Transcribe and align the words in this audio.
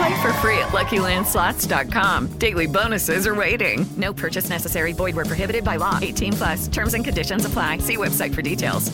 Play 0.00 0.22
for 0.22 0.32
free 0.34 0.56
at 0.58 0.68
LuckyLandSlots.com. 0.68 2.38
Daily 2.38 2.66
bonuses 2.66 3.26
are 3.26 3.34
waiting. 3.34 3.84
No 3.98 4.14
purchase 4.14 4.48
necessary. 4.48 4.94
Void 4.94 5.14
where 5.14 5.26
prohibited 5.26 5.62
by 5.62 5.76
law. 5.76 5.98
18 6.00 6.32
plus. 6.32 6.68
Terms 6.68 6.94
and 6.94 7.04
conditions 7.04 7.44
apply. 7.44 7.78
See 7.78 7.98
website 7.98 8.34
for 8.34 8.40
details. 8.40 8.90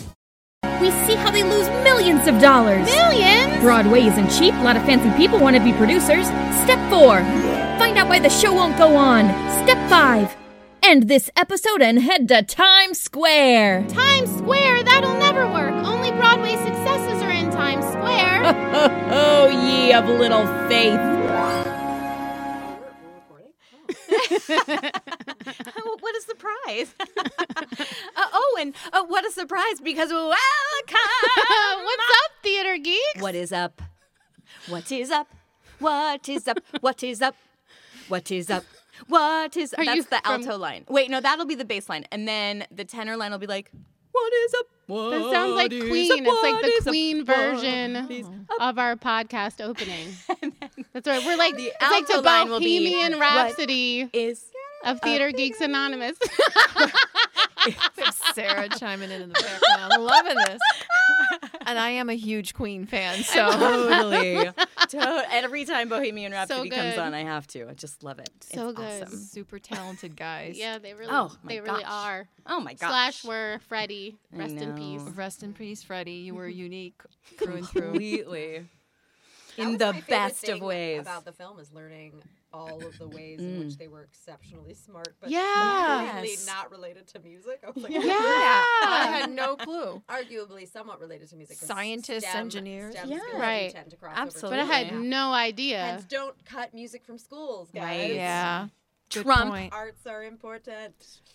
We 0.81 0.91
see 1.07 1.15
how 1.15 1.31
they 1.31 1.43
lose 1.43 1.69
millions 1.85 2.27
of 2.27 2.41
dollars. 2.41 2.85
Millions? 2.87 3.61
Broadway 3.61 4.01
isn't 4.01 4.29
cheap. 4.31 4.53
A 4.55 4.63
lot 4.63 4.75
of 4.75 4.83
fancy 4.83 5.09
people 5.15 5.39
want 5.39 5.55
to 5.55 5.63
be 5.63 5.71
producers. 5.71 6.27
Step 6.65 6.89
four. 6.89 7.19
Find 7.79 7.97
out 7.97 8.09
why 8.09 8.19
the 8.19 8.29
show 8.29 8.53
won't 8.53 8.77
go 8.77 8.97
on. 8.97 9.29
Step 9.63 9.77
five 9.89 10.35
end 10.87 11.09
this 11.09 11.29
episode 11.35 11.81
and 11.81 11.99
head 11.99 12.29
to 12.29 12.41
Times 12.41 12.97
Square. 12.97 13.87
Times 13.89 14.29
Square? 14.37 14.83
That'll 14.83 15.17
never 15.19 15.45
work. 15.45 15.73
Only 15.85 16.11
Broadway 16.11 16.55
successes 16.55 16.67
are 16.67 16.67
in 16.67 16.76
Times 17.67 17.85
Square. 17.85 18.43
oh, 19.11 19.49
ye 19.49 19.91
of 19.91 20.05
little 20.07 20.47
faith. 20.69 20.97
what 25.99 26.15
a 26.15 26.21
surprise. 26.21 26.95
uh, 28.15 28.25
oh, 28.33 28.57
and 28.61 28.73
uh, 28.93 29.03
what 29.03 29.27
a 29.27 29.31
surprise 29.31 29.81
because 29.83 30.11
welcome. 30.11 30.37
What's 31.83 32.03
up, 32.23 32.31
Theater 32.41 32.77
Geeks? 32.77 33.19
What 33.19 33.35
is 33.35 33.51
up? 33.51 33.81
What 34.69 34.89
is 34.89 35.11
up? 35.11 35.27
What 35.79 36.29
is 36.29 36.47
up? 36.47 36.59
What 36.79 37.03
is 37.03 37.21
up? 37.21 37.35
What 38.07 38.31
is 38.31 38.49
up? 38.49 38.63
What 39.09 39.57
is 39.57 39.73
Are 39.73 39.83
that's 39.83 40.05
the 40.05 40.21
from- 40.23 40.45
alto 40.45 40.57
line. 40.57 40.85
Wait, 40.87 41.09
no, 41.09 41.19
that'll 41.19 41.45
be 41.45 41.55
the 41.55 41.65
bass 41.65 41.89
line. 41.89 42.05
And 42.13 42.25
then 42.29 42.65
the 42.71 42.85
tenor 42.85 43.17
line 43.17 43.31
will 43.31 43.39
be 43.39 43.45
like, 43.45 43.73
What 44.17 44.33
is 44.33 44.53
up? 44.55 44.65
What 44.87 45.09
That 45.11 45.31
sounds 45.31 45.53
like 45.53 45.69
Queen. 45.69 46.25
It's 46.25 46.43
like 46.43 46.61
the? 46.61 46.89
Queen 46.89 47.25
version 47.25 47.95
of 48.59 48.79
our 48.79 48.95
podcast 48.95 49.63
opening. 49.63 50.07
That's 50.93 51.07
right. 51.07 51.23
We're 51.25 51.37
like 51.37 51.55
The 51.55 51.71
it's 51.79 51.91
like 51.91 52.07
the 52.07 52.27
alto 52.27 52.51
will 52.51 52.59
be, 52.59 52.79
Bohemian 52.79 53.19
Rhapsody 53.19 54.09
Is 54.13 54.45
of 54.85 54.99
Theater 55.01 55.31
Geeks 55.31 55.61
Anonymous. 55.61 56.17
Sarah 58.37 58.69
chiming 58.77 59.11
in 59.11 59.21
in 59.21 59.29
the 59.29 59.33
background. 59.33 59.93
I'm 59.93 60.01
loving 60.01 60.35
this. 60.35 60.59
And 61.65 61.77
I 61.77 61.89
am 61.91 62.09
a 62.09 62.13
huge 62.13 62.53
Queen 62.53 62.85
fan, 62.85 63.23
so 63.23 63.51
totally. 63.51 64.49
to- 64.89 65.25
every 65.31 65.65
time 65.65 65.89
Bohemian 65.89 66.31
Rhapsody 66.31 66.69
comes 66.69 66.93
good. 66.95 66.99
on, 66.99 67.13
I 67.13 67.23
have 67.23 67.45
to. 67.47 67.67
I 67.69 67.73
just 67.73 68.03
love 68.03 68.19
it. 68.19 68.29
So 68.41 68.69
it's 68.69 68.77
good. 68.79 69.03
Awesome. 69.03 69.17
super 69.19 69.59
talented 69.59 70.15
guys. 70.15 70.57
yeah, 70.59 70.77
they 70.77 70.93
really, 70.93 71.11
Oh, 71.11 71.35
my 71.43 71.53
they 71.55 71.59
really 71.59 71.83
gosh. 71.83 71.91
are. 71.91 72.27
Oh 72.45 72.61
my 72.61 72.73
gosh. 72.73 72.89
Slash 72.89 73.23
were 73.25 73.59
Freddie. 73.67 74.15
Rest 74.31 74.55
in 74.55 74.75
peace. 74.75 75.01
Rest 75.15 75.43
in 75.43 75.53
peace, 75.53 75.83
Freddie. 75.83 76.11
You 76.13 76.35
were 76.35 76.47
unique 76.47 77.01
through 77.37 77.55
and 77.57 77.67
through. 77.67 77.81
completely. 77.81 78.65
In 79.57 79.77
the 79.77 80.01
best 80.07 80.47
of 80.49 80.61
ways. 80.61 81.01
about 81.01 81.25
the 81.25 81.31
film 81.33 81.59
is 81.59 81.73
learning 81.73 82.13
all 82.53 82.83
of 82.85 82.97
the 82.97 83.07
ways 83.17 83.39
in 83.39 83.59
which 83.59 83.69
mm. 83.69 83.77
they 83.77 83.87
were 83.87 84.03
exceptionally 84.03 84.73
smart, 84.73 85.15
but 85.19 85.29
Yeah. 85.29 86.05
completely 86.11 86.29
Yes. 86.31 86.47
not 86.47 86.71
related 86.71 87.07
to 87.09 87.19
music. 87.19 87.63
I 87.65 87.71
was 87.71 87.83
like, 87.83 87.93
Yeah. 87.93 88.01
I 88.03 89.07
had 89.19 89.31
no 89.43 89.55
clue. 89.55 90.01
arguably 90.09 90.71
somewhat 90.71 90.99
related 90.99 91.29
to 91.29 91.35
music. 91.35 91.57
Scientists, 91.57 92.27
STEM- 92.27 92.41
engineers. 92.41 92.95
STEM 92.95 93.09
Yeah. 93.09 93.19
Right. 93.37 93.71
tend 93.71 93.91
to 93.91 93.97
cross 93.97 94.13
Absolutely. 94.17 94.57
But 94.57 94.71
I 94.71 94.75
had 94.77 94.87
Yeah. 94.87 94.99
no 94.99 95.31
idea. 95.33 95.77
Over. 95.77 95.91
Hence, 95.91 96.05
don't 96.05 96.45
cut 96.45 96.73
music 96.73 97.03
from 97.05 97.17
schools, 97.17 97.69
guys. 97.73 97.83
Right. 97.83 98.13
Yeah. 98.15 98.67
Good 99.13 99.23
Trump. 99.23 99.51
point. 99.51 99.73
Arts 99.73 100.05
are 100.05 100.23
important. 100.23 100.93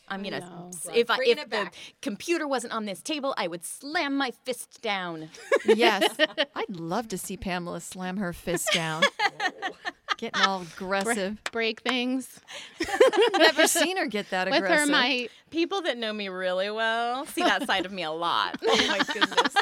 I'm 0.08 0.22
gonna 0.22 0.40
know. 0.40 0.70
if 0.94 1.10
I, 1.10 1.16
Bringing 1.16 1.38
if 1.38 1.48
the 1.48 1.70
computer 2.02 2.46
wasn't 2.46 2.74
on 2.74 2.84
this 2.84 3.00
table, 3.00 3.32
I 3.38 3.46
would 3.46 3.64
slam 3.64 4.14
my 4.14 4.30
fist 4.44 4.82
down. 4.82 5.30
Yes. 5.64 6.14
I'd 6.54 6.76
love 6.76 7.08
to 7.08 7.16
see 7.18 7.38
Pamela 7.38 7.80
slam 7.80 8.18
her 8.18 8.34
fist 8.34 8.68
down. 8.74 9.02
Getting 10.22 10.40
all 10.42 10.62
aggressive. 10.76 11.42
Break 11.50 11.80
things 11.80 12.38
Never 13.38 13.66
seen 13.66 13.96
her 13.96 14.06
get 14.06 14.30
that 14.30 14.46
with 14.46 14.54
aggressive. 14.54 14.86
her 14.88 14.92
might. 14.92 15.32
People 15.50 15.82
that 15.82 15.98
know 15.98 16.12
me 16.12 16.28
really 16.28 16.70
well 16.70 17.26
see 17.26 17.42
that 17.42 17.66
side 17.66 17.86
of 17.86 17.90
me 17.90 18.04
a 18.04 18.12
lot. 18.12 18.56
Oh 18.62 18.86
my 18.86 18.98
goodness. 18.98 19.54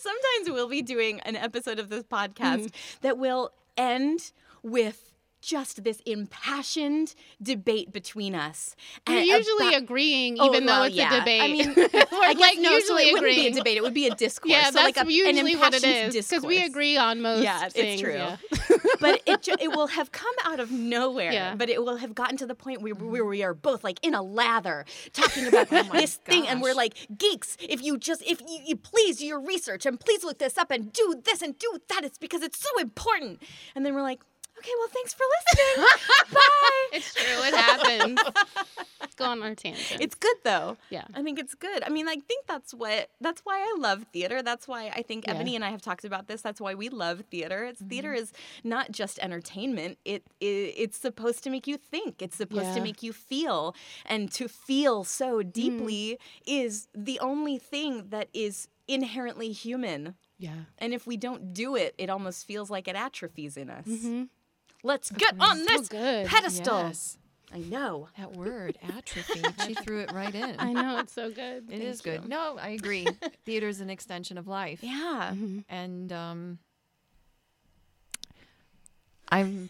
Sometimes 0.00 0.48
we'll 0.48 0.68
be 0.68 0.82
doing 0.82 1.20
an 1.20 1.36
episode 1.36 1.78
of 1.78 1.88
this 1.88 2.02
mm-hmm. 2.02 2.32
podcast 2.32 2.72
that 3.02 3.16
will 3.16 3.52
end 3.76 4.32
with 4.64 5.12
just 5.44 5.84
this 5.84 6.00
impassioned 6.06 7.14
debate 7.42 7.92
between 7.92 8.34
us. 8.34 8.74
We're 9.06 9.18
and 9.18 9.26
usually 9.26 9.68
about- 9.68 9.82
agreeing, 9.82 10.38
Oh, 10.40 10.46
even 10.46 10.66
though 10.66 10.72
well, 10.72 10.82
it's 10.84 10.96
yeah. 10.96 11.14
a 11.14 11.18
debate. 11.20 11.42
I 11.42 11.48
mean, 11.48 11.70
I 11.76 12.34
guess 12.34 12.40
like 12.40 12.58
usually 12.58 13.02
it 13.08 13.12
wouldn't 13.12 13.34
be 13.36 13.46
a 13.48 13.52
debate. 13.52 13.76
It 13.76 13.82
would 13.82 13.94
be 13.94 14.06
a 14.08 14.14
discourse. 14.24 14.50
Yeah, 14.50 14.64
so 14.66 14.72
that's 14.72 14.96
like 14.96 15.06
a, 15.06 15.12
usually 15.12 15.56
what 15.56 15.74
it 15.74 15.84
is 15.84 16.14
because 16.28 16.44
we 16.44 16.62
agree 16.64 16.96
on 16.96 17.20
most 17.20 17.42
Yeah, 17.42 17.68
things. 17.68 18.00
it's 18.00 18.02
true. 18.02 18.14
yeah. 18.14 18.36
but 19.00 19.22
it 19.26 19.42
ju- 19.42 19.56
it 19.60 19.68
will 19.68 19.88
have 19.88 20.12
come 20.12 20.34
out 20.44 20.60
of 20.60 20.70
nowhere. 20.70 21.32
Yeah. 21.32 21.54
But 21.54 21.68
it 21.68 21.82
will 21.84 21.96
have 21.96 22.14
gotten 22.14 22.36
to 22.38 22.46
the 22.46 22.54
point 22.54 22.80
where, 22.82 22.94
mm-hmm. 22.94 23.10
where 23.10 23.24
we 23.24 23.42
are 23.42 23.54
both 23.54 23.84
like 23.84 23.98
in 24.02 24.14
a 24.14 24.22
lather 24.22 24.84
talking 25.12 25.46
about 25.46 25.68
oh 25.72 25.82
oh 25.90 25.92
this 25.92 26.16
thing, 26.16 26.46
and 26.46 26.62
we're 26.62 26.74
like 26.74 26.94
geeks. 27.16 27.56
If 27.60 27.82
you 27.82 27.98
just 27.98 28.22
if 28.22 28.40
you, 28.40 28.60
you 28.66 28.76
please 28.76 29.18
do 29.18 29.26
your 29.26 29.40
research 29.40 29.86
and 29.86 29.98
please 29.98 30.24
look 30.24 30.38
this 30.38 30.56
up 30.58 30.70
and 30.70 30.92
do 30.92 31.20
this 31.24 31.42
and 31.42 31.58
do 31.58 31.78
that, 31.88 32.04
it's 32.04 32.18
because 32.18 32.42
it's 32.42 32.58
so 32.58 32.78
important. 32.80 33.42
And 33.74 33.84
then 33.84 33.94
we're 33.94 34.02
like, 34.02 34.22
okay, 34.64 34.72
well, 34.78 34.88
thanks 34.92 35.12
for 35.14 35.24
listening. 35.34 35.86
Bye. 36.32 36.86
It's 36.92 37.14
true. 37.14 37.42
It 37.44 37.54
happens. 37.54 38.18
Let's 39.00 39.14
go 39.16 39.24
on 39.24 39.42
our 39.42 39.54
tangent. 39.54 40.00
It's 40.00 40.14
good 40.14 40.36
though. 40.44 40.76
Yeah. 40.90 41.04
I 41.14 41.22
think 41.22 41.38
it's 41.38 41.54
good. 41.54 41.82
I 41.84 41.88
mean, 41.90 42.08
I 42.08 42.14
think 42.16 42.46
that's 42.46 42.72
what 42.72 43.10
that's 43.20 43.42
why 43.42 43.58
I 43.58 43.76
love 43.78 44.04
theater. 44.12 44.42
That's 44.42 44.66
why 44.66 44.88
I 44.94 45.02
think 45.02 45.26
Yeah. 45.26 45.32
Mm-hmm. 45.32 45.40
Ebony 45.40 45.56
and 45.56 45.64
I 45.64 45.70
have 45.70 45.82
talked 45.82 46.04
about 46.04 46.28
this. 46.28 46.40
That's 46.42 46.60
why 46.60 46.74
we 46.74 46.88
love 46.88 47.22
theater. 47.30 47.64
It's 47.64 47.82
theater 47.82 48.12
is 48.14 48.32
not 48.62 48.90
just 48.92 49.18
entertainment. 49.20 49.98
It, 50.04 50.22
it 50.40 50.46
it's 50.76 50.96
supposed 50.98 51.42
to 51.44 51.50
make 51.50 51.66
you 51.66 51.76
think. 51.76 52.22
It's 52.22 52.36
supposed 52.36 52.74
to 52.74 52.80
make 52.80 53.02
you 53.02 53.12
feel. 53.12 53.74
And 54.06 54.30
to 54.32 54.48
feel 54.48 55.04
so 55.04 55.42
Mm. 55.42 55.52
deeply 55.52 56.18
is 56.46 56.88
the 56.94 57.18
only 57.20 57.58
thing 57.58 58.08
that 58.10 58.28
is 58.32 58.68
inherently 58.86 59.50
human. 59.52 60.14
yeah. 60.38 60.64
And 60.78 60.92
if 60.94 61.06
we 61.06 61.16
don't 61.16 61.52
do 61.54 61.74
it, 61.76 61.94
it 61.98 62.08
almost 62.10 62.46
feels 62.46 62.70
like 62.70 62.86
it 62.88 62.94
atrophies 62.96 63.56
in 63.56 63.70
us. 63.70 63.86
Mhm. 63.86 64.28
Let's 64.84 65.10
get 65.10 65.34
on 65.40 65.64
this 65.64 65.88
good. 65.88 66.26
pedestal. 66.26 66.78
Yes. 66.82 67.18
I 67.52 67.58
know. 67.58 68.08
That 68.18 68.32
word, 68.32 68.76
atrophy. 68.82 69.40
she 69.66 69.74
threw 69.74 70.00
it 70.00 70.12
right 70.12 70.34
in. 70.34 70.56
I 70.58 70.72
know 70.72 70.98
it's 70.98 71.12
so 71.12 71.30
good. 71.30 71.70
It 71.70 71.80
is 71.80 72.00
Thank 72.02 72.16
good. 72.16 72.22
you. 72.24 72.28
No, 72.28 72.58
I 72.60 72.68
agree. 72.70 73.06
Theater 73.46 73.68
is 73.68 73.80
an 73.80 73.88
extension 73.90 74.38
of 74.38 74.46
life. 74.48 74.80
Yeah. 74.82 75.32
And 75.68 76.12
um, 76.12 76.58
I'm 79.30 79.68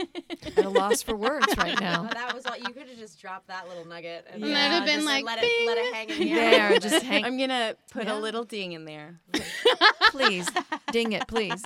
at 0.57 0.65
a 0.65 0.69
loss 0.69 1.03
for 1.03 1.15
words 1.15 1.47
right 1.59 1.79
now. 1.81 2.03
Well, 2.03 2.11
that 2.13 2.35
was 2.35 2.45
what 2.45 2.59
you 2.61 2.73
could 2.75 2.89
have 2.89 2.99
just 2.99 3.21
dropped 3.21 3.49
that 3.49 3.69
little 3.69 3.87
nugget 3.87 4.27
and 4.33 4.43
And 4.43 4.53
that'd 4.53 4.73
have 4.73 4.85
been 4.87 4.95
just 4.97 5.07
like, 5.07 5.25
let 5.25 5.39
it 5.43 5.67
let 5.67 5.79
it 5.79 5.95
hang 5.95 6.11
in 6.11 6.19
the 6.19 6.33
air. 6.33 6.69
There, 6.71 6.79
just 6.81 7.05
hang. 7.05 7.25
I'm 7.27 7.39
gonna 7.39 7.77
put 7.91 8.07
Yeah. 8.07 8.17
a 8.17 8.19
little 8.19 8.45
ding 8.45 8.73
in 8.73 8.85
there. 8.85 9.21
Please, 10.11 10.49
ding 10.91 11.13
it, 11.13 11.27
please. 11.29 11.63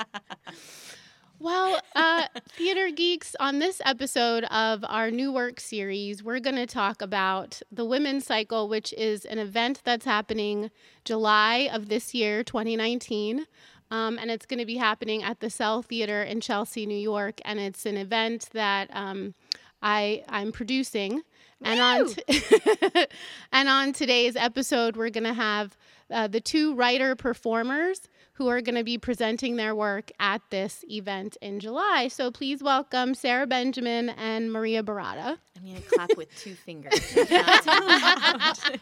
Well, 1.41 1.81
uh, 1.95 2.25
Theater 2.49 2.91
Geeks, 2.91 3.37
on 3.39 3.61
this 3.61 3.81
episode 3.85 4.43
of 4.45 4.85
our 4.89 5.13
new 5.13 5.33
work 5.33 5.61
series, 5.61 6.21
we're 6.21 6.41
going 6.41 6.57
to 6.57 6.67
talk 6.67 7.01
about 7.01 7.63
the 7.71 7.85
Women's 7.85 8.27
Cycle, 8.27 8.69
which 8.69 8.93
is 8.95 9.25
an 9.25 9.39
event 9.39 9.81
that's 9.85 10.05
happening 10.05 10.73
July 11.05 11.71
of 11.73 11.89
this 11.89 12.13
year, 12.13 12.43
2019. 12.43 13.47
Um, 13.93 14.19
and 14.19 14.33
it's 14.33 14.47
going 14.47 14.59
to 14.59 14.67
be 14.67 14.79
happening 14.79 15.23
at 15.23 15.39
the 15.39 15.49
Cell 15.49 15.81
Theater 15.81 16.25
in 16.25 16.41
Chelsea, 16.41 16.87
New 16.87 16.99
York. 16.99 17.41
And 17.45 17.61
it's 17.61 17.87
an 17.87 17.97
event 17.97 18.49
that 18.53 18.91
um, 18.93 19.35
I, 19.81 20.25
I'm 20.29 20.51
producing. 20.51 21.23
And 21.63 21.81
on 21.81 22.09
t- 22.09 23.07
and 23.53 23.69
on 23.69 23.93
today's 23.93 24.35
episode, 24.35 24.97
we're 24.97 25.11
going 25.11 25.23
to 25.23 25.35
have 25.35 25.77
uh, 26.11 26.27
the 26.27 26.41
two 26.41 26.75
writer 26.75 27.15
performers 27.15 28.09
who 28.39 28.49
are 28.49 28.61
going 28.61 28.77
to 28.77 28.85
be 28.85 28.97
presenting 28.97 29.57
their 29.57 29.75
work 29.75 30.13
at 30.21 30.41
this 30.51 30.85
event 30.89 31.37
in 31.43 31.59
July. 31.59 32.07
So 32.07 32.31
please 32.31 32.63
welcome 32.63 33.13
Sarah 33.15 33.49
Benjamin 33.49 34.11
and 34.11 34.53
Maria 34.53 34.81
Barada. 34.85 35.37
I'm 35.57 35.63
going 35.65 35.75
to 35.75 35.83
clap 35.83 36.17
with 36.17 36.33
two 36.37 36.55
fingers. 36.55 36.95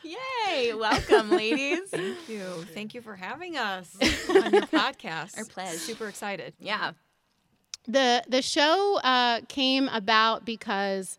Yay! 0.04 0.74
Welcome, 0.74 1.30
ladies. 1.30 1.88
Thank 1.88 2.28
you. 2.28 2.66
Thank 2.74 2.92
you 2.94 3.00
for 3.00 3.16
having 3.16 3.56
us 3.56 3.96
on 4.28 4.52
your 4.52 4.62
podcast. 4.66 5.38
Our 5.38 5.44
pleasure. 5.46 5.78
Super 5.78 6.06
excited. 6.08 6.52
Yeah. 6.60 6.92
the 7.88 8.22
the 8.28 8.42
show 8.42 9.00
uh, 9.02 9.40
came 9.48 9.88
about 9.88 10.44
because 10.44 11.18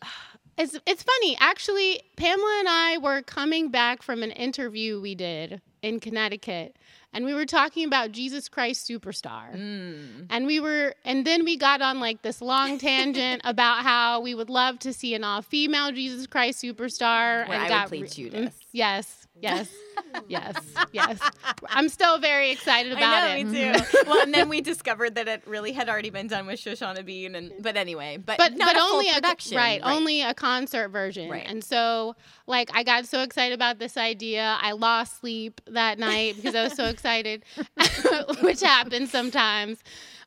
it's 0.56 0.78
it's 0.86 1.02
funny 1.02 1.36
actually. 1.40 2.02
Pamela 2.16 2.56
and 2.60 2.68
I 2.68 2.98
were 2.98 3.20
coming 3.22 3.70
back 3.72 4.02
from 4.02 4.22
an 4.22 4.30
interview 4.30 5.00
we 5.00 5.16
did 5.16 5.60
in 5.82 6.00
Connecticut, 6.00 6.76
and 7.12 7.24
we 7.24 7.34
were 7.34 7.46
talking 7.46 7.84
about 7.86 8.12
Jesus 8.12 8.48
Christ 8.48 8.88
Superstar, 8.88 9.54
mm. 9.54 10.26
and 10.30 10.46
we 10.46 10.60
were 10.60 10.94
and 11.04 11.26
then 11.26 11.44
we 11.44 11.56
got 11.56 11.80
on 11.80 12.00
like 12.00 12.22
this 12.22 12.40
long 12.40 12.78
tangent 12.88 13.42
about 13.44 13.82
how 13.82 14.20
we 14.20 14.34
would 14.34 14.50
love 14.50 14.78
to 14.80 14.92
see 14.92 15.14
an 15.14 15.24
all 15.24 15.42
female 15.42 15.92
Jesus 15.92 16.26
Christ 16.26 16.62
Superstar, 16.62 17.48
Where 17.48 17.52
and 17.52 17.54
I 17.54 17.62
would 17.62 17.68
got 17.68 17.88
play 17.88 18.02
re- 18.02 18.08
Judas. 18.08 18.54
Mm, 18.54 18.64
yes, 18.72 19.27
yes, 19.42 19.68
yes, 20.28 20.56
yes. 20.92 21.18
I'm 21.68 21.88
still 21.88 22.18
very 22.18 22.50
excited 22.50 22.92
about 22.92 23.02
I 23.02 23.36
it. 23.36 23.44
know, 23.44 23.52
me 23.52 23.72
too. 23.72 23.84
well, 24.06 24.22
and 24.22 24.32
then 24.34 24.48
we 24.48 24.60
discovered 24.60 25.14
that 25.16 25.28
it 25.28 25.42
really 25.46 25.72
had 25.72 25.88
already 25.88 26.10
been 26.10 26.28
done 26.28 26.46
with 26.46 26.60
Shoshana 26.60 27.04
Bean, 27.04 27.34
and 27.34 27.52
but 27.60 27.76
anyway, 27.76 28.18
but 28.18 28.38
but 28.38 28.56
not 28.56 28.74
but 28.74 28.76
a 28.76 28.80
full 28.80 28.96
only 28.96 29.12
production, 29.12 29.56
a 29.56 29.60
right, 29.60 29.80
only 29.84 30.22
a 30.22 30.34
concert 30.34 30.88
version. 30.88 31.30
Right. 31.30 31.46
And 31.46 31.62
so 31.62 32.16
like 32.46 32.70
I 32.74 32.82
got 32.82 33.06
so 33.06 33.22
excited 33.22 33.54
about 33.54 33.78
this 33.78 33.96
idea, 33.96 34.58
I 34.60 34.72
lost 34.72 35.20
sleep 35.20 35.60
that 35.66 35.98
night 35.98 36.36
because 36.36 36.54
I 36.54 36.64
was 36.64 36.74
so 36.74 36.86
excited, 36.86 37.44
which 38.40 38.60
happens 38.60 39.10
sometimes. 39.10 39.78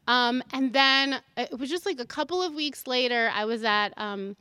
Um, 0.07 0.43
and 0.51 0.73
then 0.73 1.21
it 1.37 1.57
was 1.57 1.69
just 1.69 1.85
like 1.85 1.99
a 1.99 2.05
couple 2.05 2.41
of 2.41 2.53
weeks 2.53 2.87
later, 2.87 3.31
I 3.33 3.45
was 3.45 3.63
at 3.63 3.93
um, 3.97 4.35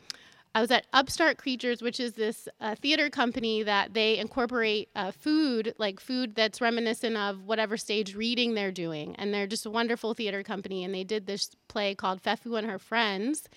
I 0.55 0.61
was 0.61 0.71
at 0.73 0.87
Upstart 0.93 1.39
Creatures, 1.39 1.81
which 1.81 2.01
is 2.01 2.15
this 2.15 2.49
uh, 2.61 2.75
theater 2.75 3.09
company 3.09 3.63
that 3.63 3.95
they 3.95 4.19
incorporate 4.19 4.89
uh, 4.97 5.13
food, 5.13 5.75
like 5.79 6.01
food 6.01 6.35
that's 6.35 6.61
reminiscent 6.61 7.17
of 7.17 7.45
whatever 7.45 7.77
stage 7.77 8.17
reading 8.17 8.55
they're 8.55 8.73
doing. 8.73 9.15
And 9.17 9.33
they're 9.33 9.47
just 9.47 9.65
a 9.65 9.71
wonderful 9.71 10.13
theater 10.13 10.43
company. 10.43 10.83
And 10.83 10.93
they 10.93 11.05
did 11.05 11.27
this 11.27 11.51
play 11.69 11.95
called 11.95 12.21
Fefu 12.21 12.59
and 12.59 12.69
Her 12.69 12.81
Friends. 12.81 13.49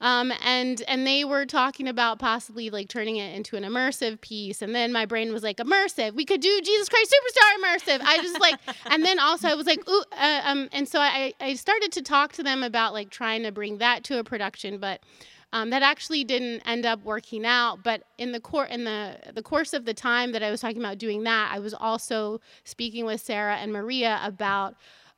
Um, 0.00 0.32
and 0.44 0.80
and 0.86 1.04
they 1.04 1.24
were 1.24 1.44
talking 1.44 1.88
about 1.88 2.20
possibly 2.20 2.70
like 2.70 2.88
turning 2.88 3.16
it 3.16 3.34
into 3.34 3.56
an 3.56 3.64
immersive 3.64 4.20
piece. 4.20 4.62
And 4.62 4.72
then 4.74 4.92
my 4.92 5.06
brain 5.06 5.32
was 5.32 5.42
like, 5.42 5.56
immersive. 5.56 6.14
We 6.14 6.24
could 6.24 6.40
do 6.40 6.60
Jesus 6.62 6.88
Christ 6.88 7.12
Superstar 7.12 7.64
immersive. 7.64 8.00
I 8.04 8.18
just 8.18 8.40
like, 8.40 8.60
and 8.86 9.04
then 9.04 9.18
also 9.18 9.48
I 9.48 9.54
was 9.56 9.66
like, 9.66 9.80
ooh, 9.88 10.04
uh, 10.12 10.40
um, 10.44 10.68
and 10.72 10.88
so 10.88 11.00
I 11.00 11.34
I 11.40 11.54
started 11.54 11.90
to 11.92 12.02
talk 12.02 12.32
to 12.34 12.44
them 12.44 12.62
about 12.62 12.92
like 12.92 13.10
trying 13.10 13.42
to 13.42 13.50
bring 13.50 13.78
that 13.78 14.04
to 14.04 14.18
a 14.18 14.24
production, 14.24 14.78
but. 14.78 15.02
Um, 15.50 15.70
that 15.70 15.82
actually 15.82 16.24
didn't 16.24 16.60
end 16.66 16.84
up 16.84 17.02
working 17.04 17.46
out, 17.46 17.82
but 17.82 18.02
in 18.18 18.32
the 18.32 18.40
cour- 18.40 18.66
in 18.66 18.84
the 18.84 19.16
the 19.32 19.42
course 19.42 19.72
of 19.72 19.86
the 19.86 19.94
time 19.94 20.32
that 20.32 20.42
I 20.42 20.50
was 20.50 20.60
talking 20.60 20.78
about 20.78 20.98
doing 20.98 21.22
that, 21.22 21.50
I 21.52 21.58
was 21.58 21.72
also 21.72 22.40
speaking 22.64 23.06
with 23.06 23.22
Sarah 23.22 23.56
and 23.56 23.72
Maria 23.72 24.20
about 24.22 24.74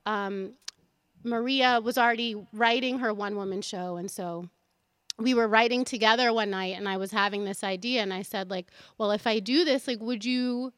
um, 0.06 0.52
Maria 1.24 1.80
was 1.82 1.98
already 1.98 2.36
writing 2.52 3.00
her 3.00 3.12
one 3.12 3.34
woman 3.34 3.60
show, 3.60 3.96
and 3.96 4.08
so 4.08 4.48
we 5.18 5.34
were 5.34 5.48
writing 5.48 5.84
together 5.84 6.32
one 6.32 6.50
night, 6.50 6.76
and 6.76 6.88
I 6.88 6.96
was 6.96 7.10
having 7.10 7.44
this 7.44 7.64
idea, 7.64 8.00
and 8.00 8.12
I 8.12 8.22
said 8.22 8.50
like, 8.50 8.68
well, 8.98 9.10
if 9.10 9.26
I 9.26 9.40
do 9.40 9.64
this, 9.64 9.88
like, 9.88 10.00
would 10.00 10.24
you 10.24 10.72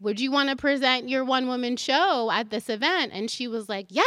would 0.00 0.20
you 0.20 0.30
want 0.30 0.48
to 0.50 0.56
present 0.56 1.08
your 1.08 1.24
one 1.24 1.48
woman 1.48 1.76
show 1.76 2.30
at 2.30 2.50
this 2.50 2.68
event? 2.68 3.12
And 3.12 3.30
she 3.30 3.48
was 3.48 3.68
like, 3.68 3.86
yeah. 3.90 4.04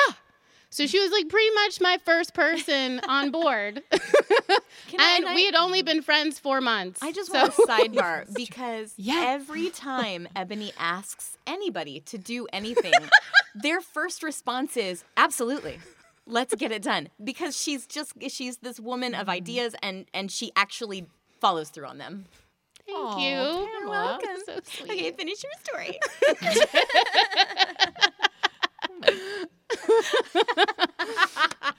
So 0.73 0.87
she 0.87 0.99
was 1.01 1.11
like 1.11 1.27
pretty 1.27 1.53
much 1.53 1.81
my 1.81 1.97
first 2.05 2.33
person 2.33 3.01
on 3.07 3.29
board. 3.29 3.83
and 3.91 5.25
we 5.35 5.45
had 5.45 5.55
only 5.55 5.81
been 5.81 6.01
friends 6.01 6.39
four 6.39 6.61
months. 6.61 7.01
I 7.03 7.11
just 7.11 7.31
so- 7.31 7.39
want 7.39 7.53
a 7.53 7.61
sidebar 7.67 8.33
because 8.33 8.95
every 9.05 9.69
time 9.69 10.29
Ebony 10.33 10.71
asks 10.79 11.37
anybody 11.45 11.99
to 12.01 12.17
do 12.17 12.47
anything, 12.53 12.93
their 13.53 13.81
first 13.81 14.23
response 14.23 14.77
is 14.77 15.03
absolutely. 15.17 15.79
Let's 16.25 16.55
get 16.55 16.71
it 16.71 16.81
done 16.81 17.09
because 17.21 17.59
she's 17.59 17.85
just 17.85 18.13
she's 18.29 18.57
this 18.57 18.79
woman 18.79 19.13
of 19.13 19.27
mm. 19.27 19.31
ideas 19.31 19.75
and 19.83 20.05
and 20.13 20.31
she 20.31 20.53
actually 20.55 21.05
follows 21.41 21.69
through 21.69 21.87
on 21.87 21.97
them. 21.97 22.25
Thank 22.85 23.19
you. 23.19 23.29
You're 23.29 23.89
welcome. 23.89 24.29
So. 24.45 24.59
Okay, 24.83 25.11
finish 25.11 25.43
your 25.43 25.51
story. 25.63 25.99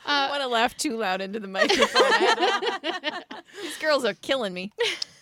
I 0.07 0.29
want 0.31 0.43
to 0.43 0.49
laugh 0.49 0.77
too 0.77 0.97
loud 0.97 1.21
into 1.21 1.41
the 1.41 1.49
microphone. 1.49 2.03
These 3.63 3.79
girls 3.79 4.05
are 4.05 4.15
killing 4.15 4.53
me. 4.55 4.73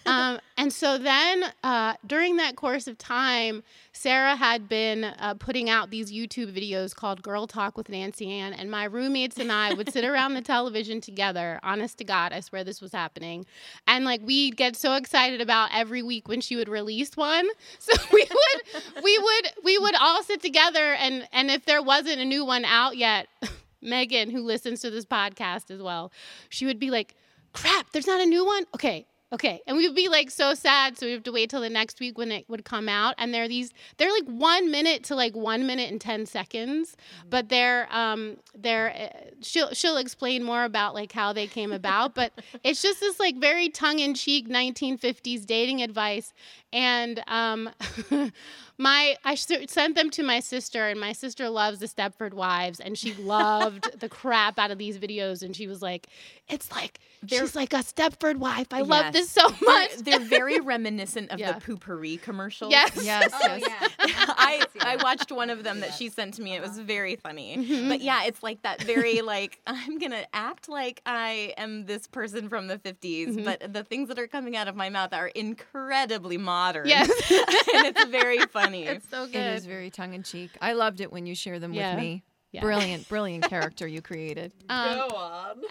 um, 0.06 0.38
and 0.56 0.72
so 0.72 0.98
then 0.98 1.44
uh, 1.62 1.94
during 2.06 2.36
that 2.36 2.56
course 2.56 2.86
of 2.86 2.98
time, 2.98 3.62
Sarah 3.92 4.36
had 4.36 4.68
been 4.68 5.04
uh, 5.04 5.34
putting 5.34 5.68
out 5.68 5.90
these 5.90 6.10
YouTube 6.12 6.56
videos 6.56 6.94
called 6.94 7.22
Girl 7.22 7.46
Talk 7.46 7.76
with 7.76 7.88
Nancy 7.88 8.30
Ann. 8.30 8.52
And 8.52 8.70
my 8.70 8.84
roommates 8.84 9.36
and 9.38 9.50
I 9.52 9.74
would 9.74 9.92
sit 9.92 10.04
around 10.04 10.34
the 10.34 10.42
television 10.42 11.00
together. 11.00 11.60
Honest 11.62 11.98
to 11.98 12.04
God, 12.04 12.32
I 12.32 12.40
swear 12.40 12.64
this 12.64 12.80
was 12.80 12.92
happening. 12.92 13.44
And 13.86 14.04
like 14.04 14.20
we'd 14.24 14.56
get 14.56 14.76
so 14.76 14.94
excited 14.94 15.40
about 15.40 15.70
every 15.74 16.02
week 16.02 16.28
when 16.28 16.40
she 16.40 16.56
would 16.56 16.68
release 16.68 17.16
one. 17.16 17.48
So 17.78 17.92
we 18.12 18.26
would, 18.30 19.02
we 19.02 19.18
would, 19.18 19.52
we 19.64 19.78
would 19.78 19.89
all 20.00 20.22
sit 20.22 20.42
together. 20.42 20.94
And, 20.94 21.28
and 21.32 21.50
if 21.50 21.64
there 21.64 21.82
wasn't 21.82 22.20
a 22.20 22.24
new 22.24 22.44
one 22.44 22.64
out 22.64 22.96
yet, 22.96 23.28
Megan, 23.82 24.30
who 24.30 24.42
listens 24.42 24.80
to 24.80 24.90
this 24.90 25.04
podcast 25.04 25.70
as 25.70 25.82
well, 25.82 26.12
she 26.48 26.66
would 26.66 26.78
be 26.78 26.90
like, 26.90 27.14
crap, 27.52 27.90
there's 27.92 28.06
not 28.06 28.20
a 28.20 28.26
new 28.26 28.44
one? 28.44 28.66
Okay. 28.74 29.06
Okay. 29.32 29.60
And 29.66 29.76
we'd 29.76 29.94
be 29.94 30.08
like 30.08 30.28
so 30.28 30.54
sad. 30.54 30.98
So 30.98 31.06
we 31.06 31.12
have 31.12 31.22
to 31.22 31.30
wait 31.30 31.50
till 31.50 31.60
the 31.60 31.70
next 31.70 32.00
week 32.00 32.18
when 32.18 32.32
it 32.32 32.48
would 32.48 32.64
come 32.64 32.88
out. 32.88 33.14
And 33.16 33.32
they're 33.32 33.46
these, 33.46 33.72
they're 33.96 34.10
like 34.10 34.24
one 34.24 34.72
minute 34.72 35.04
to 35.04 35.14
like 35.14 35.36
one 35.36 35.68
minute 35.68 35.88
and 35.88 36.00
10 36.00 36.26
seconds. 36.26 36.96
But 37.28 37.48
they're, 37.48 37.86
um, 37.92 38.38
they're, 38.56 38.90
uh, 38.90 39.30
she'll, 39.40 39.72
she'll 39.72 39.98
explain 39.98 40.42
more 40.42 40.64
about 40.64 40.94
like 40.94 41.12
how 41.12 41.32
they 41.32 41.46
came 41.46 41.70
about. 41.70 42.16
But 42.16 42.32
it's 42.64 42.82
just 42.82 42.98
this 42.98 43.20
like 43.20 43.36
very 43.36 43.68
tongue 43.68 44.00
in 44.00 44.14
cheek 44.14 44.48
1950s 44.48 45.46
dating 45.46 45.80
advice. 45.80 46.32
And, 46.72 47.22
um, 47.28 47.70
my 48.80 49.16
I 49.24 49.32
s- 49.32 49.46
sent 49.68 49.94
them 49.94 50.10
to 50.10 50.22
my 50.22 50.40
sister, 50.40 50.88
and 50.88 50.98
my 50.98 51.12
sister 51.12 51.48
loves 51.50 51.78
the 51.80 51.86
Stepford 51.86 52.32
Wives, 52.34 52.80
and 52.80 52.96
she 52.98 53.12
loved 53.36 54.00
the 54.00 54.08
crap 54.08 54.58
out 54.58 54.70
of 54.70 54.78
these 54.78 54.98
videos. 54.98 55.42
And 55.42 55.54
she 55.54 55.66
was 55.66 55.82
like, 55.82 56.06
"It's 56.48 56.70
like 56.72 56.98
she's 57.26 57.54
like 57.54 57.72
a 57.74 57.78
Stepford 57.84 58.36
wife. 58.36 58.68
I 58.72 58.80
love 58.80 59.12
this 59.12 59.30
so 59.30 59.46
They're- 59.48 59.68
much." 59.68 59.90
They're, 59.98 60.18
very 60.20 60.60
reminiscent 60.74 61.30
of 61.30 61.38
Yeah. 61.38 61.52
the 61.52 61.60
Poo-Pourri 61.60 62.20
commercials. 62.22 62.70
Yes. 62.72 63.04
Yes, 63.04 63.30
Oh, 63.34 63.56
yes. 63.56 63.62
yeah. 63.68 63.88
I, 64.38 64.64
I 64.80 64.96
watched 65.02 65.30
one 65.32 65.50
of 65.50 65.62
them 65.64 65.80
that 65.80 65.92
she 65.94 66.08
sent 66.08 66.34
to 66.34 66.42
me. 66.42 66.54
It 66.54 66.62
was 66.62 66.78
very 66.78 67.16
funny. 67.16 67.56
Mhm. 67.58 67.88
But 67.88 68.00
yeah, 68.00 68.24
it's 68.24 68.42
like 68.42 68.62
that 68.62 68.82
very 68.82 69.20
like 69.20 69.60
I'm 69.66 69.98
gonna 69.98 70.24
act 70.32 70.68
like 70.68 71.02
I 71.04 71.52
am 71.58 71.84
this 71.86 72.06
person 72.06 72.48
from 72.48 72.68
the 72.68 72.78
50s, 72.78 73.28
Mhm. 73.36 73.44
but 73.44 73.72
the 73.72 73.84
things 73.84 74.08
that 74.08 74.18
are 74.18 74.26
coming 74.28 74.56
out 74.56 74.68
of 74.68 74.76
my 74.76 74.88
mouth 74.88 75.12
are 75.12 75.28
incredibly 75.28 76.38
modern. 76.38 76.86
Yes. 76.88 77.08
and 77.30 77.86
it's 77.86 78.04
very 78.06 78.38
funny. 78.70 78.86
It's 78.86 79.08
so 79.08 79.26
good. 79.26 79.36
It 79.36 79.56
is 79.56 79.66
very 79.66 79.90
tongue 79.90 80.14
in 80.14 80.22
cheek. 80.22 80.50
I 80.60 80.72
loved 80.72 81.00
it 81.00 81.12
when 81.12 81.26
you 81.26 81.34
share 81.34 81.58
them 81.58 81.72
Yeah. 81.72 81.94
with 81.94 82.02
me. 82.02 82.22
Yeah. 82.52 82.62
Brilliant, 82.62 83.08
brilliant 83.08 83.44
character 83.48 83.86
you 83.86 84.02
created. 84.02 84.52
Um, 84.70 84.98
on. 84.98 85.62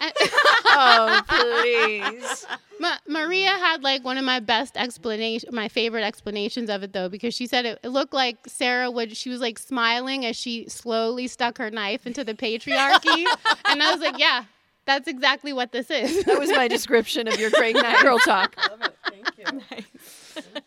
oh, 0.64 1.22
please. 1.28 2.46
Ma- 2.78 2.96
Maria 3.06 3.48
had 3.50 3.82
like 3.82 4.02
one 4.04 4.16
of 4.18 4.24
my 4.24 4.40
best 4.40 4.76
explanation, 4.78 5.50
my 5.52 5.68
favorite 5.68 6.04
explanations 6.04 6.70
of 6.70 6.82
it 6.82 6.92
though, 6.94 7.08
because 7.10 7.34
she 7.34 7.46
said 7.46 7.66
it, 7.66 7.78
it 7.82 7.88
looked 7.88 8.14
like 8.14 8.38
Sarah 8.46 8.90
would. 8.90 9.14
She 9.16 9.28
was 9.28 9.40
like 9.40 9.58
smiling 9.58 10.24
as 10.24 10.36
she 10.36 10.68
slowly 10.68 11.26
stuck 11.28 11.58
her 11.58 11.70
knife 11.70 12.06
into 12.06 12.24
the 12.24 12.34
patriarchy, 12.34 13.24
and 13.66 13.82
I 13.82 13.90
was 13.92 14.00
like, 14.00 14.18
yeah, 14.18 14.44
that's 14.86 15.06
exactly 15.08 15.52
what 15.52 15.72
this 15.72 15.90
is. 15.90 16.24
That 16.24 16.38
was 16.38 16.50
my 16.50 16.66
description 16.68 17.28
of 17.28 17.38
your 17.38 17.50
great 17.50 17.76
night 17.76 18.00
girl 18.02 18.18
talk. 18.18 18.56
Love 18.70 18.80
it. 18.82 18.96
Thank 19.08 19.38
you. 19.38 19.82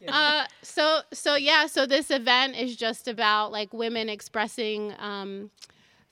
Uh, 0.08 0.46
so 0.62 1.02
so 1.12 1.36
yeah, 1.36 1.68
so 1.68 1.86
this 1.86 2.12
event 2.12 2.56
is 2.56 2.76
just 2.76 3.08
about 3.08 3.52
like 3.52 3.74
women 3.74 4.10
expressing 4.10 4.94
um, 5.00 5.50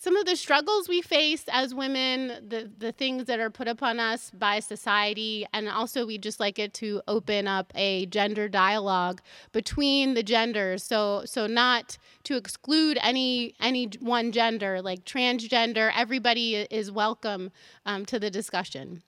some 0.02 0.16
of 0.16 0.26
the 0.26 0.36
struggles 0.36 0.90
we 0.90 1.00
face 1.00 1.44
as 1.52 1.76
women, 1.76 2.30
the 2.50 2.72
the 2.76 2.92
things 2.92 3.26
that 3.26 3.40
are 3.40 3.52
put 3.52 3.68
upon 3.68 4.00
us 4.00 4.32
by 4.32 4.60
society, 4.60 5.46
and 5.54 5.70
also 5.70 6.08
we 6.08 6.18
just 6.18 6.40
like 6.40 6.58
it 6.58 6.74
to 6.76 7.04
open 7.08 7.48
up 7.48 7.72
a 7.76 8.08
gender 8.08 8.50
dialogue 8.50 9.22
between 9.52 10.16
the 10.16 10.24
genders. 10.24 10.84
So 10.84 11.22
so 11.26 11.46
not 11.46 12.00
to 12.24 12.36
exclude 12.36 12.98
any 13.04 13.54
any 13.60 13.90
one 14.00 14.32
gender, 14.32 14.82
like 14.82 15.06
transgender. 15.06 15.92
Everybody 15.96 16.56
is 16.56 16.92
welcome 16.92 17.52
um, 17.86 18.04
to 18.08 18.20
the 18.20 18.32
discussion. 18.32 19.04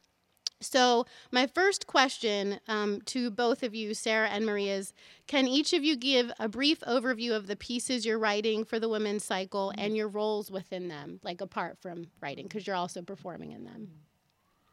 So, 0.64 1.06
my 1.32 1.48
first 1.48 1.88
question 1.88 2.60
um, 2.68 3.02
to 3.06 3.30
both 3.30 3.64
of 3.64 3.76
you, 3.76 3.94
Sarah 3.94 4.30
and 4.30 4.46
Maria, 4.46 4.76
is 4.76 4.94
can 5.28 5.48
each 5.48 5.74
of 5.74 5.84
you 5.84 5.96
give 5.96 6.32
a 6.40 6.50
brief 6.50 6.80
overview 6.82 7.36
of 7.36 7.48
the 7.48 7.56
pieces 7.56 8.06
you're 8.06 8.20
writing 8.20 8.64
for 8.64 8.80
the 8.80 8.90
women's 8.90 9.24
cycle 9.24 9.72
and 9.78 9.96
your 9.96 10.08
roles 10.08 10.50
within 10.50 10.88
them, 10.88 11.20
like 11.24 11.42
apart 11.42 11.78
from 11.82 12.08
writing, 12.22 12.46
because 12.46 12.66
you're 12.66 12.76
also 12.76 13.02
performing 13.02 13.52
in 13.52 13.64
them? 13.64 13.90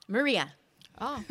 Maria. 0.09 0.53
Oh. 1.01 1.23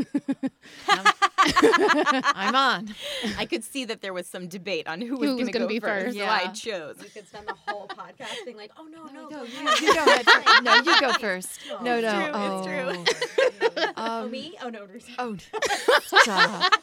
I'm 1.43 2.55
on. 2.55 2.95
I 3.37 3.45
could 3.45 3.63
see 3.63 3.85
that 3.85 4.01
there 4.01 4.13
was 4.13 4.27
some 4.27 4.47
debate 4.47 4.87
on 4.87 5.01
who 5.01 5.17
was 5.17 5.19
Who 5.19 5.25
going 5.25 5.37
was 5.37 5.47
to 5.47 5.51
gonna 5.53 5.65
go 5.65 5.69
be 5.69 5.79
first. 5.79 6.05
first. 6.07 6.17
So 6.17 6.23
Yeah. 6.23 6.31
I 6.33 6.47
chose. 6.47 6.97
We 7.01 7.09
could 7.09 7.27
spend 7.27 7.47
the 7.47 7.55
whole 7.67 7.87
podcast 7.87 8.43
being 8.45 8.57
like, 8.57 8.71
oh 8.77 8.85
no, 8.85 9.03
no, 9.05 9.27
No, 9.29 9.37
no, 9.37 9.43
you, 9.43 9.87
you 9.87 9.93
go 9.93 10.03
ahead. 10.05 10.25
first. 10.25 10.63
No, 10.63 10.75
you 10.75 10.99
go 11.01 11.13
first. 11.19 11.59
No, 11.81 11.99
no. 12.01 12.11
true, 12.11 12.31
oh. 12.33 12.57
it's 12.57 12.67
true. 12.67 13.85
Oh, 13.97 14.23
Um, 14.23 14.31
me? 14.31 14.55
Oh 14.61 14.69
no, 14.69 14.85
Ruth. 14.85 15.09
Oh, 15.19 15.35
stop. 16.01 16.73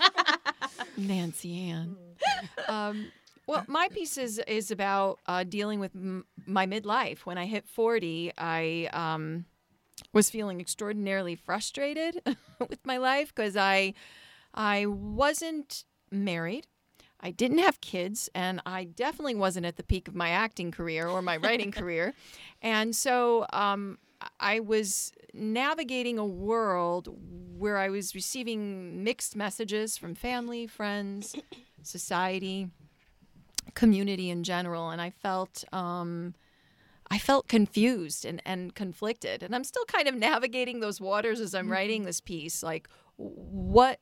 Nancy 0.97 1.71
Ann. 1.71 1.97
Um, 2.69 3.07
well, 3.47 3.65
my 3.69 3.89
piece 3.89 4.19
is 4.19 4.39
is 4.47 4.71
about 4.71 5.19
uh, 5.27 5.45
dealing 5.45 5.81
with 5.81 5.95
m- 5.95 6.25
my 6.47 6.67
midlife. 6.67 7.21
When 7.21 7.39
I 7.39 7.47
hit 7.47 7.67
forty, 7.69 8.33
I 8.37 8.89
um, 8.93 9.45
was 10.13 10.29
feeling 10.31 10.61
extraordinarily 10.61 11.35
frustrated 11.37 12.21
with 12.69 12.85
my 12.85 12.97
life 12.99 13.29
because 13.35 13.57
I 13.57 13.95
I 14.57 14.87
wasn't 14.87 15.85
married. 16.11 16.67
I 17.21 17.31
didn't 17.31 17.59
have 17.59 17.81
kids, 17.81 18.29
and 18.35 18.61
I 18.67 18.85
definitely 18.85 19.35
wasn't 19.35 19.67
at 19.67 19.77
the 19.77 19.83
peak 19.83 20.07
of 20.07 20.15
my 20.15 20.31
acting 20.31 20.71
career 20.71 21.09
or 21.09 21.23
my 21.23 21.37
writing 21.39 21.73
career. 21.73 22.15
And 22.63 22.95
so 22.95 23.47
um, 23.53 23.99
I 24.39 24.61
was 24.61 25.13
navigating 25.33 26.19
a 26.19 26.27
world 26.27 27.09
where 27.59 27.79
I 27.79 27.89
was 27.89 28.15
receiving 28.15 29.03
mixed 29.03 29.35
messages 29.35 29.97
from 29.97 30.15
family, 30.15 30.67
friends, 30.67 31.35
society, 31.83 32.69
community 33.75 34.31
in 34.31 34.45
general, 34.45 34.91
and 34.91 35.01
I 35.01 35.11
felt. 35.11 35.65
Um, 35.73 36.35
I 37.09 37.19
felt 37.19 37.47
confused 37.47 38.25
and, 38.25 38.43
and 38.45 38.75
conflicted. 38.75 39.45
And 39.45 39.55
I'm 39.55 39.63
still 39.63 39.85
kind 39.85 40.09
of 40.09 40.17
navigating 40.17 40.81
those 40.81 41.01
waters 41.01 41.39
as 41.39 41.55
I'm 41.55 41.71
writing 41.71 42.03
this 42.03 42.21
piece. 42.21 42.65
Like, 42.65 42.89
what 43.17 44.01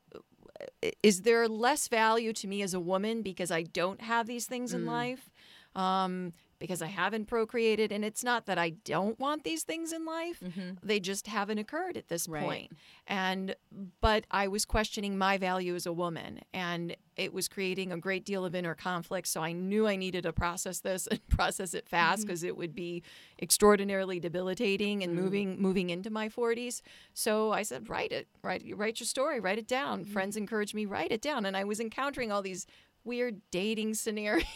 is 1.03 1.23
there 1.23 1.49
less 1.49 1.89
value 1.89 2.33
to 2.35 2.47
me 2.47 2.63
as 2.63 2.75
a 2.75 2.81
woman 2.81 3.23
because 3.23 3.51
I 3.51 3.63
don't 3.63 4.01
have 4.01 4.27
these 4.27 4.47
things 4.47 4.73
in 4.75 4.87
life? 4.87 5.31
Um, 5.75 6.33
because 6.59 6.83
I 6.83 6.87
haven't 6.87 7.27
procreated. 7.27 7.93
And 7.93 8.05
it's 8.05 8.25
not 8.25 8.47
that 8.47 8.59
I 8.59 8.71
don't 8.71 9.19
want 9.19 9.45
these 9.45 9.63
things 9.63 9.93
in 9.93 10.05
life, 10.05 10.41
mm-hmm. 10.41 10.73
they 10.83 11.01
just 11.01 11.27
haven't 11.27 11.59
occurred 11.59 11.97
at 11.97 12.09
this 12.09 12.29
Right. 12.29 12.45
point. 12.45 12.73
And, 13.07 13.55
but 14.01 14.27
I 14.31 14.49
was 14.49 14.65
questioning 14.65 15.19
my 15.19 15.39
value 15.39 15.75
as 15.75 15.87
a 15.87 15.93
woman. 15.93 16.41
And 16.53 16.97
it 17.17 17.33
was 17.33 17.49
creating 17.49 17.93
a 17.93 17.99
great 17.99 18.25
deal 18.25 18.45
of 18.45 18.55
inner 18.55 18.75
conflict. 18.75 19.29
So 19.29 19.41
I 19.43 19.53
knew 19.53 19.87
I 19.87 19.97
needed 19.97 20.23
to 20.25 20.33
process 20.33 20.81
this 20.81 21.07
and 21.11 21.27
process 21.29 21.75
it 21.75 21.89
fast 21.89 22.21
mm-hmm. 22.21 22.27
because 22.27 22.43
it 22.43 22.57
would 22.57 22.75
be 22.75 23.03
extraordinarily 23.41 24.21
debilitating 24.21 25.03
and 25.03 25.17
mm. 25.17 25.23
moving 25.23 25.61
moving 25.61 25.91
into 25.91 26.11
my 26.11 26.29
40s. 26.29 26.81
So 27.13 27.53
I 27.53 27.63
said, 27.63 27.89
write 27.89 28.13
it, 28.13 28.29
write 28.43 28.65
write 28.75 29.01
your 29.01 29.07
story, 29.07 29.41
write 29.41 29.59
it 29.59 29.69
down. 29.69 30.03
Mm-hmm. 30.03 30.13
Friends 30.13 30.37
encouraged 30.37 30.75
me, 30.75 30.87
write 30.87 31.13
it 31.13 31.23
down, 31.23 31.47
and 31.47 31.57
I 31.57 31.65
was 31.65 31.81
encountering 31.81 32.33
all 32.33 32.43
these 32.43 32.67
weird 33.05 33.41
dating 33.51 33.95
scenarios. 33.95 34.47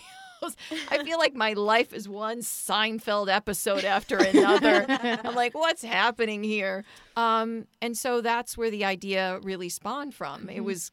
I 0.90 1.02
feel 1.04 1.18
like 1.18 1.34
my 1.34 1.52
life 1.54 1.92
is 1.92 2.08
one 2.08 2.38
Seinfeld 2.38 3.28
episode 3.28 3.84
after 3.84 4.16
another. 4.18 4.86
I'm 4.88 5.34
like, 5.34 5.54
what's 5.54 5.82
happening 5.82 6.42
here? 6.42 6.84
Um, 7.16 7.66
and 7.82 7.96
so 7.96 8.20
that's 8.20 8.56
where 8.56 8.70
the 8.70 8.84
idea 8.84 9.40
really 9.42 9.68
spawned 9.68 10.14
from. 10.14 10.48
It 10.48 10.60
was 10.60 10.92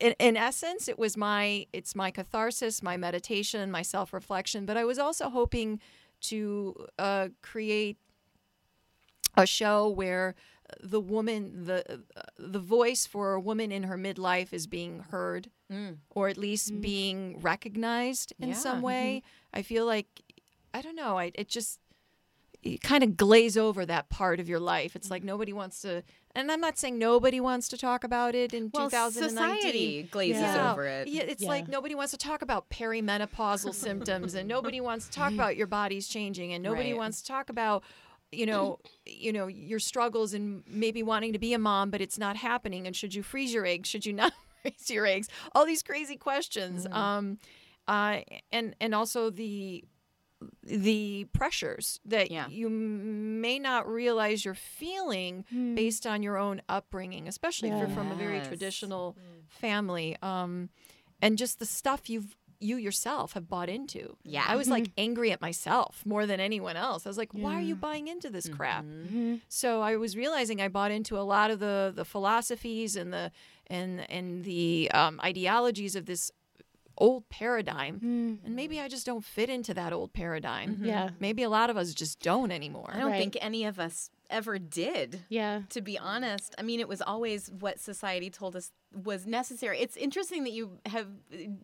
in, 0.00 0.14
in 0.18 0.36
essence, 0.36 0.88
it 0.88 0.98
was 0.98 1.16
my 1.16 1.66
it's 1.72 1.94
my 1.94 2.10
catharsis, 2.10 2.82
my 2.82 2.96
meditation, 2.96 3.70
my 3.70 3.82
self 3.82 4.12
reflection. 4.12 4.66
But 4.66 4.76
I 4.76 4.84
was 4.84 4.98
also 4.98 5.30
hoping 5.30 5.80
to 6.22 6.86
uh, 6.98 7.28
create 7.42 7.98
a 9.36 9.46
show 9.46 9.88
where 9.88 10.34
the 10.82 11.00
woman 11.00 11.64
the 11.64 12.02
the 12.38 12.58
voice 12.58 13.06
for 13.06 13.34
a 13.34 13.40
woman 13.40 13.70
in 13.72 13.84
her 13.84 13.96
midlife 13.96 14.52
is 14.52 14.66
being 14.66 15.00
heard 15.10 15.50
mm. 15.72 15.96
or 16.10 16.28
at 16.28 16.36
least 16.36 16.72
mm. 16.72 16.80
being 16.80 17.40
recognized 17.40 18.32
in 18.38 18.54
some 18.54 18.82
way 18.82 19.22
mm-hmm. 19.24 19.58
i 19.58 19.62
feel 19.62 19.86
like 19.86 20.06
i 20.74 20.80
don't 20.82 20.96
know 20.96 21.18
I, 21.18 21.32
it 21.34 21.48
just 21.48 21.80
you 22.62 22.78
kind 22.78 23.04
of 23.04 23.16
glaze 23.16 23.56
over 23.56 23.86
that 23.86 24.08
part 24.08 24.40
of 24.40 24.48
your 24.48 24.58
life 24.60 24.96
it's 24.96 25.10
like 25.10 25.22
mm. 25.22 25.26
nobody 25.26 25.52
wants 25.52 25.80
to 25.82 26.02
and 26.34 26.50
i'm 26.50 26.60
not 26.60 26.78
saying 26.78 26.98
nobody 26.98 27.38
wants 27.38 27.68
to 27.68 27.78
talk 27.78 28.02
about 28.02 28.34
it 28.34 28.52
in 28.52 28.70
Well, 28.72 28.90
2019 28.90 29.28
society 29.30 30.02
glazes 30.10 30.42
Yeah. 30.42 30.72
over 30.72 30.84
it. 30.84 31.08
yeah 31.08 31.22
it's 31.22 31.42
Yeah. 31.42 31.48
like 31.48 31.68
nobody 31.68 31.94
wants 31.94 32.10
to 32.10 32.18
talk 32.18 32.42
about 32.42 32.68
perimenopausal 32.70 33.72
symptoms 33.74 34.34
and 34.34 34.48
nobody 34.48 34.80
wants 34.80 35.06
to 35.06 35.12
talk 35.12 35.32
about 35.40 35.56
your 35.56 35.68
body's 35.68 36.08
changing 36.08 36.52
and 36.52 36.62
nobody 36.62 36.92
Right. 36.92 36.98
wants 36.98 37.22
to 37.22 37.28
talk 37.28 37.50
about 37.50 37.84
you 38.32 38.46
know 38.46 38.78
you 39.06 39.32
know 39.32 39.46
your 39.46 39.78
struggles 39.78 40.34
and 40.34 40.62
maybe 40.66 41.02
wanting 41.02 41.32
to 41.32 41.38
be 41.38 41.52
a 41.54 41.58
mom 41.58 41.90
but 41.90 42.00
it's 42.00 42.18
not 42.18 42.36
happening. 42.36 42.86
And 42.86 42.94
should 42.96 43.14
you 43.14 43.22
freeze 43.22 43.52
your 43.54 43.64
eggs? 43.66 43.88
Should 43.88 44.04
you 44.06 44.12
not 44.12 44.32
freeze 44.62 44.90
your 44.90 45.06
eggs? 45.06 45.28
All 45.54 45.64
these 45.66 45.82
crazy 45.82 46.16
questions. 46.16 46.86
Um 46.92 47.38
uh 47.88 48.20
and 48.52 48.74
and 48.80 48.94
also 48.94 49.30
the 49.30 49.84
the 50.62 51.26
pressures 51.32 51.98
that 52.04 52.30
Yeah. 52.30 52.48
you 52.48 52.68
may 52.68 53.58
not 53.58 53.88
realize 53.88 54.44
you're 54.44 54.54
feeling 54.54 55.44
based 55.74 56.06
on 56.06 56.22
your 56.22 56.36
own 56.36 56.60
upbringing 56.68 57.26
especially 57.26 57.70
if 57.70 57.78
you're 57.78 57.88
from 57.88 58.12
a 58.12 58.14
very 58.16 58.36
Yes. 58.38 58.48
traditional 58.48 59.16
family. 59.48 60.16
Um 60.22 60.68
and 61.22 61.38
just 61.38 61.58
the 61.58 61.64
stuff 61.66 62.10
you've 62.10 62.36
you 62.60 62.76
yourself 62.76 63.32
have 63.32 63.48
bought 63.48 63.68
into. 63.68 64.16
Yeah. 64.22 64.44
I 64.46 64.56
was 64.56 64.68
like 64.68 64.90
angry 64.98 65.32
at 65.32 65.40
myself 65.40 66.02
more 66.04 66.26
than 66.26 66.40
anyone 66.40 66.76
else. 66.76 67.06
I 67.06 67.10
was 67.10 67.18
like, 67.18 67.32
why 67.32 67.54
are 67.54 67.62
you 67.62 67.76
buying 67.76 68.08
into 68.08 68.30
this 68.30 68.46
mm-hmm. 68.46 68.56
crap? 68.56 68.84
Mm-hmm. 68.84 69.36
So 69.48 69.82
I 69.82 69.96
was 69.96 70.16
realizing 70.16 70.60
I 70.60 70.68
bought 70.68 70.90
into 70.90 71.18
a 71.18 71.22
lot 71.22 71.50
of 71.50 71.58
the 71.58 71.92
the 71.94 72.04
philosophies 72.04 72.96
and 72.96 73.12
the 73.12 73.32
and 73.66 74.08
and 74.10 74.44
the 74.44 74.90
um, 74.92 75.20
ideologies 75.22 75.96
of 75.96 76.06
this 76.06 76.30
old 76.98 77.28
paradigm, 77.28 78.00
mm. 78.00 78.46
and 78.46 78.56
maybe 78.56 78.80
I 78.80 78.88
just 78.88 79.04
don't 79.04 79.24
fit 79.24 79.50
into 79.50 79.74
that 79.74 79.92
old 79.92 80.12
paradigm. 80.12 80.76
Mm-hmm. 80.76 80.84
Yeah. 80.86 81.10
Maybe 81.20 81.42
a 81.42 81.50
lot 81.50 81.70
of 81.70 81.76
us 81.76 81.92
just 81.94 82.20
don't 82.20 82.50
anymore. 82.50 82.90
I 82.92 82.98
don't 82.98 83.10
Right. 83.10 83.18
think 83.18 83.36
any 83.40 83.64
of 83.64 83.78
us 83.78 84.10
ever 84.30 84.58
did. 84.58 85.24
Yeah. 85.28 85.62
To 85.70 85.80
be 85.80 85.98
honest, 85.98 86.54
I 86.58 86.62
mean, 86.62 86.80
it 86.80 86.88
was 86.88 87.02
always 87.02 87.50
what 87.50 87.78
society 87.78 88.30
told 88.30 88.56
us 88.56 88.72
was 89.04 89.26
necessary. 89.26 89.80
It's 89.80 89.96
interesting 89.96 90.44
that 90.44 90.52
you 90.52 90.78
have, 90.86 91.08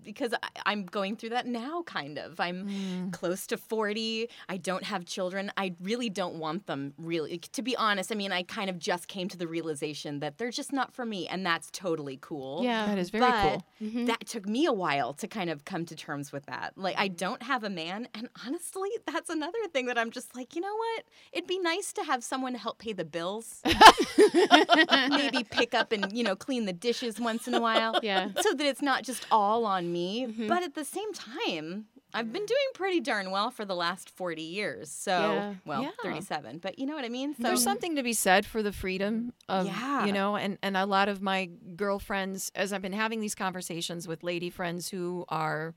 because 0.03 0.35
I, 0.35 0.49
I'm 0.67 0.85
going 0.85 1.17
through 1.17 1.31
that 1.31 1.47
now, 1.47 1.83
kind 1.83 2.19
of. 2.19 2.39
I'm 2.41 2.69
hmm. 2.69 3.11
close 3.11 3.47
to 3.49 3.57
40. 3.57 4.29
I 4.49 4.57
don't 4.57 4.85
have 4.85 5.05
children. 5.05 5.51
I 5.57 5.75
really 5.81 6.11
don't 6.11 6.37
want 6.37 6.67
them, 6.67 6.95
really. 6.99 7.39
To 7.39 7.63
be 7.63 7.77
honest, 7.77 8.13
I 8.13 8.15
mean, 8.15 8.33
I 8.33 8.43
kind 8.43 8.71
of 8.71 8.79
just 8.79 9.09
came 9.09 9.29
to 9.29 9.39
the 9.39 9.47
realization 9.47 10.21
that 10.21 10.39
they're 10.39 10.51
just 10.51 10.73
not 10.73 10.93
for 10.93 11.05
me, 11.05 11.27
and 11.29 11.45
that's 11.45 11.71
totally 11.71 12.19
cool. 12.21 12.63
Yeah. 12.63 12.87
That 12.87 12.99
is 12.99 13.11
very 13.11 13.23
but 13.23 13.43
cool. 13.43 13.67
Mm-hmm. 13.83 14.05
that 14.07 14.27
took 14.27 14.47
me 14.47 14.67
a 14.67 14.73
while 14.73 15.13
to 15.15 15.27
kind 15.27 15.51
of 15.51 15.65
come 15.65 15.85
to 15.87 15.97
terms 15.97 16.33
with 16.33 16.47
that. 16.47 16.73
Like, 16.77 16.97
I 16.99 17.09
don't 17.09 17.43
have 17.43 17.65
a 17.65 17.71
man. 17.71 18.09
And 18.15 18.29
honestly, 18.47 18.91
that's 19.07 19.31
another 19.31 19.59
thing 19.73 19.87
that 19.87 19.99
I'm 19.99 20.11
just 20.11 20.35
like, 20.37 20.55
you 20.55 20.61
know 20.61 20.75
what? 20.75 21.05
It'd 21.33 21.49
be 21.49 21.59
nice 21.59 21.93
to 21.95 22.05
have 22.05 22.23
someone 22.23 22.55
help 22.55 22.79
pay 22.79 22.93
the 22.93 23.05
bills. 23.05 23.63
Maybe 25.11 25.45
pick 25.45 25.75
up 25.75 25.93
and, 25.93 26.17
you 26.17 26.25
know, 26.25 26.37
clean 26.37 26.67
the 26.67 26.73
dishes 26.73 27.21
once 27.25 27.47
in 27.49 27.55
a 27.55 27.61
while. 27.61 27.99
Yeah. 28.03 28.29
So 28.41 28.53
that 28.55 28.67
it's 28.67 28.83
not 28.83 29.05
just 29.05 29.27
all 29.31 29.65
on 29.65 29.93
me. 29.93 30.27
Mm-hmm. 30.27 30.49
But 30.49 30.63
at 30.63 30.75
the 30.75 30.85
same 30.85 31.13
time, 31.13 31.87
I've 32.15 32.33
been 32.33 32.45
doing 32.45 32.69
pretty 32.75 33.01
darn 33.01 33.31
well 33.31 33.51
for 33.51 33.65
the 33.65 33.75
last 33.75 34.11
40 34.11 34.43
years. 34.43 34.91
So, 34.91 35.13
Yeah. 35.13 35.55
well, 35.65 35.83
Yeah. 35.83 35.91
37. 36.03 36.59
But 36.59 36.79
you 36.79 36.85
know 36.87 36.95
what 36.95 37.05
I 37.05 37.09
mean? 37.09 37.35
So, 37.35 37.43
There's 37.45 37.63
something 37.63 37.97
to 37.97 38.03
be 38.03 38.13
said 38.13 38.45
for 38.45 38.63
the 38.63 38.73
freedom 38.73 39.33
of, 39.49 39.67
Yeah. 39.67 40.05
you 40.05 40.13
know, 40.13 40.37
and, 40.37 40.59
and 40.63 40.77
a 40.77 40.85
lot 40.85 41.09
of 41.09 41.23
my 41.23 41.49
girlfriends, 41.77 42.51
as 42.55 42.73
I've 42.73 42.83
been 42.83 42.93
having 42.93 43.21
these 43.21 43.35
conversations 43.35 44.07
with 44.09 44.23
lady 44.23 44.51
friends 44.51 44.89
who 44.89 45.25
are 45.29 45.75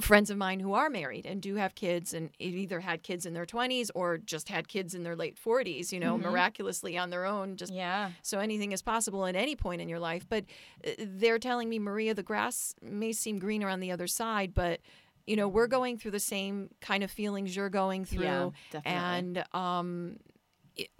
friends 0.00 0.30
of 0.30 0.36
mine 0.36 0.60
who 0.60 0.74
are 0.74 0.90
married 0.90 1.26
and 1.26 1.40
do 1.40 1.56
have 1.56 1.74
kids 1.74 2.14
and 2.14 2.30
either 2.38 2.80
had 2.80 3.02
kids 3.02 3.26
in 3.26 3.34
their 3.34 3.46
20s 3.46 3.90
or 3.94 4.18
just 4.18 4.48
had 4.48 4.68
kids 4.68 4.94
in 4.94 5.02
their 5.02 5.16
late 5.16 5.38
40s, 5.42 5.92
you 5.92 6.00
know, 6.00 6.18
miraculously 6.18 6.96
on 6.98 7.10
their 7.10 7.24
own, 7.24 7.56
just 7.56 7.72
yeah. 7.72 8.10
so 8.22 8.38
anything 8.38 8.72
is 8.72 8.82
possible 8.82 9.26
at 9.26 9.36
any 9.36 9.56
point 9.56 9.80
in 9.80 9.88
your 9.88 10.00
life. 10.00 10.26
But 10.28 10.44
uh, 10.86 10.90
they're 10.98 11.38
telling 11.38 11.68
me, 11.68 11.78
Maria, 11.78 12.14
the 12.14 12.22
grass 12.22 12.74
may 12.82 13.12
seem 13.12 13.38
greener 13.38 13.68
on 13.68 13.80
the 13.80 13.90
other 13.90 14.06
side, 14.06 14.54
but 14.54 14.80
you 15.26 15.34
know, 15.34 15.48
we're 15.48 15.66
going 15.66 15.98
through 15.98 16.12
the 16.12 16.20
same 16.20 16.70
kind 16.80 17.02
of 17.02 17.10
feelings 17.10 17.56
you're 17.56 17.68
going 17.68 18.04
through. 18.04 18.22
Yeah, 18.22 18.50
definitely. 18.70 18.92
And 18.92 19.44
um 19.52 20.16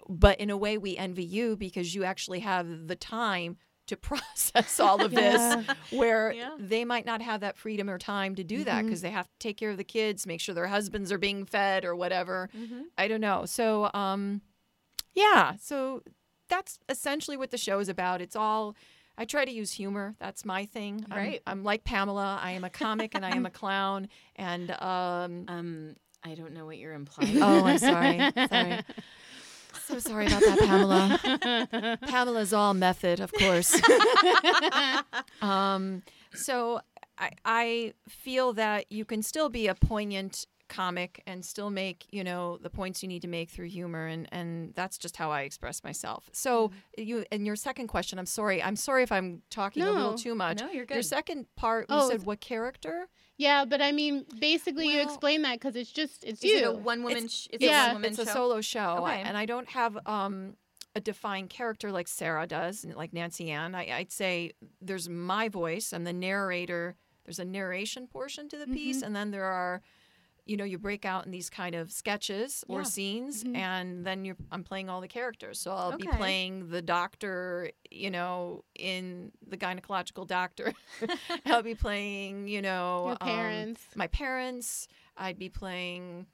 but 0.08 0.40
in 0.40 0.50
a 0.50 0.56
way 0.56 0.78
we 0.78 0.96
envy 0.96 1.24
you 1.24 1.56
because 1.56 1.94
you 1.94 2.04
actually 2.04 2.40
have 2.40 2.86
the 2.86 2.96
time 2.96 3.56
to 3.86 3.96
process 4.10 4.78
all 4.80 5.04
of 5.04 5.10
this 5.12 5.64
where 5.90 6.32
Yeah. 6.32 6.56
they 6.58 6.84
might 6.84 7.06
not 7.06 7.22
have 7.22 7.40
that 7.40 7.56
freedom 7.56 7.88
or 7.90 7.98
time 7.98 8.34
to 8.36 8.44
do 8.44 8.64
that 8.64 8.84
because 8.84 9.00
they 9.00 9.10
have 9.10 9.26
to 9.26 9.32
take 9.38 9.56
care 9.56 9.70
of 9.70 9.76
the 9.76 9.84
kids, 9.84 10.26
make 10.26 10.40
sure 10.40 10.54
their 10.54 10.66
husbands 10.66 11.10
are 11.12 11.18
being 11.18 11.44
fed 11.44 11.84
or 11.84 11.94
whatever. 11.96 12.48
I 12.98 13.08
don't 13.08 13.20
know. 13.20 13.44
So 13.46 13.90
um 13.94 14.40
yeah, 15.14 15.54
so 15.60 16.02
that's 16.48 16.78
essentially 16.88 17.36
what 17.36 17.50
the 17.50 17.58
show 17.58 17.78
is 17.78 17.88
about. 17.88 18.20
It's 18.20 18.36
all. 18.36 18.76
I 19.18 19.24
try 19.24 19.46
to 19.46 19.50
use 19.50 19.72
humor. 19.72 20.14
That's 20.18 20.44
my 20.44 20.66
thing. 20.66 21.06
I'm- 21.10 21.18
Right. 21.18 21.40
I'm, 21.46 21.64
like 21.64 21.84
Pamela. 21.84 22.38
I 22.42 22.50
am 22.50 22.64
a 22.64 22.70
comic 22.70 23.14
and 23.14 23.24
I 23.24 23.30
am 23.30 23.46
a 23.46 23.50
clown. 23.60 24.08
And 24.36 24.70
um, 24.72 25.46
Um, 25.48 25.94
I 26.22 26.34
don't 26.34 26.52
know 26.52 26.66
what 26.66 26.76
you're 26.76 26.92
implying. 27.02 27.42
oh, 27.42 27.64
I'm 27.64 27.78
sorry. 27.78 28.18
Sorry. 28.48 28.80
So 29.84 29.98
sorry 29.98 30.26
about 30.26 30.42
that, 30.42 30.58
Pamela. 30.58 31.98
Pamela's 32.02 32.52
all 32.52 32.74
method, 32.74 33.20
of 33.20 33.32
course. 33.32 33.80
um, 35.42 36.02
so 36.34 36.80
I, 37.18 37.30
I 37.44 37.94
feel 38.08 38.52
that 38.54 38.90
you 38.90 39.04
can 39.04 39.22
still 39.22 39.48
be 39.48 39.66
a 39.68 39.74
poignant 39.74 40.46
comic 40.68 41.22
and 41.26 41.44
still 41.44 41.70
make 41.70 42.06
you 42.10 42.24
know 42.24 42.58
the 42.58 42.70
points 42.70 43.02
you 43.02 43.08
need 43.08 43.22
to 43.22 43.28
make 43.28 43.50
through 43.50 43.66
humor 43.68 44.06
and 44.06 44.28
and 44.32 44.74
that's 44.74 44.98
just 44.98 45.16
how 45.16 45.30
I 45.30 45.42
express 45.42 45.82
myself. 45.84 46.28
So 46.32 46.70
you 46.98 47.24
and 47.30 47.46
your 47.46 47.56
second 47.56 47.88
question, 47.88 48.18
I'm 48.18 48.26
sorry, 48.26 48.62
I'm 48.62 48.76
sorry 48.76 49.02
if 49.02 49.12
I'm 49.12 49.42
talking 49.50 49.82
a 49.82 49.90
little 49.90 50.14
too 50.14 50.34
much. 50.34 50.60
No, 50.60 50.70
you're 50.70 50.84
good 50.86 50.94
Your 50.94 51.02
second 51.02 51.46
part, 51.56 51.86
you 51.88 51.96
Oh, 51.96 52.08
said 52.10 52.24
what 52.24 52.40
character? 52.40 53.08
Yeah, 53.38 53.64
but 53.66 53.82
I 53.82 53.92
mean, 53.92 54.24
basically, 54.40 54.88
you 54.88 55.00
explain 55.02 55.42
that 55.42 55.54
because 55.60 55.76
it's 55.76 55.92
just 55.92 56.24
it's 56.24 56.42
Is 56.42 56.50
you. 56.50 56.56
it 56.58 56.64
a 56.68 56.72
one 56.72 57.02
woman? 57.02 57.28
Sh- 57.28 57.48
it's 57.50 57.62
yeah, 57.62 57.84
a 57.84 57.86
one 57.88 57.94
woman 57.96 58.10
it's 58.10 58.18
a 58.18 58.24
show? 58.24 58.32
solo 58.32 58.60
show, 58.62 59.04
Okay. 59.04 59.20
and 59.22 59.36
I 59.36 59.44
don't 59.44 59.68
have 59.68 59.98
um, 60.06 60.54
a 60.94 61.00
defined 61.00 61.50
character 61.50 61.92
like 61.92 62.08
Sarah 62.08 62.46
does, 62.46 62.86
like 62.96 63.12
Nancy 63.12 63.50
Ann. 63.50 63.74
I, 63.74 63.94
I'd 63.98 64.10
say 64.10 64.52
there's 64.80 65.08
my 65.10 65.50
voice. 65.50 65.92
I'm 65.92 66.04
the 66.04 66.14
narrator. 66.14 66.96
There's 67.26 67.38
a 67.38 67.44
narration 67.44 68.06
portion 68.06 68.48
to 68.48 68.56
the 68.56 68.66
piece, 68.66 68.98
Mm-hmm. 68.98 69.04
and 69.06 69.16
then 69.16 69.30
there 69.32 69.44
are, 69.44 69.82
you 70.46 70.56
know, 70.56 70.64
you 70.64 70.78
break 70.78 71.04
out 71.04 71.26
in 71.26 71.32
these 71.32 71.50
kind 71.50 71.74
of 71.74 71.90
sketches 71.92 72.64
or 72.68 72.80
Yeah. 72.80 72.84
scenes, 72.84 73.44
and 73.54 74.04
then 74.06 74.24
you're 74.24 74.36
I'm 74.52 74.62
playing 74.64 74.88
all 74.88 75.00
the 75.00 75.08
characters. 75.08 75.58
So 75.60 75.72
I'll 75.72 75.92
be 75.98 76.06
playing 76.06 76.68
the 76.70 76.82
doctor, 76.82 77.70
you 77.90 78.10
know, 78.10 78.64
in 78.74 79.32
the 79.46 79.56
gynecological 79.56 80.26
doctor. 80.26 80.72
I'll 81.46 81.62
be 81.62 81.74
playing, 81.74 82.48
you 82.48 82.62
know, 82.62 83.16
um, 83.20 83.26
parents. 83.28 83.82
my 83.94 84.06
parents. 84.08 84.88
I'd 85.16 85.38
be 85.38 85.48
playing, 85.48 86.26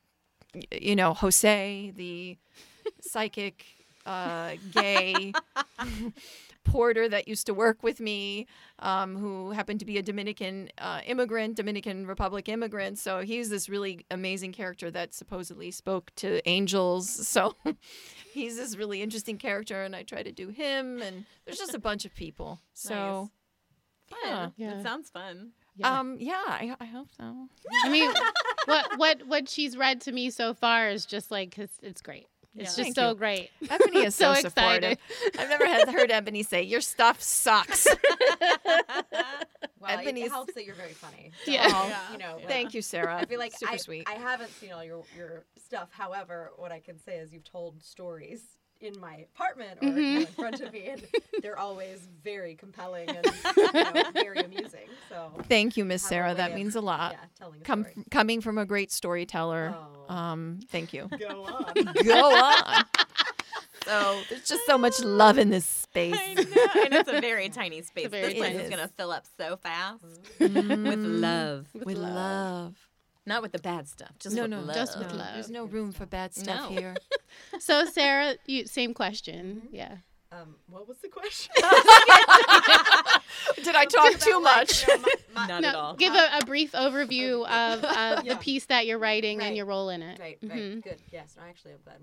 you 0.70 0.96
know, 0.96 1.14
Jose, 1.14 1.92
the 1.96 2.36
psychic, 3.00 3.64
uh, 4.06 4.56
gay 4.70 5.36
porter 6.64 7.08
that 7.08 7.28
used 7.28 7.46
to 7.46 7.54
work 7.54 7.82
with 7.82 8.00
me, 8.00 8.46
um, 8.78 9.16
who 9.16 9.50
happened 9.50 9.80
to 9.80 9.86
be 9.86 9.98
a 9.98 10.02
Dominican 10.02 10.68
uh, 10.78 11.00
immigrant, 11.06 11.56
Dominican 11.56 12.06
Republic 12.06 12.48
immigrant. 12.48 12.98
So 12.98 13.20
he's 13.20 13.50
this 13.50 13.68
really 13.68 14.04
amazing 14.10 14.52
character 14.52 14.90
that 14.90 15.14
supposedly 15.14 15.70
spoke 15.70 16.10
to 16.16 16.46
angels. 16.48 17.28
So 17.32 17.56
he's 18.34 18.56
this 18.56 18.76
really 18.76 19.00
interesting 19.00 19.38
character, 19.38 19.84
and 19.84 19.96
I 19.96 20.02
try 20.02 20.22
to 20.22 20.32
do 20.32 20.48
him. 20.48 21.00
And 21.00 21.24
there's 21.46 21.56
just 21.56 21.74
a 21.74 21.78
bunch 21.78 22.04
of 22.04 22.14
people. 22.14 22.60
So. 22.74 23.30
Fun. 24.10 24.20
Yeah. 24.24 24.48
Yeah. 24.56 24.74
That 24.74 24.82
sounds 24.82 25.08
fun. 25.08 25.52
Yeah. 25.76 25.98
Um. 25.98 26.16
Yeah. 26.20 26.42
I, 26.46 26.76
I 26.78 26.84
hope 26.84 27.08
so. 27.16 27.48
I 27.84 27.88
mean, 27.88 28.12
what 28.66 28.98
what 28.98 29.26
what 29.26 29.48
she's 29.48 29.76
read 29.76 30.02
to 30.02 30.12
me 30.12 30.28
so 30.28 30.52
far 30.52 30.90
is 30.90 31.06
just 31.06 31.30
like 31.30 31.56
it's, 31.58 31.78
it's 31.82 32.02
great. 32.02 32.26
It's 32.54 32.60
Yeah. 32.60 32.64
just 32.64 32.76
Thank 32.76 32.94
so 32.94 33.08
you. 33.10 33.14
great. 33.14 33.50
Ebony 33.70 34.00
is 34.04 34.14
so, 34.16 34.34
So 34.34 34.40
supportive. 34.48 34.98
I've 35.38 35.48
never 35.48 35.66
had 35.66 35.88
heard 35.88 36.10
Ebony 36.10 36.42
say 36.42 36.62
your 36.62 36.80
stuff 36.80 37.20
sucks. 37.22 37.86
Well, 39.80 39.98
Ebony's- 39.98 40.26
it 40.26 40.30
helps 40.30 40.54
that 40.54 40.64
you're 40.64 40.76
very 40.76 40.92
funny. 40.92 41.32
Yeah. 41.44 42.12
You 42.12 42.18
know, 42.18 42.36
like, 42.36 42.46
Thank 42.46 42.72
you, 42.74 42.82
Sarah. 42.82 43.16
I 43.16 43.24
feel 43.24 43.40
like 43.40 43.52
super 43.52 43.72
I, 43.72 43.76
sweet. 43.78 44.08
I 44.08 44.12
haven't 44.12 44.50
seen 44.60 44.70
all 44.70 44.84
your 44.84 45.02
your 45.16 45.42
stuff. 45.64 45.88
However, 45.90 46.52
what 46.56 46.70
I 46.70 46.78
can 46.78 46.98
say 47.00 47.16
is 47.16 47.32
you've 47.32 47.42
told 47.42 47.82
stories 47.82 48.42
in 48.82 48.98
my 49.00 49.26
apartment 49.34 49.78
or 49.82 49.86
you 49.86 49.92
know, 50.14 50.20
in 50.20 50.26
front 50.26 50.60
of 50.60 50.72
me, 50.72 50.86
and 50.88 51.02
they're 51.42 51.58
always 51.58 52.06
very 52.24 52.54
compelling 52.54 53.08
and 53.08 53.26
you 53.56 53.72
know, 53.72 54.10
very 54.12 54.38
amusing. 54.40 54.88
So 55.08 55.30
Thank 55.48 55.76
you, 55.76 55.84
Miss 55.84 56.02
Sarah. 56.02 56.28
way 56.30 56.34
That 56.34 56.50
of, 56.50 56.56
means 56.56 56.74
a 56.76 56.80
lot. 56.80 57.12
Yeah, 57.12 57.18
telling 57.38 57.60
a 57.60 57.64
Come 57.64 57.84
story. 57.84 58.04
coming 58.10 58.40
from 58.40 58.58
a 58.58 58.66
great 58.66 58.90
storyteller. 58.92 59.74
Oh. 60.08 60.12
Um. 60.14 60.60
Thank 60.68 60.92
you. 60.92 61.08
Go 61.18 61.44
on. 61.46 61.74
Go 62.04 62.34
on. 62.34 62.84
So 63.84 64.20
there's 64.28 64.46
just 64.46 64.64
so 64.66 64.78
much 64.78 65.00
love 65.00 65.38
in 65.38 65.50
this 65.50 65.66
space. 65.66 66.14
I 66.16 66.34
know, 66.34 66.82
and 66.84 66.94
it's 66.94 67.08
a 67.08 67.20
very 67.20 67.48
tiny 67.60 67.82
space. 67.82 68.06
very 68.08 68.24
this 68.28 68.34
place 68.34 68.52
tiny 68.52 68.64
is 68.64 68.70
gonna 68.70 68.88
fill 68.96 69.10
up 69.10 69.24
so 69.38 69.56
fast 69.56 70.04
Mm. 70.38 70.88
with 70.88 70.98
love, 71.00 71.66
With 71.74 71.96
love. 71.98 72.74
Not 73.26 73.42
with 73.42 73.52
the 73.52 73.58
bad 73.58 73.88
stuff. 73.88 74.12
Just 74.18 74.34
No, 74.36 74.42
with 74.42 74.50
no, 74.50 74.60
love. 74.60 74.74
just 74.74 74.98
with 74.98 75.12
love. 75.12 75.34
There's 75.34 75.50
no 75.50 75.64
room 75.64 75.92
for 75.92 76.06
bad 76.06 76.34
stuff 76.34 76.70
No. 76.70 76.76
here. 76.76 76.96
So 77.60 77.84
Sarah, 77.86 78.34
you 78.46 78.66
same 78.66 78.92
question. 78.92 79.68
Yeah. 79.72 79.96
Um, 80.30 80.56
what 80.68 80.86
was 80.88 80.98
the 80.98 81.08
question? 81.08 81.52
Did 83.62 83.74
I 83.74 83.84
talk 83.84 84.18
too 84.18 84.40
much? 84.40 84.86
Not 85.34 85.64
at 85.64 85.74
all. 85.74 85.94
Give 85.94 86.12
a, 86.14 86.38
a 86.40 86.46
brief 86.46 86.72
overview 86.72 87.46
of, 87.46 87.84
of 87.84 88.24
Yeah. 88.24 88.34
the 88.34 88.36
piece 88.40 88.66
that 88.66 88.86
you're 88.86 88.98
writing 88.98 89.40
and 89.42 89.56
your 89.56 89.66
role 89.66 89.88
in 89.90 90.02
it. 90.02 90.18
Right, 90.18 90.38
right. 90.42 90.52
Mhm. 90.52 90.82
Good. 90.82 91.00
Yes. 91.10 91.34
No, 91.36 91.42
actually, 91.48 91.72
I'm 91.72 91.80
glad 91.84 92.00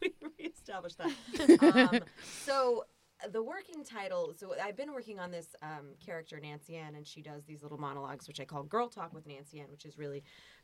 we, 0.00 0.12
we 0.20 0.28
reestablished 0.38 0.98
that. 0.98 1.92
um, 1.92 2.00
so, 2.44 2.84
the 3.32 3.42
working 3.42 3.84
title. 3.84 4.32
So, 4.36 4.54
I've 4.62 4.76
been 4.76 4.92
working 4.92 5.18
on 5.20 5.30
this 5.30 5.46
um, 5.62 5.94
character, 6.04 6.38
Nancy 6.40 6.76
Ann, 6.76 6.94
and 6.96 7.06
she 7.06 7.20
does 7.22 7.44
these 7.44 7.62
little 7.62 7.78
monologues, 7.78 8.26
which 8.28 8.40
I 8.40 8.44
call 8.44 8.62
Girl 8.64 8.88
Talk 8.88 9.12
with 9.12 9.26
Nancy 9.26 9.60
Ann, 9.60 9.66
which 9.70 9.84
is 9.84 9.96
really 9.98 10.22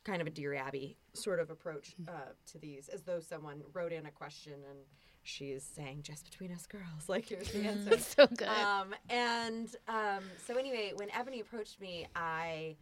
kind 0.08 0.22
of 0.22 0.26
a 0.26 0.30
Dear 0.30 0.54
Abby 0.54 0.96
sort 1.12 1.38
of 1.38 1.50
approach 1.50 1.94
uh, 2.08 2.12
to 2.52 2.58
these, 2.58 2.88
as 2.88 3.02
though 3.02 3.20
someone 3.20 3.62
wrote 3.74 3.92
in 3.92 4.06
a 4.06 4.10
question 4.10 4.54
and 4.54 4.78
she's 5.22 5.62
saying, 5.62 6.00
just 6.02 6.24
between 6.24 6.50
us 6.52 6.66
girls, 6.66 7.08
like, 7.08 7.26
here's 7.28 7.50
the 7.50 7.60
answer. 7.66 7.90
That's 7.90 8.06
So 8.16 8.26
good. 8.26 8.48
Um, 8.48 8.94
and 9.10 9.68
um, 9.86 10.24
so 10.46 10.56
anyway, 10.56 10.92
when 10.96 11.08
Ebony 11.10 11.40
approached 11.40 11.80
me, 11.80 12.06
I 12.16 12.76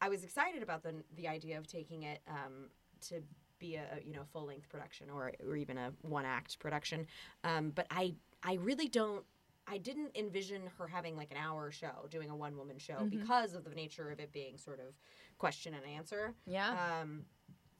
I 0.00 0.08
was 0.08 0.24
excited 0.24 0.62
about 0.62 0.82
the 0.82 0.94
the 1.16 1.28
idea 1.28 1.58
of 1.58 1.66
taking 1.66 2.04
it 2.04 2.20
um, 2.28 2.70
to 3.08 3.20
be 3.58 3.74
a 3.74 3.84
you 4.06 4.12
know 4.12 4.22
full 4.32 4.46
length 4.46 4.68
production 4.68 5.10
or 5.10 5.32
or 5.46 5.56
even 5.56 5.76
a 5.76 5.92
one 6.02 6.24
act 6.24 6.58
production. 6.60 7.06
Um, 7.44 7.72
but 7.74 7.86
I 7.90 8.14
I 8.42 8.54
really 8.54 8.88
don't. 8.88 9.24
I 9.70 9.78
didn't 9.78 10.10
envision 10.16 10.62
her 10.78 10.86
having 10.88 11.16
like 11.16 11.30
an 11.30 11.36
hour 11.36 11.70
show, 11.70 12.06
doing 12.10 12.28
a 12.30 12.36
one 12.36 12.56
woman 12.56 12.78
show, 12.78 13.06
because 13.08 13.54
of 13.54 13.64
the 13.64 13.70
nature 13.70 14.10
of 14.10 14.18
it 14.18 14.32
being 14.32 14.58
sort 14.58 14.80
of 14.80 14.94
question 15.38 15.74
and 15.74 15.84
answer 15.96 16.34
Yeah. 16.46 17.00
um, 17.00 17.24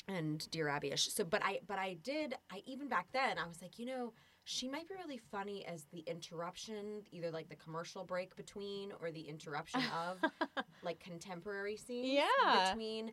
and 0.09 0.49
Dear 0.51 0.69
Abby-ish. 0.69 1.09
So, 1.13 1.25
but 1.25 1.43
I, 1.45 1.61
but 1.67 1.79
I 1.79 1.95
did. 2.03 2.35
I 2.51 2.63
even 2.67 2.89
back 2.89 3.09
then, 3.13 3.39
I 3.39 3.47
was 3.47 3.61
like, 3.61 3.79
you 3.79 3.87
know, 3.87 4.13
she 4.45 4.69
might 4.69 4.89
be 4.89 4.95
really 4.95 5.19
funny 5.19 5.65
as 5.67 5.85
the 5.93 6.01
interruption, 6.07 7.03
either 7.13 7.31
like 7.31 7.49
the 7.49 7.57
commercial 7.57 8.05
break 8.05 8.35
between 8.37 8.93
or 9.01 9.11
the 9.11 9.21
interruption 9.21 9.83
of, 10.09 10.19
like 10.83 10.99
contemporary 11.01 11.77
scenes. 11.77 12.09
Yeah. 12.09 12.71
Between. 12.71 13.13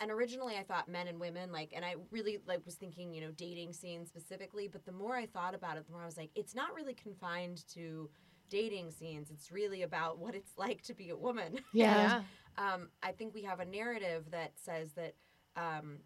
And 0.00 0.10
originally, 0.10 0.56
I 0.56 0.62
thought 0.62 0.88
men 0.88 1.08
and 1.08 1.18
women, 1.18 1.50
like, 1.52 1.72
and 1.74 1.84
I 1.84 1.94
really 2.10 2.38
like 2.46 2.64
was 2.66 2.74
thinking, 2.74 3.14
you 3.14 3.22
know, 3.22 3.30
dating 3.30 3.72
scenes 3.72 4.08
specifically. 4.08 4.68
But 4.68 4.84
the 4.84 4.92
more 4.92 5.16
I 5.16 5.26
thought 5.26 5.54
about 5.54 5.78
it, 5.78 5.86
the 5.86 5.92
more 5.92 6.02
I 6.02 6.06
was 6.06 6.18
like, 6.18 6.30
it's 6.34 6.54
not 6.54 6.74
really 6.74 6.94
confined 6.94 7.64
to 7.74 8.10
dating 8.50 8.90
scenes. 8.90 9.30
It's 9.30 9.50
really 9.50 9.82
about 9.82 10.18
what 10.18 10.34
it's 10.34 10.52
like 10.56 10.82
to 10.82 10.94
be 10.94 11.10
a 11.10 11.16
woman. 11.16 11.60
Yeah. 11.72 12.22
um, 12.58 12.88
I 13.02 13.12
think 13.12 13.34
we 13.34 13.42
have 13.42 13.60
a 13.60 13.64
narrative 13.64 14.30
that 14.30 14.52
says 14.56 14.92
that 14.92 15.14
um, 15.56 15.98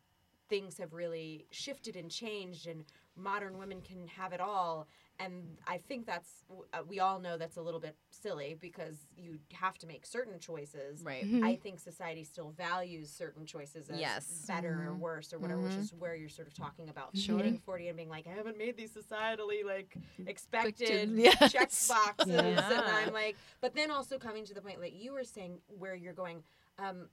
things 0.49 0.79
have 0.79 0.93
really 0.93 1.47
shifted 1.51 1.97
and 1.97 2.11
changed, 2.11 2.67
and 2.67 2.85
modern 3.17 3.59
women 3.59 3.81
can 3.81 4.07
have 4.09 4.33
it 4.33 4.41
all. 4.41 4.89
And 5.23 5.59
I 5.67 5.77
think 5.77 6.07
that's 6.07 6.31
uh, 6.73 6.79
we 6.89 6.99
all 6.99 7.21
know 7.21 7.37
that's 7.37 7.59
a 7.59 7.63
little 7.63 7.79
bit 7.79 7.95
silly 8.09 8.57
because 8.59 8.97
you 9.17 9.39
have 9.53 9.77
to 9.79 9.87
make 9.87 10.07
certain 10.07 10.39
choices. 10.39 11.03
Right. 11.03 11.25
Mm-hmm. 11.25 11.45
I 11.45 11.57
think 11.57 11.79
society 11.79 12.25
still 12.25 12.55
values 12.57 13.13
certain 13.13 13.45
choices 13.45 13.91
as 13.91 14.01
Yes. 14.01 14.45
better 14.49 14.73
or 14.73 14.93
mm-hmm. 14.93 15.01
worse 15.01 15.33
or 15.35 15.39
whatever, 15.39 15.61
which 15.61 15.73
mm-hmm. 15.73 15.81
is 15.83 15.93
where 15.93 16.15
you're 16.15 16.31
sort 16.31 16.49
of 16.49 16.55
talking 16.55 16.89
about 16.89 17.17
Sure. 17.17 17.37
hitting 17.37 17.59
40 17.59 17.89
and 17.89 17.97
being 17.99 18.09
like, 18.09 18.27
I 18.27 18.31
haven't 18.31 18.57
made 18.57 18.79
these 18.79 18.93
societally 18.93 19.63
like 19.65 19.95
expected 20.27 21.11
yes. 21.15 21.53
check 21.53 21.71
boxes. 21.87 22.35
And 22.35 22.61
I'm 22.61 23.13
like, 23.13 23.37
but 23.61 23.75
then 23.75 23.91
also 23.91 24.19
coming 24.19 24.47
to 24.47 24.55
the 24.55 24.63
point 24.63 24.81
like 24.81 24.95
you 24.99 25.13
were 25.13 25.25
saying 25.25 25.59
where 25.79 25.95
you're 25.95 26.15
going, 26.15 26.43
um, 26.79 27.09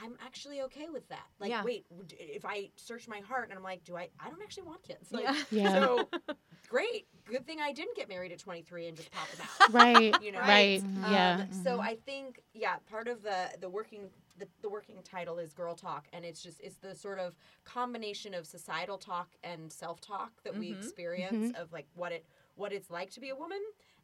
I'm 0.00 0.16
actually 0.24 0.62
okay 0.62 0.88
with 0.92 1.08
that. 1.08 1.26
Like, 1.40 1.50
Yeah. 1.50 1.64
wait, 1.64 1.86
if 2.10 2.44
I 2.44 2.70
search 2.76 3.08
my 3.08 3.20
heart 3.20 3.48
and 3.48 3.58
I'm 3.58 3.64
like, 3.64 3.84
do 3.84 3.96
I? 3.96 4.10
I 4.20 4.30
don't 4.30 4.42
actually 4.42 4.64
want 4.64 4.82
kids. 4.82 5.10
Like, 5.10 5.24
Yeah. 5.24 5.42
Yeah. 5.50 5.80
So 5.80 6.08
great. 6.68 7.06
Good 7.24 7.46
thing 7.46 7.60
I 7.60 7.72
didn't 7.72 7.96
get 7.96 8.08
married 8.08 8.32
at 8.32 8.38
23 8.38 8.88
and 8.88 8.96
just 8.96 9.10
pop 9.10 9.28
them 9.30 9.46
out. 9.46 9.72
Right. 9.72 10.22
You 10.22 10.32
know, 10.32 10.40
Right. 10.40 10.82
Um, 11.02 11.12
Yeah. 11.12 11.44
So 11.62 11.80
I 11.80 11.96
think, 12.06 12.40
yeah, 12.54 12.76
part 12.90 13.08
of 13.08 13.22
the 13.22 13.50
the 13.60 13.68
working 13.68 14.08
the, 14.38 14.46
the 14.62 14.68
working 14.68 14.96
title 15.02 15.38
is 15.38 15.52
girl 15.52 15.74
talk, 15.74 16.06
and 16.12 16.24
it's 16.24 16.42
just 16.42 16.60
it's 16.60 16.76
the 16.76 16.94
sort 16.94 17.18
of 17.18 17.34
combination 17.64 18.34
of 18.34 18.46
societal 18.46 18.96
talk 18.96 19.28
and 19.42 19.70
self 19.70 20.00
talk 20.00 20.30
that 20.44 20.56
we 20.56 20.70
experience 20.72 21.52
of 21.58 21.72
like 21.72 21.86
what 21.94 22.12
it 22.12 22.24
what 22.54 22.72
it's 22.72 22.90
like 22.90 23.10
to 23.10 23.20
be 23.20 23.30
a 23.30 23.36
woman 23.36 23.60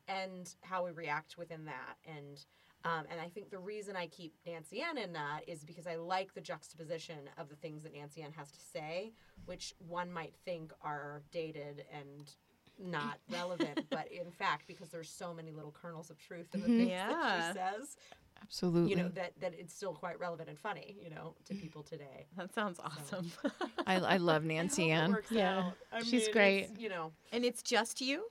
and 0.09 0.55
how 0.63 0.85
we 0.85 0.91
react 0.91 1.37
within 1.39 1.65
that 1.67 1.97
and. 2.07 2.45
Um, 2.87 3.05
and 3.11 3.19
I 3.19 3.29
think 3.29 3.49
the 3.49 3.59
reason 3.59 3.97
I 3.97 4.09
keep 4.09 4.35
Nancy 4.47 4.83
Ann 4.83 4.99
in 4.99 5.15
that 5.15 5.41
is 5.49 5.65
because 5.65 5.87
I 5.87 5.97
like 5.97 6.35
the 6.35 6.43
juxtaposition 6.43 7.17
of 7.39 7.49
the 7.49 7.57
things 7.57 7.83
that 7.85 7.95
Nancy 7.95 8.21
Ann 8.21 8.33
has 8.37 8.51
to 8.53 8.61
say, 8.61 9.15
which 9.47 9.73
one 9.79 10.13
might 10.13 10.35
think 10.45 10.71
are 10.83 11.23
dated 11.33 11.87
and 11.91 12.31
not 12.79 13.19
relevant, 13.31 13.87
but 13.91 14.11
in 14.11 14.31
fact, 14.31 14.67
because 14.67 14.89
there's 14.89 15.11
so 15.11 15.33
many 15.35 15.51
little 15.53 15.73
kernels 15.73 16.11
of 16.11 16.19
truth 16.19 16.47
in 16.55 16.61
the 16.61 16.67
mm-hmm. 16.67 16.79
things 16.79 16.91
Yeah. 16.91 17.09
that 17.09 17.47
she 17.53 17.59
says, 17.59 17.97
Absolutely. 18.43 18.91
you 18.91 18.97
know 18.97 19.09
that 19.09 19.33
that 19.41 19.55
it's 19.59 19.75
still 19.75 19.95
quite 19.95 20.19
relevant 20.19 20.49
and 20.49 20.59
funny, 20.59 20.97
you 21.03 21.09
know, 21.09 21.35
to 21.47 21.55
mm. 21.55 21.63
people 21.63 21.83
today. 21.83 22.27
That 22.37 22.53
sounds 22.55 22.79
awesome. 22.79 23.31
I, 23.87 23.97
I 23.97 24.17
love 24.19 24.45
Nancy 24.53 24.93
I 24.93 24.97
Ann. 24.97 25.13
works 25.13 25.31
Yeah, 25.31 25.59
out. 25.59 25.73
I 25.93 26.03
she's 26.03 26.25
mean, 26.25 26.33
great. 26.33 26.69
You 26.79 26.89
know, 26.91 27.13
and 27.33 27.45
it's 27.45 27.63
just 27.63 28.01
you? 28.01 28.25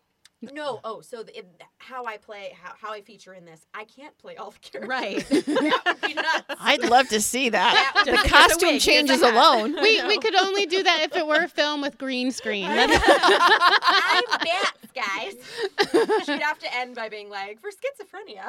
No. 0.52 0.80
Oh, 0.84 1.02
so 1.02 1.24
the, 1.24 1.38
if, 1.38 1.46
how 1.78 2.06
I 2.06 2.18
play, 2.18 2.56
how, 2.62 2.74
how 2.80 2.92
I 2.94 3.02
feature 3.02 3.34
in 3.34 3.46
this, 3.46 3.66
I 3.74 3.86
can't 3.86 4.18
play 4.18 4.36
all 4.36 4.52
the 4.52 4.60
characters. 4.62 4.90
Right. 4.90 5.30
that 5.46 5.82
would 5.86 6.02
be 6.02 6.14
nuts. 6.14 6.44
I'd 6.60 6.84
love 6.90 7.08
to 7.10 7.22
see 7.22 7.50
that. 7.50 7.94
Yeah, 7.96 8.04
the 8.04 8.12
just- 8.12 8.30
costume 8.30 8.70
wig, 8.70 8.82
changes 8.82 9.22
here's 9.22 9.22
a 9.22 9.32
hat. 9.32 9.56
alone. 9.56 9.76
We, 9.82 10.06
we 10.08 10.18
could 10.18 10.36
only 10.36 10.66
do 10.66 10.84
that 10.84 11.02
if 11.02 11.16
it 11.16 11.26
were 11.26 11.44
a 11.44 11.48
film 11.48 11.82
with 11.82 11.98
green 11.98 12.32
screen. 12.32 12.66
I'm 12.70 14.24
Bats, 14.44 14.92
guys. 14.94 16.26
She'd 16.26 16.42
have 16.42 16.60
to 16.60 16.76
end 16.76 16.96
by 16.96 17.10
being 17.10 17.30
like, 17.30 17.60
for 17.60 17.70
schizophrenia, 17.70 18.44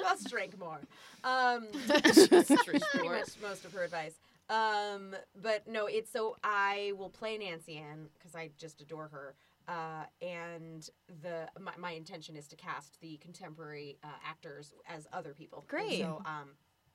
just 0.00 0.28
drink 0.30 0.58
more. 0.58 0.80
Um, 1.24 1.66
pretty 1.84 3.08
much 3.08 3.30
most 3.42 3.64
of 3.64 3.72
her 3.72 3.82
advice. 3.84 4.14
Um, 4.48 5.16
but 5.42 5.66
no, 5.66 5.86
it's 5.86 6.10
so 6.12 6.36
I 6.44 6.92
will 6.96 7.08
play 7.10 7.36
Nancy 7.36 7.78
Ann 7.78 8.06
because 8.16 8.36
I 8.36 8.50
just 8.58 8.80
adore 8.80 9.08
her. 9.08 9.34
Uh, 9.68 10.04
and 10.22 10.88
the 11.22 11.48
my, 11.60 11.72
my 11.76 11.90
intention 11.92 12.36
is 12.36 12.46
to 12.48 12.56
cast 12.56 13.00
the 13.00 13.16
contemporary 13.18 13.98
uh, 14.04 14.08
actors 14.24 14.72
as 14.86 15.06
other 15.12 15.34
people. 15.34 15.60
And 15.60 15.68
Great. 15.68 16.00
so 16.00 16.22
um, 16.24 16.50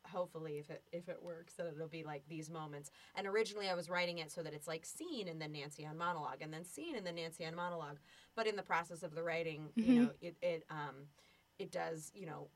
hopefully, 0.07 0.57
if 0.57 0.69
it 0.69 0.83
if 0.91 1.09
it 1.09 1.17
works, 1.21 1.53
then 1.55 1.67
it'll 1.67 1.87
be 1.87 2.03
like 2.03 2.23
these 2.27 2.49
moments. 2.49 2.91
And 3.15 3.27
originally, 3.27 3.69
I 3.69 3.73
was 3.73 3.89
writing 3.89 4.19
it 4.19 4.31
so 4.31 4.41
that 4.43 4.53
it's 4.53 4.67
like 4.67 4.85
scene 4.85 5.27
and 5.27 5.41
then 5.41 5.51
Nancy 5.51 5.83
Ann 5.83 5.97
monologue, 5.97 6.41
and 6.41 6.53
then 6.53 6.63
scene 6.63 6.95
and 6.95 7.05
then 7.05 7.15
Nancy 7.15 7.43
Ann 7.43 7.55
monologue. 7.55 7.97
But 8.35 8.47
in 8.47 8.55
the 8.55 8.63
process 8.63 9.03
of 9.03 9.15
the 9.15 9.23
writing, 9.23 9.69
you 9.75 10.01
know, 10.03 10.11
it 10.21 10.35
it 10.41 10.63
um, 10.69 11.07
it 11.59 11.71
does 11.71 12.11
you 12.15 12.25
know 12.25 12.47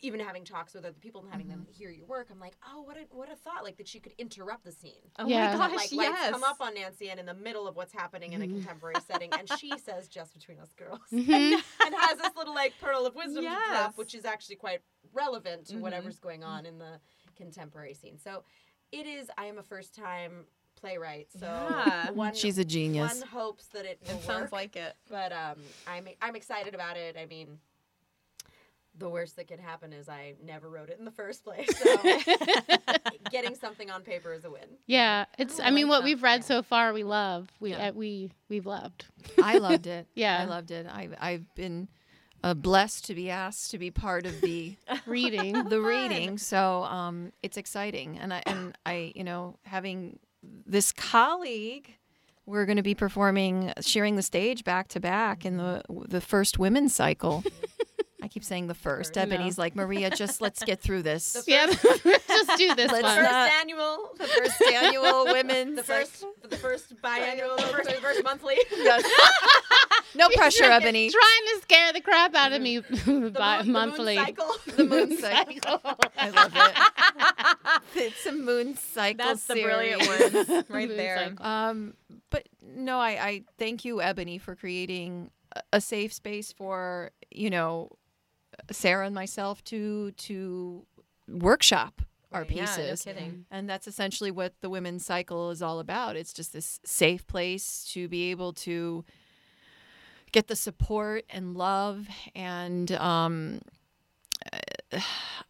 even 0.00 0.20
having 0.20 0.44
talks 0.44 0.74
with 0.74 0.84
other 0.84 0.94
people 1.00 1.22
and 1.22 1.30
having 1.30 1.48
them 1.48 1.60
mm-hmm. 1.60 1.72
hear 1.72 1.90
your 1.90 2.06
work, 2.06 2.28
I'm 2.30 2.38
like, 2.38 2.56
oh, 2.72 2.82
what 2.82 2.96
a 2.96 3.00
what 3.10 3.30
a 3.30 3.36
thought! 3.36 3.64
Like 3.64 3.76
that 3.78 3.88
she 3.88 3.98
could 3.98 4.12
interrupt 4.18 4.64
the 4.64 4.72
scene. 4.72 4.92
Oh 5.18 5.26
Yeah. 5.26 5.56
my 5.56 5.68
gosh, 5.68 5.76
like 5.76 5.92
yes. 5.92 6.12
lights 6.12 6.30
come 6.30 6.44
up 6.44 6.60
on 6.60 6.74
Nancy 6.74 7.10
Ann 7.10 7.18
in 7.18 7.26
the 7.26 7.34
middle 7.34 7.66
of 7.66 7.76
what's 7.76 7.92
happening 7.92 8.32
in 8.32 8.42
a 8.42 8.44
mm-hmm. 8.44 8.56
contemporary 8.56 8.96
setting, 9.06 9.30
and 9.32 9.48
she 9.58 9.72
says, 9.84 10.08
"Just 10.08 10.34
between 10.34 10.58
us 10.60 10.72
girls," 10.74 11.00
mm-hmm. 11.12 11.30
and 11.86 11.94
has 11.94 12.18
this 12.18 12.36
little 12.36 12.54
like 12.54 12.74
pearl 12.80 13.06
of 13.06 13.14
wisdom 13.14 13.44
to 13.44 13.56
drop, 13.68 13.96
which 13.98 14.14
is 14.14 14.24
actually 14.24 14.56
quite 14.56 14.80
relevant 15.12 15.66
to 15.68 15.78
whatever's 15.78 16.18
going 16.18 16.44
on 16.44 16.66
in 16.66 16.78
the 16.78 17.00
contemporary 17.36 17.94
scene. 17.94 18.18
So, 18.18 18.44
it 18.92 19.06
is. 19.06 19.28
I 19.36 19.46
am 19.46 19.58
a 19.58 19.62
first 19.62 19.94
time 19.94 20.44
playwright, 20.76 21.28
so 21.32 21.46
Yeah. 21.46 22.10
one 22.12 22.34
She's 22.34 22.58
a 22.58 22.64
genius. 22.64 23.20
One 23.20 23.28
hopes 23.28 23.66
that 23.68 23.84
it 23.84 23.98
It 24.02 24.22
sounds 24.22 24.44
work, 24.44 24.52
like 24.52 24.76
it. 24.76 24.94
but 25.10 25.32
um, 25.32 25.56
I'm 25.86 26.08
I'm 26.22 26.36
excited 26.36 26.74
about 26.74 26.96
it. 26.96 27.16
I 27.16 27.26
mean. 27.26 27.58
The 28.98 29.08
worst 29.08 29.36
that 29.36 29.46
could 29.48 29.60
happen 29.60 29.92
is 29.92 30.08
I 30.08 30.34
never 30.44 30.68
wrote 30.68 30.88
it 30.90 30.98
in 30.98 31.04
the 31.04 31.10
first 31.12 31.44
place. 31.44 31.68
So 31.78 31.96
getting 33.30 33.54
something 33.54 33.90
on 33.90 34.02
paper 34.02 34.32
is 34.32 34.44
a 34.44 34.50
win. 34.50 34.62
yeah, 34.86 35.24
it's. 35.38 35.60
Oh, 35.60 35.62
I 35.62 35.68
I 35.68 35.70
mean, 35.70 35.86
like 35.86 35.90
what 35.90 35.98
that. 36.00 36.04
we've 36.04 36.22
read 36.22 36.40
Yeah. 36.40 36.46
so 36.46 36.62
far, 36.62 36.92
we 36.92 37.04
love. 37.04 37.48
We 37.60 37.70
Yeah. 37.70 37.88
uh, 37.88 37.92
we 37.92 38.30
we've 38.48 38.66
loved. 38.66 39.06
I 39.42 39.58
loved 39.58 39.86
it. 39.86 40.06
Yeah. 40.14 40.38
I 40.40 40.44
loved 40.46 40.70
it. 40.70 40.86
I, 40.88 41.08
I've 41.20 41.54
been 41.54 41.88
uh, 42.42 42.54
blessed 42.54 43.04
to 43.06 43.14
be 43.14 43.30
asked 43.30 43.70
to 43.72 43.78
be 43.78 43.90
part 43.90 44.26
of 44.26 44.40
the 44.40 44.76
Reading. 45.06 45.64
the 45.68 45.80
reading, 45.80 46.38
so 46.38 46.82
um, 46.84 47.32
it's 47.42 47.56
exciting. 47.56 48.18
And 48.18 48.32
I 48.34 48.42
and 48.46 48.76
I, 48.86 49.12
you 49.14 49.24
know, 49.24 49.58
having 49.64 50.18
this 50.66 50.92
colleague, 50.92 51.94
we're 52.46 52.64
going 52.64 52.76
to 52.76 52.82
be 52.82 52.94
performing, 52.94 53.72
sharing 53.80 54.16
the 54.16 54.22
stage 54.22 54.64
back 54.64 54.88
to 54.88 55.00
back 55.00 55.44
in 55.44 55.56
the 55.56 55.82
the 56.08 56.20
first 56.20 56.58
women's 56.58 56.94
cycle. 56.94 57.44
I 58.28 58.30
keep 58.30 58.44
saying 58.44 58.66
the 58.66 58.74
first. 58.74 59.16
Ebony's 59.16 59.56
like 59.56 59.74
Maria, 59.74 60.10
just 60.10 60.42
let's 60.42 60.62
get 60.62 60.82
through 60.82 61.00
this. 61.02 61.44
yeah, 61.48 61.66
just 61.72 62.58
do 62.58 62.74
this 62.74 62.92
Let's 62.92 63.02
one. 63.02 63.16
First 63.16 63.30
not- 63.30 63.50
annual, 63.52 64.10
the 64.18 64.26
first 64.26 64.60
annual 64.62 65.24
women's 65.24 65.76
the 65.76 65.82
first, 65.82 66.24
the 66.46 66.56
first 66.58 67.00
biannual, 67.00 67.56
the 67.56 67.62
first, 67.62 67.88
the 67.88 67.94
first 67.94 68.24
monthly. 68.24 68.56
Yes. 68.76 69.02
No 70.14 70.28
pressure, 70.28 70.64
Ebony. 70.64 71.10
Trying 71.10 71.56
to 71.56 71.62
scare 71.62 71.92
the 71.94 72.00
crap 72.02 72.34
out 72.34 72.52
of 72.52 72.60
me 72.60 72.78
The 72.80 72.84
by 72.94 73.06
moon- 73.06 73.32
the 73.32 73.64
moon 73.64 73.72
monthly. 73.72 74.16
cycle. 74.16 74.50
The 74.76 74.84
moon 74.84 75.16
cycle. 75.16 75.80
I 76.18 76.28
love 76.28 76.52
it. 76.54 78.02
It's 78.04 78.26
a 78.26 78.32
moon 78.32 78.76
cycle 78.76 79.24
That's 79.26 79.44
the 79.46 79.54
brilliant 79.62 80.06
one 80.06 80.64
right 80.68 80.88
Moon 80.88 80.96
there. 80.98 81.16
cycle. 81.16 81.46
Um, 81.46 81.94
but 82.30 82.46
no, 82.62 82.98
I, 82.98 83.08
I 83.10 83.44
thank 83.58 83.84
you, 83.86 84.02
Ebony, 84.02 84.36
for 84.38 84.54
creating 84.54 85.30
a- 85.56 85.62
a 85.74 85.80
safe 85.80 86.12
space 86.12 86.52
for 86.52 87.10
you 87.30 87.50
know 87.50 87.90
Sarah 88.70 89.06
and 89.06 89.14
myself 89.14 89.62
to 89.64 90.12
to 90.12 90.86
workshop 91.28 92.02
our 92.32 92.42
Yeah, 92.44 92.64
no 92.64 92.66
pieces. 92.66 93.02
kidding. 93.02 93.46
And 93.50 93.68
that's 93.68 93.86
essentially 93.86 94.30
what 94.30 94.52
the 94.60 94.68
women's 94.70 95.04
cycle 95.06 95.50
is 95.50 95.62
all 95.62 95.78
about. 95.80 96.16
It's 96.16 96.32
just 96.32 96.52
this 96.52 96.78
safe 96.84 97.26
place 97.26 97.88
to 97.94 98.06
be 98.08 98.30
able 98.30 98.52
to 98.54 99.04
get 100.32 100.46
the 100.48 100.56
support 100.56 101.24
and 101.30 101.56
love 101.56 102.06
and 102.34 102.92
um, 102.92 103.60
I, 104.52 104.98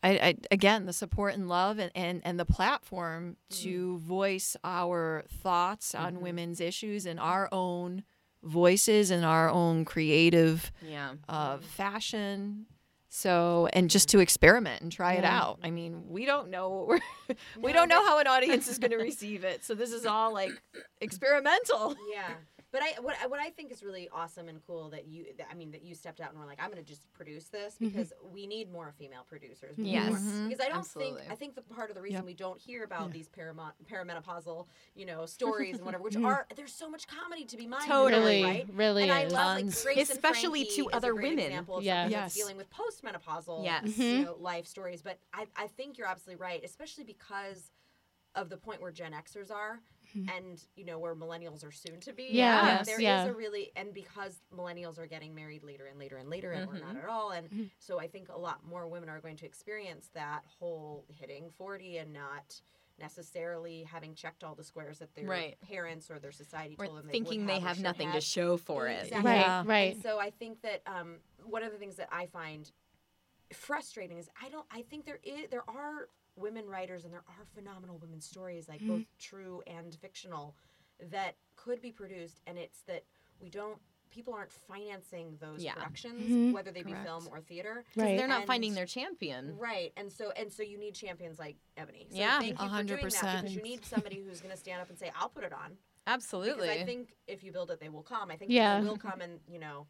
I 0.03 0.35
again 0.51 0.87
the 0.87 0.93
support 0.93 1.35
and 1.35 1.49
love 1.49 1.79
and, 1.79 1.91
and, 1.95 2.23
and 2.25 2.39
the 2.39 2.45
platform 2.45 3.37
to 3.51 3.99
voice 3.99 4.57
our 4.65 5.25
thoughts 5.43 5.95
on 5.95 6.21
women's 6.21 6.61
issues 6.61 7.07
and 7.07 7.19
our 7.21 7.49
own 7.53 8.05
voices 8.43 9.11
and 9.11 9.25
our 9.25 9.51
own 9.51 9.85
creative 9.85 10.71
Yeah. 10.83 11.15
uh, 11.29 11.59
fashion. 11.59 12.67
So 13.09 13.69
and 13.73 13.89
just 13.89 14.11
to 14.11 14.19
experiment 14.19 14.83
and 14.83 14.93
try 14.93 15.15
it 15.15 15.25
out. 15.25 15.59
I 15.63 15.71
mean, 15.71 16.05
we 16.09 16.27
don't 16.27 16.51
know 16.51 16.69
what 16.71 16.89
we're 16.89 17.37
we 17.61 17.73
don't 17.73 17.89
know 17.89 18.05
how 18.05 18.19
an 18.19 18.27
audience 18.27 18.69
is 18.69 18.79
going 18.79 18.91
to 18.91 18.99
receive 18.99 19.45
it. 19.45 19.65
So 19.65 19.75
this 19.75 19.93
is 19.93 20.05
all 20.07 20.33
like 20.33 20.53
experimental. 21.01 21.97
Yeah. 22.13 22.35
But 22.71 22.83
I 22.83 23.01
what 23.01 23.17
I- 23.23 23.27
what 23.27 23.41
I 23.41 23.49
think 23.51 23.73
is 23.73 23.83
really 23.83 24.09
awesome 24.13 24.49
and 24.49 24.61
cool 24.67 24.91
that 24.91 25.07
you 25.07 25.27
that, 25.39 25.47
I 25.51 25.55
mean 25.55 25.71
that 25.71 25.83
you 25.83 25.95
stepped 25.95 26.21
out 26.21 26.31
and 26.31 26.39
were 26.39 26.45
like 26.45 26.61
I'm 26.63 26.71
going 26.71 26.83
to 26.83 26.87
just 26.89 27.11
produce 27.15 27.47
this 27.47 27.75
mm-hmm. 27.75 27.87
because 27.89 28.13
we 28.31 28.47
need 28.47 28.71
more 28.71 28.93
female 28.99 29.25
producers. 29.27 29.77
We 29.79 29.85
Yes. 29.85 30.11
more- 30.11 30.19
Mhm. 30.19 30.49
Because 30.49 30.65
I 30.65 30.69
don't 30.69 30.79
Absolutely. 30.79 31.21
think 31.23 31.33
I 31.33 31.35
think 31.35 31.55
the 31.55 31.63
part 31.63 31.89
of 31.91 31.97
the 31.97 32.03
reason 32.03 32.17
Yep. 32.19 32.25
we 32.27 32.35
don't 32.35 32.61
hear 32.61 32.85
about 32.85 33.11
these 33.13 33.29
paramo- 33.29 33.73
perimenopausal, 33.91 34.67
you 34.95 35.07
know, 35.07 35.25
stories 35.25 35.77
and 35.77 35.85
whatever, 35.87 36.03
which 36.03 36.15
mm-hmm. 36.15 36.27
are 36.27 36.47
there's 36.57 36.75
so 36.75 36.91
much 36.91 37.07
comedy 37.07 37.45
to 37.47 37.57
be 37.57 37.67
mined. 37.67 37.85
Totally. 37.87 38.43
there, 38.43 38.53
right? 38.53 38.69
really 38.75 39.03
and 39.05 39.13
I 39.13 39.23
is. 39.23 39.33
love 39.33 39.57
like 39.57 39.83
Grace 39.83 40.11
Especially 40.11 40.65
Frankie 40.65 40.77
to 40.83 40.89
is 40.89 40.93
a 40.93 40.97
other 40.97 41.13
great 41.15 41.31
women. 41.31 41.47
Example 41.47 41.79
of 41.79 41.85
Yeah. 41.85 42.09
Yes. 42.09 42.35
dealing 42.35 42.57
with 42.59 42.69
postmenopausal, 42.71 43.65
Yes. 43.65 43.85
you 43.87 43.93
mm-hmm. 43.93 44.25
know, 44.25 44.37
life 44.41 44.67
stories. 44.67 45.01
But 45.01 45.19
I 45.33 45.47
I 45.57 45.69
think 45.69 45.97
you're 45.97 46.07
absolutely 46.09 46.43
right, 46.43 46.63
especially 46.63 47.05
because 47.05 47.71
of 48.35 48.51
the 48.51 48.57
point 48.59 48.81
where 48.83 48.93
Gen 48.93 49.13
Xers 49.13 49.51
are, 49.51 49.81
and 50.15 50.63
you 50.77 50.85
know 50.85 50.99
where 50.99 51.15
millennials 51.15 51.65
are 51.67 51.73
soon 51.73 52.01
to 52.01 52.13
be. 52.13 52.25
Mm-hmm. 52.25 52.35
Yeah, 52.37 52.67
Yes, 52.67 52.87
there 52.87 52.97
is 52.97 53.03
yeah. 53.03 53.27
a 53.27 53.33
really 53.33 53.73
and 53.77 53.93
because 53.95 54.41
millennials 54.57 54.99
are 54.99 55.07
getting 55.07 55.35
married 55.35 55.63
later 55.63 55.87
and 55.87 55.99
later 55.99 56.17
and 56.17 56.29
later, 56.29 56.53
and 56.53 56.67
we're 56.69 56.75
Mm-hmm. 56.75 56.95
not 56.95 57.03
at 57.03 57.09
all. 57.09 57.31
And 57.31 57.71
so 57.79 57.99
I 58.01 58.07
think 58.09 58.29
a 58.29 58.39
lot 58.39 58.67
more 58.67 58.87
women 58.89 59.09
are 59.09 59.21
going 59.21 59.37
to 59.37 59.47
experience 59.47 60.11
that 60.15 60.43
whole 60.59 61.05
hitting 61.21 61.51
forty 61.57 61.99
and 61.99 62.13
not 62.13 62.61
necessarily 63.01 63.85
having 63.85 64.13
checked 64.15 64.43
all 64.43 64.57
the 64.57 64.65
squares 64.65 64.99
that 64.99 65.15
their 65.15 65.25
Right. 65.25 65.57
parents 65.61 66.11
or 66.11 66.19
their 66.19 66.33
society 66.33 66.75
Or 66.79 66.87
told 66.87 66.99
them 66.99 67.09
thinking 67.09 67.47
they, 67.47 67.53
they 67.55 67.59
would 67.61 67.63
have 67.63 67.73
or 67.73 67.75
should 67.77 67.85
nothing 67.85 68.11
to 68.13 68.21
show 68.21 68.57
for 68.57 68.89
it. 68.89 69.05
Exactly. 69.05 69.31
Right, 69.31 69.41
Yeah. 69.41 69.63
right. 69.67 69.93
And 69.95 70.03
so 70.03 70.19
I 70.19 70.31
think 70.31 70.63
that 70.63 70.83
um, 70.87 71.19
one 71.45 71.63
of 71.63 71.71
the 71.71 71.79
things 71.79 71.95
that 71.97 72.09
I 72.11 72.27
find 72.27 72.69
frustrating 73.53 74.19
is 74.19 74.29
I 74.43 74.49
don't. 74.49 74.67
I 74.71 74.83
think 74.83 75.07
there 75.07 75.21
is 75.23 75.49
there 75.51 75.63
are 75.69 76.09
women 76.39 76.67
writers 76.69 77.05
and 77.05 77.13
there 77.13 77.25
are 77.29 77.45
phenomenal 77.55 77.99
women's 77.99 78.27
stories, 78.27 78.69
like 78.69 78.81
mm-hmm. 78.81 78.99
both 78.99 79.05
true 79.19 79.63
and 79.67 79.95
fictional, 79.95 80.55
that 81.11 81.35
could 81.57 81.81
be 81.81 81.93
produced, 81.93 82.41
and 82.47 82.59
it's 82.59 82.81
that 82.87 83.05
we 83.41 83.49
don't. 83.49 83.79
People 84.11 84.33
aren't 84.33 84.51
financing 84.53 85.37
those 85.39 85.63
Yeah. 85.63 85.75
productions, 85.75 86.23
mm-hmm. 86.23 86.53
whether 86.53 86.71
they 86.71 86.83
be 86.83 86.95
film 87.05 87.29
or 87.31 87.41
theater. 87.41 87.85
Right. 87.95 88.17
They're 88.17 88.27
not 88.27 88.39
And- 88.39 88.47
finding 88.47 88.75
their 88.75 88.87
champion. 88.87 89.59
Right, 89.59 89.93
and 89.99 90.11
so 90.11 90.31
and 90.31 90.51
so 90.51 90.63
you 90.63 90.79
need 90.79 90.95
champions 90.95 91.39
like 91.39 91.57
Ebony. 91.77 92.07
So 92.11 92.17
Yeah. 92.17 92.39
thank 92.39 92.59
you 92.59 92.65
A 92.65 92.69
for 92.69 92.75
hundred 92.75 93.01
doing 93.01 93.13
that 93.13 93.43
because 93.43 93.55
you 93.55 93.63
need 93.63 93.85
somebody 93.85 94.23
who's 94.23 94.41
going 94.41 94.53
to 94.55 94.57
stand 94.61 94.81
up 94.81 94.89
and 94.89 94.99
say, 94.99 95.13
"I'll 95.15 95.29
put 95.29 95.45
it 95.45 95.53
on." 95.53 95.77
Absolutely. 96.07 96.69
Because 96.69 96.83
I 96.83 96.85
think 96.87 97.17
if 97.27 97.45
you 97.45 97.53
build 97.53 97.71
it, 97.71 97.81
they 97.81 97.91
will 97.91 98.03
come. 98.03 98.31
I 98.31 98.37
think 98.37 98.51
Yeah. 98.51 98.81
they 98.81 98.89
will 98.89 98.97
come, 98.97 99.21
and 99.21 99.41
you 99.47 99.59
know, 99.59 99.87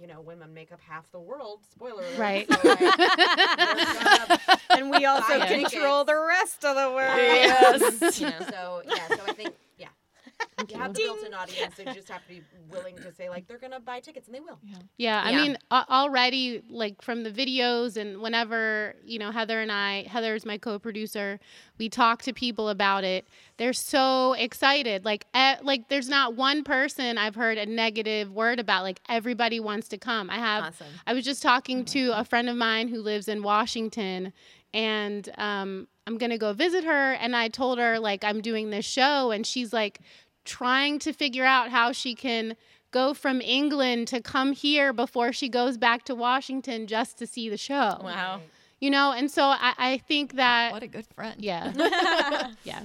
you 0.00 0.06
know, 0.06 0.20
women 0.20 0.52
make 0.52 0.72
up 0.72 0.80
half 0.80 1.10
the 1.10 1.20
world. 1.20 1.60
Spoiler 1.70 2.02
alert. 2.02 2.18
Right. 2.18 2.52
So, 2.52 2.68
like, 2.68 2.80
and 4.70 4.90
we 4.90 5.04
also 5.06 5.44
control 5.46 6.04
the 6.04 6.16
rest 6.16 6.64
of 6.64 6.76
the 6.76 6.90
world. 6.90 7.16
Yes. 7.16 8.20
you 8.20 8.26
know, 8.26 8.36
so 8.50 8.82
yeah, 8.86 9.08
so 9.08 9.18
I 9.26 9.32
think 9.32 9.54
yeah. 10.68 10.76
They 10.76 10.82
have 10.82 10.94
the 10.94 11.00
built-in 11.00 11.34
audience. 11.34 11.74
They 11.76 11.84
just 11.84 12.08
have 12.08 12.22
to 12.22 12.28
be 12.28 12.42
willing 12.70 12.96
to 12.96 13.12
say 13.12 13.28
like 13.28 13.46
they're 13.46 13.58
gonna 13.58 13.80
buy 13.80 14.00
tickets, 14.00 14.26
and 14.28 14.34
they 14.34 14.40
will. 14.40 14.58
Yeah. 14.62 14.76
Yeah, 14.96 15.22
I 15.24 15.30
Yeah. 15.30 15.42
mean, 15.42 15.58
already 15.70 16.62
like 16.68 17.02
from 17.02 17.22
the 17.22 17.30
videos 17.30 17.96
and 17.96 18.20
whenever 18.20 18.94
you 19.04 19.18
know 19.18 19.30
Heather 19.30 19.60
and 19.60 19.70
I, 19.72 20.02
Heather's 20.04 20.44
my 20.44 20.58
co-producer, 20.58 21.38
we 21.78 21.88
talk 21.88 22.22
to 22.22 22.32
people 22.32 22.68
about 22.68 23.04
it. 23.04 23.26
They're 23.58 23.72
so 23.72 24.32
excited. 24.34 25.04
Like, 25.04 25.26
like 25.62 25.88
there's 25.88 26.08
not 26.08 26.34
one 26.36 26.64
person 26.64 27.18
I've 27.18 27.34
heard 27.34 27.58
a 27.58 27.66
negative 27.66 28.32
word 28.32 28.58
about. 28.60 28.82
Like 28.82 29.00
everybody 29.08 29.60
wants 29.60 29.88
to 29.88 29.98
come. 29.98 30.30
I 30.30 30.36
have. 30.36 30.64
Awesome. 30.64 30.86
I 31.06 31.12
was 31.14 31.24
just 31.24 31.42
talking 31.42 31.84
to 31.86 32.10
a 32.18 32.24
friend 32.24 32.48
of 32.48 32.56
mine 32.56 32.88
who 32.88 33.00
lives 33.00 33.28
in 33.28 33.42
Washington, 33.42 34.32
and 34.74 35.28
um, 35.38 35.88
I'm 36.06 36.18
gonna 36.18 36.38
go 36.38 36.52
visit 36.52 36.84
her. 36.84 37.12
And 37.14 37.34
I 37.36 37.48
told 37.48 37.78
her 37.78 37.98
like 37.98 38.24
I'm 38.24 38.40
doing 38.40 38.70
this 38.70 38.84
show, 38.84 39.30
and 39.30 39.46
she's 39.46 39.72
like 39.72 40.00
trying 40.46 40.98
to 41.00 41.12
figure 41.12 41.44
out 41.44 41.70
how 41.70 41.92
she 41.92 42.14
can 42.14 42.56
go 42.90 43.12
from 43.12 43.40
England 43.42 44.08
to 44.08 44.22
come 44.22 44.52
here 44.52 44.92
before 44.92 45.32
she 45.32 45.48
goes 45.48 45.76
back 45.76 46.04
to 46.04 46.14
Washington 46.14 46.86
just 46.86 47.18
to 47.18 47.26
see 47.26 47.48
the 47.50 47.58
show. 47.58 48.00
Wow. 48.02 48.40
You 48.80 48.90
know, 48.90 49.12
and 49.12 49.30
so 49.30 49.42
I, 49.44 49.74
I 49.76 49.98
think 49.98 50.36
that 50.36 50.72
What 50.72 50.82
a 50.82 50.86
good 50.86 51.06
friend. 51.14 51.34
yeah. 51.38 51.72
yeah. 52.64 52.82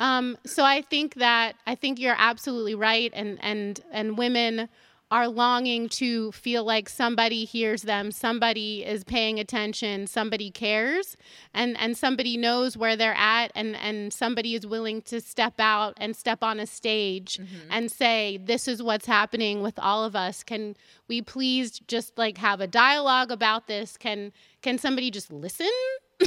Um, 0.00 0.36
so 0.44 0.64
I 0.64 0.82
think 0.82 1.14
that 1.16 1.54
I 1.66 1.76
think 1.76 2.00
you're 2.00 2.16
absolutely 2.18 2.74
right 2.74 3.12
and 3.14 3.38
and 3.42 3.80
and 3.92 4.18
women 4.18 4.68
are 5.14 5.28
longing 5.28 5.88
to 5.88 6.32
feel 6.32 6.64
like 6.64 6.88
somebody 6.88 7.44
hears 7.44 7.82
them, 7.82 8.10
somebody 8.10 8.84
is 8.84 9.04
paying 9.04 9.38
attention, 9.38 10.08
somebody 10.08 10.50
cares, 10.50 11.16
and 11.54 11.78
and 11.78 11.96
somebody 11.96 12.36
knows 12.36 12.76
where 12.76 12.96
they're 12.96 13.14
at 13.14 13.52
and 13.54 13.76
and 13.76 14.12
somebody 14.12 14.56
is 14.56 14.66
willing 14.66 15.00
to 15.00 15.20
step 15.20 15.60
out 15.60 15.94
and 15.98 16.16
step 16.16 16.42
on 16.42 16.58
a 16.58 16.66
stage 16.66 17.38
mm-hmm. 17.38 17.70
and 17.70 17.92
say 17.92 18.40
this 18.42 18.66
is 18.66 18.82
what's 18.82 19.06
happening 19.06 19.62
with 19.62 19.78
all 19.78 20.02
of 20.02 20.16
us. 20.16 20.42
Can 20.42 20.74
we 21.06 21.22
please 21.22 21.78
just 21.86 22.18
like 22.18 22.36
have 22.38 22.60
a 22.60 22.66
dialogue 22.66 23.30
about 23.30 23.68
this? 23.68 23.96
Can 23.96 24.32
can 24.62 24.78
somebody 24.78 25.12
just 25.12 25.32
listen 25.32 25.70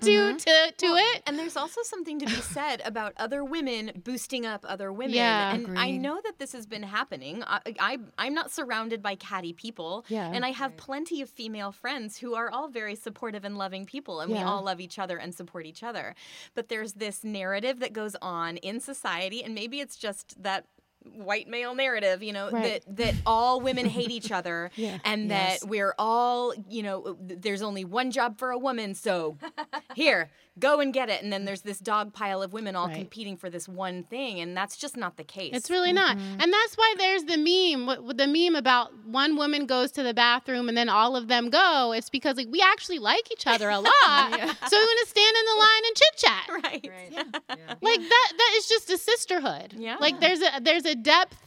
Mm-hmm. 0.00 0.36
to 0.36 0.44
to 0.44 0.72
to 0.76 0.86
it? 0.96 1.22
And 1.26 1.38
there's 1.38 1.56
also 1.56 1.80
something 1.82 2.18
to 2.20 2.26
be 2.26 2.32
said 2.54 2.82
about 2.84 3.14
other 3.16 3.42
women 3.44 3.92
boosting 4.04 4.46
up 4.46 4.64
other 4.68 4.92
women. 4.92 5.14
Yeah. 5.16 5.54
and 5.54 5.78
I 5.78 5.90
know 5.90 6.20
that 6.24 6.38
this 6.38 6.52
has 6.52 6.66
been 6.66 6.82
happening. 6.82 7.42
I, 7.46 7.60
I 7.80 7.98
I'm 8.16 8.34
not 8.34 8.50
surrounded 8.50 9.02
by 9.02 9.16
catty 9.16 9.52
people. 9.52 10.04
Yeah. 10.08 10.30
and 10.32 10.44
I 10.44 10.50
have 10.50 10.76
plenty 10.76 11.20
of 11.20 11.28
female 11.30 11.72
friends 11.72 12.18
who 12.18 12.34
are 12.34 12.50
all 12.50 12.68
very 12.68 12.94
supportive 12.94 13.44
and 13.44 13.58
loving 13.58 13.86
people, 13.86 14.20
and 14.20 14.30
we 14.30 14.38
all 14.38 14.62
love 14.62 14.80
each 14.80 14.98
other 14.98 15.16
and 15.18 15.34
support 15.34 15.66
each 15.66 15.82
other. 15.82 16.14
But 16.54 16.68
there's 16.68 16.94
this 16.94 17.24
narrative 17.24 17.80
that 17.80 17.92
goes 17.92 18.14
on 18.22 18.56
in 18.58 18.80
society, 18.80 19.42
and 19.42 19.54
maybe 19.54 19.80
it's 19.80 19.96
just 19.96 20.40
that 20.42 20.66
white 21.14 21.48
male 21.48 21.74
narrative 21.74 22.22
you 22.22 22.32
know 22.32 22.50
Right. 22.50 22.82
that 22.86 22.96
that 22.96 23.14
all 23.26 23.60
women 23.60 23.86
hate 23.86 24.10
each 24.10 24.30
other 24.30 24.70
Yeah. 24.76 24.98
and 25.04 25.28
Yes. 25.28 25.60
that 25.60 25.68
we're 25.68 25.94
all 25.98 26.52
you 26.68 26.82
know 26.82 27.16
there's 27.20 27.62
only 27.62 27.84
one 27.84 28.10
job 28.10 28.38
for 28.38 28.50
a 28.50 28.58
woman 28.58 28.94
so 28.94 29.36
here 29.98 30.30
go 30.58 30.80
and 30.80 30.92
get 30.92 31.08
it 31.08 31.22
and 31.22 31.32
then 31.32 31.44
there's 31.44 31.60
this 31.62 31.78
dog 31.78 32.12
pile 32.12 32.42
of 32.42 32.52
women 32.52 32.74
all 32.74 32.88
Right. 32.88 32.96
competing 32.96 33.36
for 33.36 33.48
this 33.48 33.68
one 33.68 34.02
thing 34.02 34.40
and 34.40 34.56
that's 34.56 34.76
just 34.76 34.96
not 34.96 35.16
the 35.16 35.22
case 35.22 35.52
It's 35.54 35.70
really 35.70 35.92
not. 35.92 36.16
Mm-hmm. 36.16 36.40
And 36.40 36.52
that's 36.52 36.74
why 36.74 36.94
there's 36.98 37.22
the 37.32 37.36
meme, 37.48 37.86
with 37.86 38.00
with 38.00 38.16
the 38.16 38.26
meme 38.26 38.56
about 38.56 38.88
one 39.06 39.36
woman 39.36 39.66
goes 39.66 39.92
to 39.92 40.02
the 40.02 40.12
bathroom 40.14 40.68
and 40.68 40.76
then 40.76 40.88
all 40.88 41.14
of 41.14 41.28
them 41.28 41.48
go. 41.50 41.92
It's 41.92 42.10
because 42.10 42.36
like 42.36 42.48
we 42.50 42.60
actually 42.60 42.98
like 42.98 43.30
each 43.30 43.46
other 43.46 43.68
a 43.68 43.78
lot. 43.88 44.30
So 44.70 44.76
we 44.80 44.84
want 44.90 45.00
to 45.04 45.08
stand 45.16 45.34
in 45.40 45.44
the 45.52 45.58
line 45.66 45.82
and 45.88 45.96
chit 46.00 46.16
chat. 46.24 46.44
right 46.64 46.90
Right. 46.98 47.12
Yeah. 47.58 47.74
Like 47.80 48.00
that 48.14 48.28
that 48.40 48.52
is 48.58 48.66
just 48.68 48.90
a 48.90 48.98
sisterhood. 48.98 49.74
Yeah. 49.76 49.96
Like 50.00 50.18
there's 50.18 50.40
a 50.40 50.60
there's 50.60 50.86
a 50.86 50.96
depth 50.96 51.38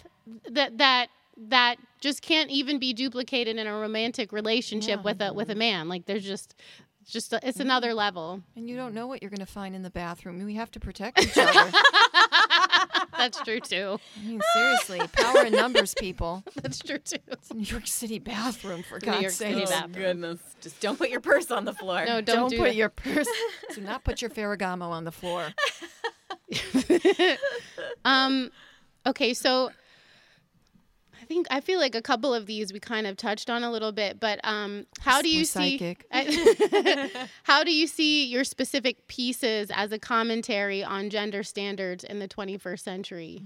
that 0.52 0.78
that 0.78 1.08
that 1.50 1.76
just 2.00 2.22
can't 2.22 2.50
even 2.50 2.80
be 2.80 2.94
duplicated 2.94 3.58
in 3.58 3.68
a 3.68 3.74
romantic 3.76 4.32
relationship 4.32 5.04
with 5.04 5.22
a 5.22 5.34
with 5.34 5.50
a 5.50 5.56
man. 5.56 5.90
Like 5.90 6.06
there's 6.06 6.24
just 6.24 6.56
just 7.08 7.34
a, 7.34 7.40
it's 7.48 7.60
another 7.60 7.94
level. 7.94 8.42
And 8.56 8.70
you 8.70 8.76
don't 8.78 8.94
know 8.94 9.08
what 9.08 9.22
you're 9.22 9.30
going 9.32 9.40
to 9.40 9.46
find 9.46 9.76
in 9.76 9.82
the 9.82 9.90
bathroom. 9.90 10.44
We 10.46 10.56
have 10.56 10.72
to 10.72 10.80
protect 10.80 11.22
each 11.22 11.38
other. 11.38 11.72
That's 13.18 13.40
true 13.42 13.60
too. 13.60 14.00
I 14.20 14.26
mean, 14.28 14.42
seriously, 14.54 15.02
power 15.14 15.46
in 15.46 15.54
numbers, 15.54 15.94
people. 15.94 16.44
That's 16.62 16.80
true 16.80 16.98
too. 16.98 17.18
It's 17.28 17.52
a 17.52 17.54
New 17.54 17.64
York 17.66 17.86
City 17.86 18.18
bathroom, 18.20 18.84
for 18.84 19.00
God's 19.00 19.22
York 19.22 19.34
City 19.34 19.66
sake. 19.66 19.70
bathroom. 19.70 19.94
goodness 19.94 20.40
just 20.62 20.80
don't 20.80 20.98
put 20.98 21.10
your 21.10 21.20
purse 21.22 21.52
on 21.52 21.66
the 21.66 21.74
floor 21.74 22.04
No, 22.06 22.22
don't, 22.22 22.50
do 22.50 22.58
put 22.58 22.66
that. 22.66 22.76
your 22.76 22.90
purse. 22.90 23.28
do 23.76 23.82
not 23.82 24.04
put 24.04 24.22
your 24.22 24.30
Ferragamo 24.32 24.88
on 24.90 25.04
the 25.04 25.12
floor. 25.12 25.50
Um, 28.06 28.52
okay, 29.06 29.34
so 29.34 29.70
I 29.70 29.72
think 31.32 31.48
I 31.50 31.62
feel 31.62 31.80
like 31.80 31.96
a 31.96 32.02
couple 32.02 32.34
of 32.34 32.46
these 32.46 32.74
we 32.74 32.82
kind 32.82 33.08
of 33.08 33.16
touched 33.16 33.50
on 33.50 33.64
a 33.64 33.72
little 33.72 33.94
bit, 33.94 34.20
but 34.20 34.42
um, 34.44 34.86
how 35.00 35.22
do 35.22 35.30
you 35.30 35.46
see 35.46 35.78
psychic. 35.78 36.06
how 37.44 37.64
do 37.64 37.74
you 37.74 37.88
see 37.88 38.26
your 38.26 38.44
specific 38.44 39.08
pieces 39.08 39.72
as 39.74 39.94
a 39.94 39.98
commentary 40.00 40.84
on 40.84 41.10
gender 41.10 41.42
standards 41.42 42.04
in 42.04 42.20
the 42.20 42.28
21st 42.28 42.80
century? 42.82 43.42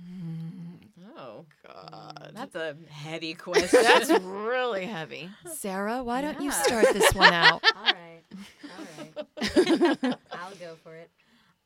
oh 1.17 1.45
god 1.65 2.31
that's 2.33 2.55
a 2.55 2.75
heady 2.89 3.33
question 3.45 3.83
That's 3.83 4.09
really 4.21 4.85
heavy. 4.85 5.29
Sarah, 5.53 6.03
why 6.03 6.21
don't 6.21 6.41
you 6.41 6.51
start 6.51 6.87
this 6.91 7.13
one 7.13 7.33
out? 7.33 7.63
All 7.63 7.83
right. 7.83 8.23
All 8.63 8.85
right. 8.97 10.15
I'll 10.31 10.55
go 10.59 10.75
for 10.83 10.95
it. 10.95 11.09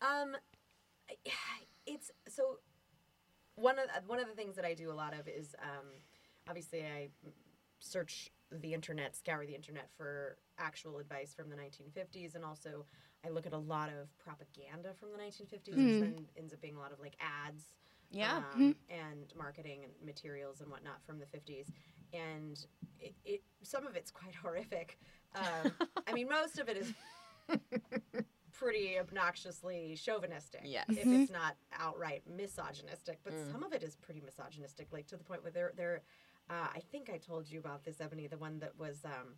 Um, 0.01 0.35
it's 1.87 2.11
so 2.27 2.57
one 3.55 3.79
of 3.79 3.85
the- 3.87 4.07
one 4.07 4.19
of 4.19 4.27
the 4.27 4.33
things 4.35 4.55
that 4.55 4.65
I 4.65 4.73
do 4.73 4.91
a 4.91 4.93
lot 4.93 5.13
of 5.13 5.27
is 5.27 5.55
um, 5.61 5.87
obviously 6.49 6.81
I 6.81 7.09
search 7.79 8.31
the 8.51 8.73
internet, 8.73 9.15
scour 9.15 9.45
the 9.45 9.55
internet 9.55 9.89
for 9.95 10.37
actual 10.57 10.97
advice 10.97 11.33
from 11.33 11.49
the 11.49 11.55
1950s, 11.55 12.35
and 12.35 12.43
also 12.43 12.85
I 13.25 13.29
look 13.29 13.45
at 13.45 13.53
a 13.53 13.57
lot 13.57 13.89
of 13.89 14.09
propaganda 14.17 14.89
from 14.99 15.09
the 15.11 15.17
1950s, 15.17 15.67
which 15.67 16.01
then 16.01 16.25
ends 16.37 16.53
up 16.53 16.61
being 16.61 16.75
a 16.75 16.79
lot 16.79 16.91
of 16.91 16.99
like 16.99 17.15
ads. 17.19 17.63
Yeah. 18.11 18.41
um, 18.55 18.75
and 18.89 19.31
marketing 19.37 19.81
and 19.83 19.93
materials 20.03 20.61
and 20.61 20.71
whatnot 20.71 21.03
from 21.05 21.19
the 21.19 21.25
50s, 21.25 21.67
and 22.11 22.65
it, 22.99 23.13
it 23.23 23.43
some 23.61 23.85
of 23.85 23.95
it's 23.95 24.09
quite 24.09 24.33
horrific. 24.41 24.97
Um, 25.35 25.71
I 26.07 26.13
mean, 26.13 26.27
most 26.27 26.57
of 26.57 26.69
it 26.69 26.77
is 26.77 26.91
pretty 28.51 28.97
obnoxiously 28.99 29.95
chauvinistic. 29.95 30.61
Yes. 30.63 30.85
If 30.89 31.05
it's 31.05 31.31
not 31.31 31.55
outright 31.79 32.23
misogynistic, 32.27 33.19
but 33.23 33.33
some 33.51 33.63
of 33.63 33.73
it 33.73 33.83
is 33.83 33.95
pretty 33.95 34.21
misogynistic, 34.21 34.87
like 34.91 35.05
to 35.07 35.17
the 35.17 35.23
point 35.23 35.43
where 35.43 35.51
they're 35.51 35.73
they're. 35.77 36.01
Uh, 36.49 36.67
I 36.75 36.81
think 36.91 37.09
I 37.13 37.17
told 37.17 37.49
you 37.49 37.59
about 37.59 37.83
this, 37.85 38.01
Ebony, 38.01 38.27
the 38.27 38.37
one 38.37 38.59
that 38.59 38.77
was. 38.77 38.99
Um, 39.05 39.35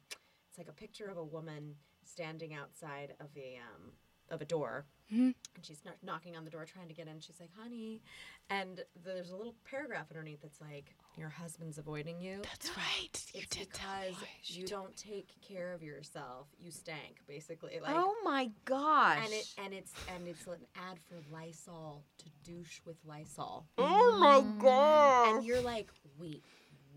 it's 0.50 0.58
like 0.58 0.68
a 0.70 0.74
picture 0.74 1.06
of 1.06 1.18
a 1.18 1.24
woman 1.24 1.76
standing 2.04 2.54
outside 2.54 3.14
of 3.20 3.28
a 3.38 3.58
um, 3.58 3.92
of 4.30 4.42
a 4.42 4.46
door, 4.46 4.86
and 5.10 5.36
she's 5.62 5.82
knocking 6.04 6.36
on 6.38 6.46
the 6.46 6.50
door 6.50 6.66
trying 6.66 6.88
to 6.88 6.94
get 6.94 7.08
in. 7.08 7.20
She's 7.20 7.40
like, 7.40 7.52
"Honey," 7.58 8.02
and 8.50 8.82
there's 9.06 9.32
a 9.32 9.36
little 9.36 9.56
paragraph 9.70 10.08
underneath 10.10 10.42
that's 10.42 10.60
like, 10.62 10.96
"Your 11.18 11.30
husband's 11.30 11.78
avoiding 11.78 12.20
you." 12.22 12.42
That's 12.44 12.70
right. 12.78 13.26
You 13.34 13.42
it's 13.44 13.56
did 13.56 13.70
because 13.72 14.16
you 14.46 14.66
don't 14.68 14.96
take 14.96 15.30
care 15.42 15.74
of 15.74 15.84
yourself. 15.84 16.48
You 16.60 16.72
stank, 16.72 17.22
basically. 17.28 17.80
Like, 17.82 17.94
oh 17.96 18.16
my 18.24 18.52
gosh 18.66 19.20
and 19.24 19.34
it 19.34 19.54
and 19.64 19.74
it's 19.74 19.94
and 20.14 20.28
it's 20.28 20.46
an 20.48 20.66
ad 20.76 20.98
for 21.08 21.16
Lysol 21.34 22.04
to 22.20 22.26
douche 22.44 22.80
with 22.86 22.98
Lysol. 23.06 23.66
oh 23.78 24.18
my 24.20 24.42
god 24.62 25.36
And 25.36 25.46
you're 25.46 25.62
like, 25.62 25.90
wait, 26.18 26.44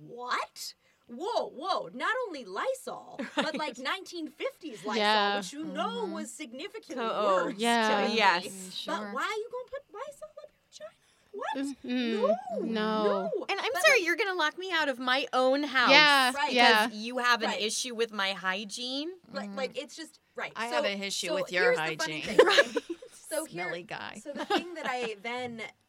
what? 0.06 0.74
Whoa, 1.06 1.50
whoa! 1.54 1.90
Not 1.92 2.14
only 2.26 2.44
Lysol, 2.46 3.20
but 3.36 3.56
like 3.58 3.74
1950s 3.76 4.84
Lysol, 4.86 4.96
Yeah. 4.96 5.36
which 5.36 5.52
you 5.52 5.64
know 5.64 6.06
was 6.06 6.30
significantly 6.30 7.04
Oh, 7.06 7.44
worse. 7.46 7.54
yeah. 7.58 8.00
to 8.04 8.08
me. 8.08 8.16
Yes. 8.16 8.44
But 8.86 8.96
Sure. 8.96 9.12
why 9.12 9.22
are 9.22 9.38
you 9.38 9.48
gonna 9.52 9.70
put 9.70 9.82
Lysol 9.92 10.28
up 10.38 10.50
your 10.78 10.88
vagina? 10.88 10.90
What? 11.32 11.56
Mm, 11.84 12.70
no, 12.70 13.04
no. 13.04 13.46
and 13.50 13.60
I'm 13.60 13.70
But, 13.72 13.82
sorry, 13.82 13.98
like, 13.98 14.06
you're 14.06 14.16
gonna 14.16 14.34
lock 14.38 14.56
me 14.56 14.70
out 14.72 14.88
of 14.88 14.98
my 14.98 15.26
own 15.32 15.64
house. 15.64 15.90
Yeah, 15.90 16.32
Right. 16.32 16.52
yeah. 16.52 16.86
Because 16.86 16.98
you 16.98 17.18
have 17.18 17.42
an 17.42 17.48
Right. 17.50 17.60
issue 17.60 17.94
with 17.94 18.12
my 18.12 18.32
hygiene. 18.32 19.10
like, 19.32 19.50
like 19.56 19.76
it's 19.76 19.94
just 19.96 20.20
right. 20.36 20.52
I 20.56 20.70
so, 20.70 20.76
have 20.76 20.84
an 20.86 21.02
issue 21.02 21.26
so 21.28 21.34
with 21.34 21.52
your 21.52 21.64
here's 21.74 21.76
the 21.90 21.96
funny 21.96 22.20
hygiene. 22.20 22.36
thing, 22.38 22.46
right? 22.46 22.76
so 23.28 23.44
here, 23.44 23.82
guy. 23.82 24.20
So 24.24 24.32
the 24.32 24.44
thing 24.46 24.72
that 24.74 24.86
I 24.88 25.16
then, 25.22 25.60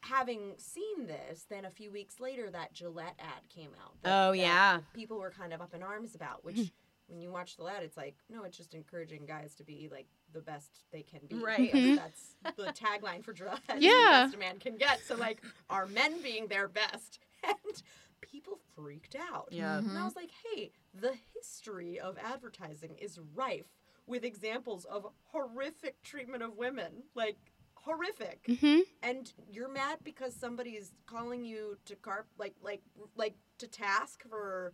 having 0.00 0.54
seen 0.58 1.06
this, 1.06 1.46
then 1.48 1.64
a 1.64 1.70
few 1.70 1.90
weeks 1.90 2.20
later, 2.20 2.50
that 2.50 2.72
Gillette 2.72 3.18
ad 3.18 3.48
came 3.48 3.70
out. 3.82 3.94
that- 4.02 4.28
Oh, 4.28 4.32
yeah. 4.32 4.80
People 4.94 5.18
were 5.18 5.30
kind 5.30 5.52
of 5.52 5.60
up 5.60 5.74
in 5.74 5.82
arms 5.82 6.14
about, 6.14 6.44
which. 6.44 6.56
Mm-hmm. 6.56 6.74
When 7.10 7.22
you 7.22 7.32
watch 7.32 7.56
the 7.56 7.64
ad, 7.64 7.82
it's 7.82 7.96
like, 7.96 8.16
no, 8.28 8.44
it's 8.44 8.58
just 8.58 8.74
encouraging 8.74 9.24
guys 9.24 9.54
to 9.54 9.64
be 9.64 9.88
like 9.90 10.08
the 10.34 10.42
best 10.42 10.84
they 10.92 11.00
can 11.00 11.20
be. 11.26 11.36
Right. 11.36 11.56
because 11.72 11.80
mm-hmm. 11.80 11.94
That's 11.96 12.34
the 12.54 12.64
tagline 12.64 13.24
for 13.24 13.32
Gillette. 13.32 13.60
Yeah. 13.78 14.26
The 14.26 14.26
best 14.26 14.34
a 14.34 14.38
man 14.38 14.58
can 14.58 14.76
get. 14.76 15.00
So, 15.06 15.16
like, 15.16 15.40
are 15.70 15.86
men 15.86 16.20
being 16.20 16.48
their 16.48 16.68
best? 16.68 17.20
And 17.44 17.82
people 18.20 18.58
freaked 18.74 19.16
out. 19.16 19.48
Yeah. 19.50 19.78
And 19.78 19.86
I 19.86 19.90
mm-hmm. 19.94 20.04
was 20.04 20.16
like, 20.16 20.30
hey, 20.52 20.72
the 20.92 21.14
history 21.34 21.98
of 21.98 22.18
advertising 22.18 22.96
is 22.98 23.18
rife 23.34 23.78
with 24.06 24.24
examples 24.24 24.84
of 24.86 25.06
horrific 25.30 26.02
treatment 26.02 26.42
of 26.42 26.56
women. 26.56 27.04
Like, 27.14 27.36
horrific. 27.84 28.44
Mhm. 28.48 28.82
And 29.02 29.32
you're 29.50 29.68
mad 29.68 29.98
because 30.04 30.34
somebody's 30.34 30.92
calling 31.06 31.44
you 31.44 31.78
to 31.86 31.96
carp 31.96 32.26
like 32.38 32.54
like 32.62 32.82
like 33.16 33.34
to 33.58 33.66
task 33.66 34.22
for 34.28 34.72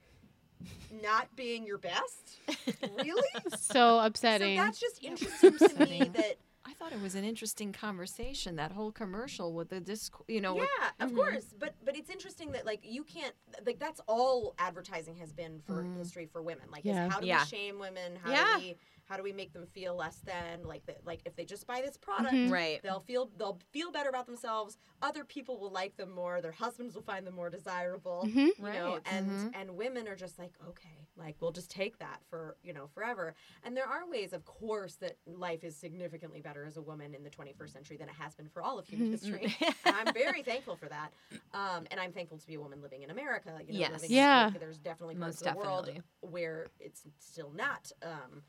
not 1.03 1.35
being 1.37 1.67
your 1.67 1.79
best. 1.79 2.39
really? 2.97 3.23
So 3.59 4.01
upsetting. 4.01 4.57
So 4.59 4.65
that's 4.65 4.81
just 4.81 5.03
interesting 5.03 5.59
to 5.59 5.87
me 5.87 6.09
that 6.15 6.37
I 6.67 6.73
thought 6.73 6.93
it 6.93 7.01
was 7.03 7.15
an 7.15 7.25
interesting 7.25 7.73
conversation. 7.73 8.57
That 8.57 8.73
whole 8.73 8.91
commercial 8.91 9.53
with 9.53 9.69
the 9.69 9.81
disc, 9.81 10.15
you 10.29 10.41
know. 10.41 10.57
yeah, 10.57 10.63
with, 10.99 11.01
of 11.01 11.11
Mhm. 11.11 11.17
course. 11.17 11.45
But 11.59 11.75
but 11.85 11.97
it's 11.97 12.09
interesting 12.11 12.53
that 12.53 12.65
like 12.65 12.81
you 12.83 13.05
can't 13.05 13.35
like 13.67 13.79
that's 13.79 14.01
all 14.09 14.55
advertising 14.59 15.17
has 15.17 15.33
been 15.33 15.61
for 15.67 15.85
Mhm. 15.85 15.99
history 15.99 16.27
for 16.27 16.41
women. 16.43 16.71
Like 16.71 16.85
Yeah. 16.85 17.07
is 17.07 17.13
how 17.13 17.21
do 17.21 17.27
Yeah. 17.27 17.41
we 17.43 17.47
shame 17.49 17.79
women? 17.79 18.17
How 18.17 18.31
Yeah. 18.31 18.57
do 18.57 18.61
we 18.65 18.77
how 19.07 19.17
do 19.17 19.23
we 19.23 19.33
make 19.33 19.53
them 19.53 19.67
feel 19.67 19.95
less 19.95 20.17
than? 20.25 20.65
Like 20.65 20.85
that 20.87 21.05
like 21.05 21.21
if 21.25 21.37
they 21.37 21.45
just 21.45 21.67
buy 21.67 21.81
this 21.83 21.97
product, 21.97 22.33
Mhm. 22.35 22.51
Right. 22.51 22.81
they'll 22.83 23.01
feel 23.01 23.31
they'll 23.37 23.59
feel 23.73 23.91
better 23.93 24.09
about 24.09 24.27
themselves. 24.27 24.79
Other 25.03 25.25
people 25.25 25.59
will 25.59 25.71
like 25.71 25.97
them 25.97 26.11
more. 26.11 26.41
Their 26.41 26.53
husbands 26.53 26.95
will 26.95 27.03
find 27.03 27.27
them 27.27 27.35
more 27.35 27.51
desirable. 27.51 28.23
Mhm. 28.27 28.35
You 28.59 28.65
know, 28.65 28.93
Right. 28.95 29.03
and 29.07 29.31
Mhm. 29.31 29.51
and 29.55 29.77
women 29.77 30.09
are 30.09 30.17
just 30.17 30.39
like, 30.39 30.53
okay, 30.69 31.07
like 31.17 31.37
we'll 31.41 31.53
just 31.53 31.71
take 31.71 31.99
that 31.99 32.21
for, 32.29 32.57
you 32.63 32.73
know, 32.73 32.87
forever. 32.89 33.35
And 33.63 33.77
there 33.77 33.87
are 33.87 34.09
ways, 34.09 34.33
of 34.33 34.45
course, 34.45 34.97
that 34.97 35.19
life 35.27 35.63
is 35.65 35.77
significantly 35.77 36.41
better 36.41 36.65
as 36.65 36.77
a 36.77 36.83
woman 36.83 37.15
in 37.15 37.23
the 37.23 37.31
21st 37.31 37.73
century 37.73 37.97
than 37.99 38.09
it 38.09 38.15
has 38.15 38.35
been 38.35 38.49
for 38.49 38.63
all 38.63 38.79
of 38.79 38.87
human 38.87 39.11
history. 39.13 39.55
and 39.85 39.97
I'm 39.97 40.15
very 40.15 40.43
thankful 40.43 40.77
for 40.77 40.89
that. 40.89 41.13
Um, 41.53 41.87
and 41.91 42.01
I'm 42.01 42.13
thankful 42.13 42.39
to 42.39 42.47
be 42.47 42.55
a 42.55 42.61
woman 42.61 42.81
living 42.81 43.03
in 43.03 43.11
America. 43.11 43.61
You 43.67 43.75
know, 43.75 43.79
Yes. 43.81 43.93
living 43.93 44.11
in- 44.11 44.17
Yeah. 44.17 44.47
like, 44.47 44.61
there's 44.61 44.79
definitely 44.79 45.17
parts 45.17 45.41
Most 45.43 45.47
of 45.47 45.55
the 45.55 45.59
world 45.61 46.03
where 46.21 46.71
it's 46.81 47.03
still 47.19 47.51
not 47.53 47.93
um, 48.03 48.11
n- 48.13 48.23
n- 48.37 48.43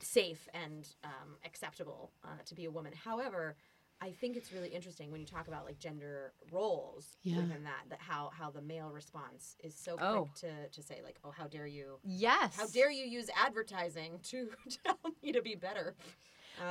safe 0.00 0.48
and 0.54 0.88
um, 1.04 1.36
acceptable 1.44 2.10
uh, 2.24 2.28
to 2.46 2.54
be 2.54 2.64
a 2.64 2.70
woman. 2.70 2.92
However, 2.92 3.56
I 4.00 4.10
think 4.10 4.36
it's 4.36 4.52
really 4.52 4.68
interesting 4.68 5.12
when 5.12 5.20
you 5.20 5.26
talk 5.26 5.46
about 5.46 5.64
like 5.64 5.78
gender 5.78 6.32
roles 6.50 7.16
Yeah. 7.22 7.36
within 7.36 7.62
that, 7.64 7.84
that 7.90 8.00
how 8.00 8.30
how 8.36 8.50
the 8.50 8.60
male 8.62 8.90
response 8.90 9.56
is 9.62 9.74
so 9.76 9.92
quick 9.96 10.04
Oh. 10.08 10.28
to, 10.40 10.68
to 10.68 10.82
say 10.82 11.00
like, 11.04 11.18
oh, 11.24 11.30
how 11.30 11.46
dare 11.46 11.66
you, 11.68 11.98
Yes. 12.02 12.56
how 12.56 12.66
dare 12.66 12.90
you 12.90 13.04
use 13.04 13.28
advertising 13.36 14.18
to 14.24 14.48
tell 14.84 14.98
me 15.22 15.30
to 15.32 15.40
be 15.42 15.54
better. 15.54 15.94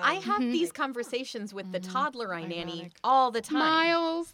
I 0.02 0.18
Um, 0.18 0.24
have 0.24 0.40
these 0.58 0.72
conversations 0.74 1.54
with 1.54 1.72
the 1.72 1.80
toddler 1.80 2.34
I 2.36 2.42
nanny 2.46 2.74
Ironic. 2.74 2.92
all 3.04 3.32
the 3.32 3.42
time. 3.42 3.60
Miles. 3.60 4.34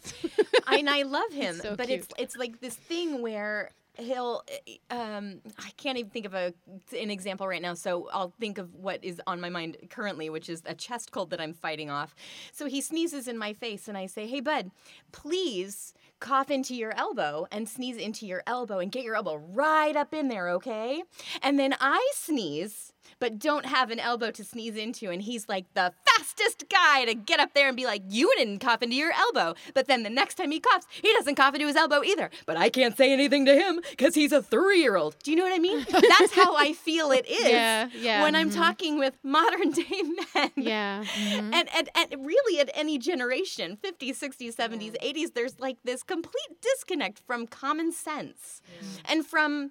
and 0.66 0.90
I 0.90 1.02
love 1.18 1.32
him, 1.32 1.56
so 1.56 1.76
but 1.76 1.88
it's 1.88 2.08
it's 2.18 2.36
like 2.36 2.60
this 2.60 2.74
thing 2.74 3.22
where 3.22 3.70
he'll 3.98 4.42
um 4.90 5.40
I 5.58 5.70
can't 5.76 5.98
even 5.98 6.10
think 6.10 6.26
of 6.26 6.34
a 6.34 6.54
an 6.98 7.10
example 7.10 7.46
right 7.46 7.62
now 7.62 7.74
so 7.74 8.08
I'll 8.12 8.32
think 8.38 8.58
of 8.58 8.74
what 8.74 9.02
is 9.02 9.20
on 9.26 9.40
my 9.40 9.48
mind 9.48 9.76
currently 9.90 10.30
which 10.30 10.48
is 10.48 10.62
a 10.66 10.74
chest 10.74 11.10
cold 11.12 11.30
that 11.30 11.40
I'm 11.40 11.54
fighting 11.54 11.90
off. 11.90 12.14
So 12.52 12.66
he 12.66 12.80
sneezes 12.80 13.28
in 13.28 13.38
my 13.38 13.52
face 13.52 13.88
and 13.88 13.98
I 13.98 14.06
say, 14.06 14.26
"Hey 14.26 14.40
bud, 14.40 14.70
please 15.12 15.94
cough 16.20 16.50
into 16.50 16.74
your 16.74 16.92
elbow 16.96 17.46
and 17.50 17.68
sneeze 17.68 17.96
into 17.96 18.26
your 18.26 18.42
elbow 18.46 18.78
and 18.78 18.90
get 18.90 19.04
your 19.04 19.14
elbow 19.14 19.36
right 19.36 19.96
up 19.96 20.14
in 20.14 20.28
there, 20.28 20.48
okay?" 20.50 21.02
And 21.42 21.58
then 21.58 21.74
I 21.80 22.08
sneeze 22.14 22.92
but 23.18 23.38
don't 23.38 23.66
have 23.66 23.90
an 23.90 23.98
elbow 23.98 24.30
to 24.30 24.44
sneeze 24.44 24.76
into. 24.76 25.10
And 25.10 25.22
he's 25.22 25.48
like 25.48 25.72
the 25.74 25.92
fastest 26.06 26.64
guy 26.70 27.04
to 27.04 27.14
get 27.14 27.40
up 27.40 27.54
there 27.54 27.68
and 27.68 27.76
be 27.76 27.84
like, 27.86 28.02
You 28.08 28.32
didn't 28.36 28.58
cough 28.60 28.82
into 28.82 28.96
your 28.96 29.12
elbow. 29.12 29.54
But 29.74 29.86
then 29.86 30.02
the 30.02 30.10
next 30.10 30.34
time 30.34 30.50
he 30.50 30.60
coughs, 30.60 30.86
he 30.90 31.12
doesn't 31.14 31.34
cough 31.34 31.54
into 31.54 31.66
his 31.66 31.76
elbow 31.76 32.02
either. 32.02 32.30
But 32.46 32.56
I 32.56 32.68
can't 32.68 32.96
say 32.96 33.12
anything 33.12 33.44
to 33.46 33.54
him 33.54 33.80
because 33.90 34.14
he's 34.14 34.32
a 34.32 34.42
three 34.42 34.80
year 34.80 34.96
old. 34.96 35.16
Do 35.22 35.30
you 35.30 35.36
know 35.36 35.44
what 35.44 35.54
I 35.54 35.58
mean? 35.58 35.86
That's 35.90 36.34
how 36.34 36.56
I 36.56 36.72
feel 36.72 37.10
it 37.10 37.26
is 37.28 37.50
Yeah, 37.50 37.88
yeah. 37.98 38.22
when 38.22 38.34
I'm 38.34 38.50
mm-hmm. 38.50 38.60
talking 38.60 38.98
with 38.98 39.14
modern 39.22 39.70
day 39.70 40.02
men. 40.34 40.50
yeah. 40.56 41.04
Mm-hmm. 41.04 41.54
And, 41.54 41.68
and, 41.74 41.88
and 41.94 42.26
really, 42.26 42.60
at 42.60 42.70
any 42.74 42.98
generation 42.98 43.78
50s, 43.82 44.18
60s, 44.18 44.54
70s, 44.56 44.96
80s 45.02 45.34
there's 45.34 45.58
like 45.60 45.76
this 45.84 46.02
complete 46.02 46.60
disconnect 46.60 47.18
from 47.26 47.46
common 47.46 47.92
sense 47.92 48.60
and 49.04 49.26
from 49.26 49.70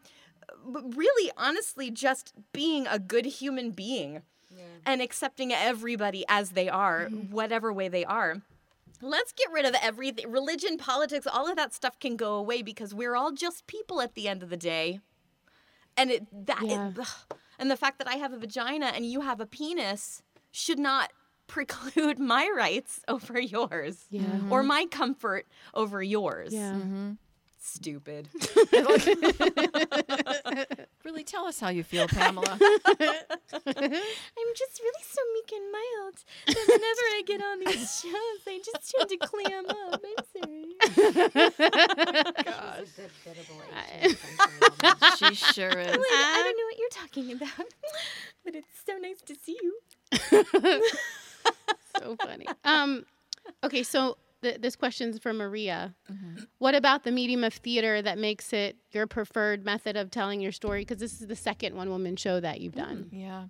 uh, 0.49 0.81
really 0.95 1.31
honestly 1.37 1.89
just 1.91 2.33
being 2.53 2.87
a 2.87 2.99
good 2.99 3.25
human 3.25 3.71
being 3.71 4.21
and 4.85 5.01
accepting 5.01 5.51
everybody 5.53 6.23
as 6.29 6.51
they 6.51 6.69
are, 6.69 7.05
whatever 7.09 7.73
way 7.73 7.87
they 7.89 8.05
are. 8.05 8.41
Let's 9.01 9.31
get 9.33 9.51
rid 9.51 9.65
of 9.65 9.75
everything. 9.81 10.31
Religion, 10.31 10.77
politics, 10.77 11.27
all 11.31 11.47
of 11.49 11.55
that 11.57 11.73
stuff 11.73 11.99
can 11.99 12.15
go 12.15 12.35
away 12.35 12.61
because 12.61 12.93
we're 12.93 13.15
all 13.15 13.31
just 13.31 13.67
people 13.67 14.01
at 14.01 14.15
the 14.15 14.27
end 14.27 14.41
of 14.43 14.49
the 14.49 14.57
day. 14.57 14.99
And 15.97 16.09
it 16.11 16.45
that 16.47 16.63
it- 16.63 16.69
Yeah. 16.69 16.91
ugh. 16.99 17.07
and 17.59 17.69
the 17.69 17.77
fact 17.77 17.99
that 17.99 18.07
I 18.07 18.15
have 18.15 18.33
a 18.33 18.37
vagina 18.37 18.87
and 18.87 19.05
you 19.05 19.21
have 19.21 19.39
a 19.41 19.45
penis 19.45 20.23
should 20.51 20.79
not 20.79 21.11
preclude 21.47 22.17
my 22.19 22.49
rights 22.55 23.01
over 23.07 23.39
yours 23.39 24.05
Yeah. 24.09 24.41
or 24.49 24.63
my 24.63 24.85
comfort 24.85 25.45
over 25.73 26.01
yours. 26.01 26.53
Yeah. 26.53 26.79
Stupid. 27.67 28.29
Really, 31.03 31.23
tell 31.23 31.45
us 31.45 31.57
how 31.57 31.69
you 31.69 31.83
feel, 31.83 32.05
Pamela. 32.05 32.57
I'm 32.59 33.61
just 33.61 34.81
really 34.81 35.03
so 35.03 35.21
meek 35.33 35.53
and 35.53 35.71
mild 35.71 36.25
that 36.47 36.67
whenever 36.67 37.01
I 37.15 37.21
get 37.25 37.41
on 37.41 37.59
these 37.59 38.01
shows, 38.01 38.41
I 38.45 38.59
just 38.61 38.93
tend 38.93 39.07
to 39.09 39.17
clam 39.17 39.65
up. 39.67 40.03
I'm 40.03 40.25
sorry. 40.35 40.75
She's 42.81 42.97
a 42.97 42.99
good 43.01 43.11
biddable 43.23 43.61
age 44.01 44.17
she 45.17 45.33
sure 45.35 45.69
is. 45.69 45.87
Like, 45.87 45.97
I 45.97 46.41
don't 46.43 46.57
know 46.57 46.65
what 46.65 46.77
you're 46.77 46.89
talking 46.89 47.31
about, 47.31 47.67
but 48.43 48.53
it's 48.55 48.81
so 48.85 48.97
nice 48.97 49.21
to 49.27 49.35
see 49.35 49.57
you. 49.61 49.79
so 52.01 52.15
funny. 52.17 52.47
Um, 52.65 53.05
okay, 53.63 53.83
so 53.83 54.17
th- 54.41 54.61
this 54.61 54.75
question's 54.75 55.19
for 55.19 55.33
Maria. 55.33 55.95
Mm-hmm. 56.11 56.43
What 56.57 56.75
about 56.75 57.03
the 57.03 57.11
medium 57.11 57.43
of 57.43 57.53
theater 57.53 58.01
that 58.01 58.17
makes 58.17 58.53
it 58.53 58.77
your 58.91 59.07
preferred 59.07 59.65
method 59.65 59.95
of 59.97 60.11
telling 60.11 60.41
your 60.41 60.51
story? 60.51 60.81
Because 60.81 60.99
this 60.99 61.21
is 61.21 61.27
the 61.27 61.35
second 61.35 61.75
one 61.75 61.89
woman 61.89 62.15
show 62.15 62.39
that 62.39 62.61
you've 62.61 62.75
done. 62.75 63.09
Yeah. 63.11 63.45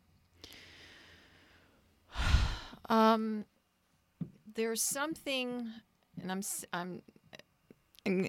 Um, 2.89 3.43
there's 4.55 4.81
something, 4.81 5.69
and 6.21 6.31
I'm 6.31 6.41
I'm, 6.71 7.01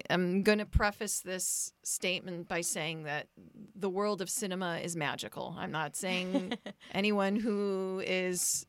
I'm 0.09 0.43
going 0.43 0.57
to 0.57 0.65
preface 0.65 1.21
this 1.21 1.71
statement 1.83 2.49
by 2.49 2.61
saying 2.61 3.03
that 3.03 3.27
the 3.75 3.89
world 3.89 4.21
of 4.21 4.29
cinema 4.29 4.79
is 4.79 4.97
magical. 4.97 5.55
I'm 5.57 5.71
not 5.71 5.95
saying 5.95 6.53
anyone 6.93 7.37
who 7.37 8.03
is 8.05 8.65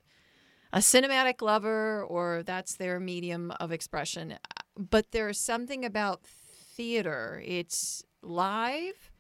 a 0.72 0.78
cinematic 0.78 1.42
lover 1.42 2.02
or 2.04 2.42
that's 2.44 2.76
their 2.76 3.00
medium 3.00 3.50
of 3.60 3.72
expression, 3.72 4.38
but 4.76 5.10
there's 5.12 5.38
something 5.40 5.84
about 5.84 6.22
theater. 6.24 7.42
It's 7.44 8.04
live. 8.22 9.10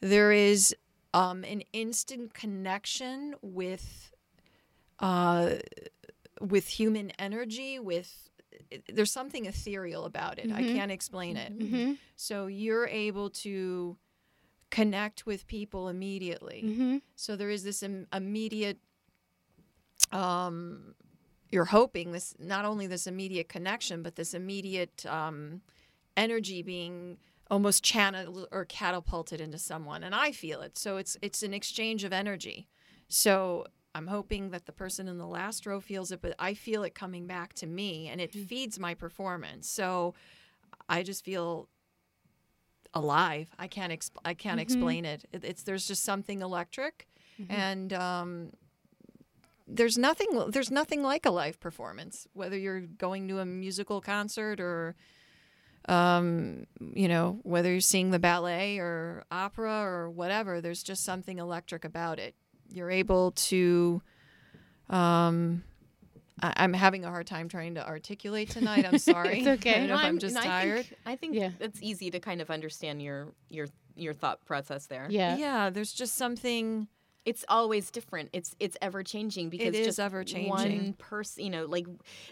There 0.00 0.32
is 0.32 0.74
um, 1.14 1.44
an 1.44 1.62
instant 1.72 2.34
connection 2.34 3.34
with 3.42 4.12
uh, 5.00 5.56
with 6.40 6.66
human 6.68 7.10
energy. 7.18 7.78
With 7.78 8.30
there's 8.88 9.10
something 9.10 9.46
ethereal 9.46 10.04
about 10.04 10.38
it. 10.38 10.50
I 10.52 10.62
Mhm. 10.62 10.74
can't 10.74 10.92
explain 10.92 11.36
it. 11.36 11.58
Mhm. 11.58 11.98
So 12.16 12.46
you're 12.46 12.86
able 12.86 13.30
to 13.30 13.98
connect 14.70 15.26
with 15.26 15.46
people 15.46 15.88
immediately. 15.88 16.62
Mhm. 16.64 17.02
So 17.16 17.36
there 17.36 17.50
is 17.50 17.64
this 17.64 17.82
Im- 17.82 18.06
immediate. 18.12 18.78
Um, 20.10 20.94
you're 21.50 21.66
hoping 21.66 22.12
this 22.12 22.34
not 22.38 22.64
only 22.64 22.86
this 22.86 23.06
immediate 23.06 23.48
connection, 23.48 24.02
but 24.02 24.16
this 24.16 24.34
immediate 24.34 25.04
um, 25.06 25.60
energy 26.16 26.62
being 26.62 27.18
almost 27.50 27.82
channeled 27.84 28.48
or 28.50 28.64
catapulted 28.64 29.40
into 29.40 29.58
someone, 29.58 30.02
and 30.02 30.14
I 30.14 30.32
feel 30.32 30.62
it. 30.62 30.78
So 30.78 30.96
it's 30.96 31.16
it's 31.22 31.42
an 31.42 31.52
exchange 31.54 32.04
of 32.04 32.12
energy. 32.12 32.68
So 33.08 33.66
I'm 33.94 34.06
hoping 34.06 34.50
that 34.50 34.64
the 34.64 34.72
person 34.72 35.06
in 35.08 35.18
the 35.18 35.26
last 35.26 35.66
row 35.66 35.78
feels 35.80 36.10
it, 36.12 36.22
but 36.22 36.34
I 36.38 36.54
feel 36.54 36.82
it 36.82 36.94
coming 36.94 37.26
back 37.26 37.52
to 37.54 37.66
me, 37.66 38.08
and 38.08 38.20
it 38.20 38.32
feeds 38.32 38.78
my 38.78 38.94
performance. 38.94 39.68
So 39.68 40.14
I 40.88 41.02
just 41.02 41.22
feel 41.24 41.68
alive. 42.94 43.48
I 43.58 43.68
can't 43.68 43.92
exp- 43.92 44.16
I 44.24 44.34
can't 44.34 44.58
Mhm. 44.58 44.62
explain 44.62 45.04
it. 45.04 45.24
it. 45.32 45.44
It's 45.44 45.62
there's 45.62 45.86
just 45.86 46.02
something 46.04 46.40
electric, 46.40 47.06
Mhm. 47.38 47.50
and 47.50 47.92
um, 47.92 48.52
there's 49.74 49.96
nothing 49.98 50.28
there's 50.50 50.70
nothing 50.70 51.02
like 51.02 51.24
a 51.26 51.30
live 51.30 51.58
performance. 51.60 52.26
Whether 52.34 52.58
you're 52.58 52.80
going 52.80 53.28
to 53.28 53.38
a 53.40 53.44
musical 53.46 54.00
concert 54.00 54.60
or 54.60 54.94
um, 55.88 56.66
you 56.94 57.08
know 57.08 57.40
whether 57.42 57.70
you're 57.70 57.80
seeing 57.80 58.10
the 58.10 58.18
ballet 58.18 58.78
or 58.78 59.24
opera 59.30 59.82
or 59.82 60.10
whatever, 60.10 60.60
there's 60.60 60.82
just 60.82 61.04
something 61.04 61.38
electric 61.38 61.84
about 61.84 62.18
it. 62.18 62.34
You're 62.72 62.90
able 62.90 63.32
to. 63.32 64.02
Um, 64.88 65.64
I- 66.42 66.54
I'm 66.56 66.72
having 66.72 67.04
a 67.04 67.08
hard 67.10 67.26
time 67.26 67.48
trying 67.48 67.74
to 67.76 67.86
articulate 67.86 68.50
tonight. 68.50 68.84
I'm 68.86 68.98
sorry. 69.12 69.38
It's 69.40 69.48
okay. 69.48 69.74
I 69.74 69.78
don't 69.78 69.88
know 69.88 69.94
if 69.96 70.00
No, 70.02 70.06
I'm 70.08 70.18
just 70.18 70.36
and 70.36 70.44
I 70.44 70.46
tired. 70.48 70.86
think, 70.86 71.00
I 71.06 71.16
think 71.16 71.34
Yeah. 71.34 71.50
it's 71.60 71.80
easy 71.82 72.10
to 72.10 72.20
kind 72.20 72.40
of 72.40 72.50
understand 72.50 73.02
your 73.02 73.32
your 73.48 73.66
your 73.94 74.14
thought 74.14 74.44
process 74.44 74.86
there. 74.86 75.06
Yeah. 75.10 75.36
Yeah, 75.36 75.70
there's 75.70 75.92
just 75.92 76.16
something 76.16 76.88
It's 77.24 77.44
always 77.48 77.90
different. 77.90 78.30
It's 78.32 78.56
it's 78.58 78.76
ever 78.82 79.02
changing 79.04 79.48
because 79.48 79.74
is 79.76 79.86
just 79.86 80.00
ever-changing. 80.00 80.48
One 80.50 80.92
person, 80.94 81.44
you 81.44 81.50
know, 81.50 81.66
like 81.66 81.86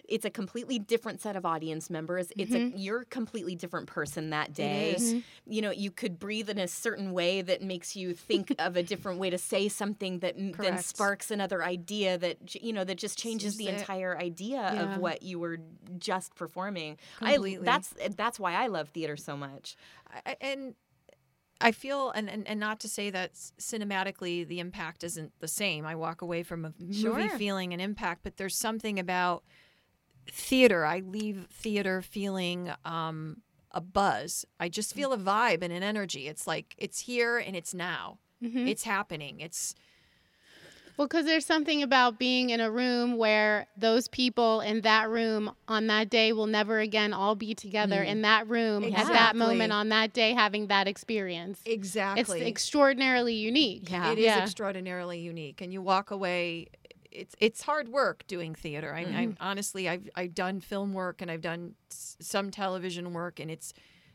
it's 0.08 0.24
a 0.24 0.30
completely 0.30 0.78
different 0.80 1.20
set 1.20 1.36
of 1.36 1.46
audience 1.46 1.90
members. 1.90 2.32
It's 2.36 2.52
a 2.52 2.72
you're 2.76 3.02
a 3.02 3.04
completely 3.04 3.54
different 3.54 3.86
person 3.86 4.30
that 4.30 4.52
day. 4.52 4.96
Mhm. 4.98 5.22
You 5.46 5.62
know, 5.62 5.70
you 5.70 5.92
could 5.92 6.18
breathe 6.18 6.50
in 6.50 6.58
a 6.58 6.66
certain 6.66 7.12
way 7.12 7.40
that 7.40 7.62
makes 7.62 7.94
you 7.94 8.14
think 8.14 8.52
of 8.58 8.76
a 8.76 8.82
different 8.82 9.20
way 9.20 9.30
to 9.30 9.38
say 9.38 9.68
something 9.68 10.18
that 10.20 10.36
m- 10.36 10.52
then 10.58 10.78
sparks 10.78 11.30
another 11.30 11.62
idea 11.62 12.18
that 12.18 12.54
you 12.60 12.72
know 12.72 12.82
that 12.82 12.98
just 12.98 13.16
changes 13.16 13.56
the 13.56 13.68
it. 13.68 13.78
entire 13.78 14.18
idea 14.18 14.56
Yeah. 14.74 14.94
of 14.94 15.00
what 15.00 15.22
you 15.22 15.38
were 15.38 15.58
just 15.98 16.34
performing. 16.34 16.98
Completely. 17.18 17.58
I 17.58 17.62
that's 17.62 17.94
that's 18.16 18.40
why 18.40 18.54
I 18.54 18.66
love 18.66 18.88
theater 18.88 19.16
so 19.16 19.36
much. 19.36 19.76
I- 20.26 20.36
and 20.40 20.74
I 21.60 21.72
feel, 21.72 22.10
and, 22.10 22.30
and, 22.30 22.46
and 22.48 22.58
not 22.58 22.80
to 22.80 22.88
say 22.88 23.10
that 23.10 23.34
cinematically 23.34 24.46
the 24.46 24.60
impact 24.60 25.04
isn't 25.04 25.32
the 25.40 25.48
same. 25.48 25.84
I 25.84 25.94
walk 25.94 26.22
away 26.22 26.42
from 26.42 26.64
a 26.64 26.72
movie 26.78 26.94
Sure. 27.02 27.28
feeling 27.38 27.74
an 27.74 27.80
impact, 27.80 28.22
but 28.22 28.36
there's 28.38 28.56
something 28.56 28.98
about 28.98 29.44
theater. 30.30 30.84
I 30.84 31.00
leave 31.00 31.46
theater 31.50 32.02
feeling 32.02 32.72
um, 32.84 33.42
a 33.72 33.80
buzz. 33.80 34.44
I 34.58 34.68
just 34.68 34.94
feel 34.94 35.12
a 35.12 35.18
vibe 35.18 35.62
and 35.62 35.72
an 35.72 35.82
energy. 35.82 36.28
It's 36.28 36.46
like 36.46 36.74
it's 36.78 37.00
here 37.00 37.38
and 37.38 37.54
it's 37.56 37.74
now. 37.74 38.18
It's 38.68 38.84
happening. 38.84 39.40
It's 39.40 39.74
Well, 41.00 41.08
because 41.08 41.24
there's 41.24 41.46
something 41.46 41.82
about 41.82 42.18
being 42.18 42.50
in 42.50 42.60
a 42.60 42.70
room 42.70 43.16
where 43.16 43.66
those 43.74 44.06
people 44.06 44.60
in 44.60 44.82
that 44.82 45.08
room 45.08 45.50
on 45.66 45.86
that 45.86 46.10
day 46.10 46.34
will 46.34 46.46
never 46.46 46.78
again 46.78 47.14
all 47.14 47.34
be 47.34 47.54
together 47.54 48.04
mm. 48.04 48.06
in 48.06 48.20
that 48.20 48.50
room 48.50 48.84
at 48.84 49.06
that 49.06 49.34
moment 49.34 49.72
on 49.72 49.88
that 49.88 50.12
day 50.12 50.34
having 50.34 50.66
that 50.66 50.86
experience. 50.86 51.58
exactly 51.64 52.40
It's 52.40 52.46
extraordinarily 52.46 53.32
unique. 53.32 53.90
Yeah. 53.90 54.12
It 54.12 54.18
is 54.18 54.24
Yeah. 54.26 54.42
extraordinarily 54.42 55.20
unique, 55.20 55.62
and 55.62 55.72
you 55.72 55.80
walk 55.80 56.10
away. 56.10 56.66
It's 57.10 57.34
it's 57.38 57.62
hard 57.62 57.88
work 57.88 58.26
doing 58.26 58.54
theater. 58.54 58.94
I, 58.94 59.00
I 59.00 59.04
mm-hmm. 59.04 59.30
honestly, 59.40 59.88
I've 59.88 60.06
I've 60.14 60.34
done 60.34 60.60
film 60.60 60.92
work 60.92 61.22
and 61.22 61.30
I've 61.30 61.40
done 61.40 61.76
s- 61.90 62.18
some 62.20 62.50
television 62.50 63.14
work, 63.14 63.40
and 63.40 63.50
it's 63.50 63.72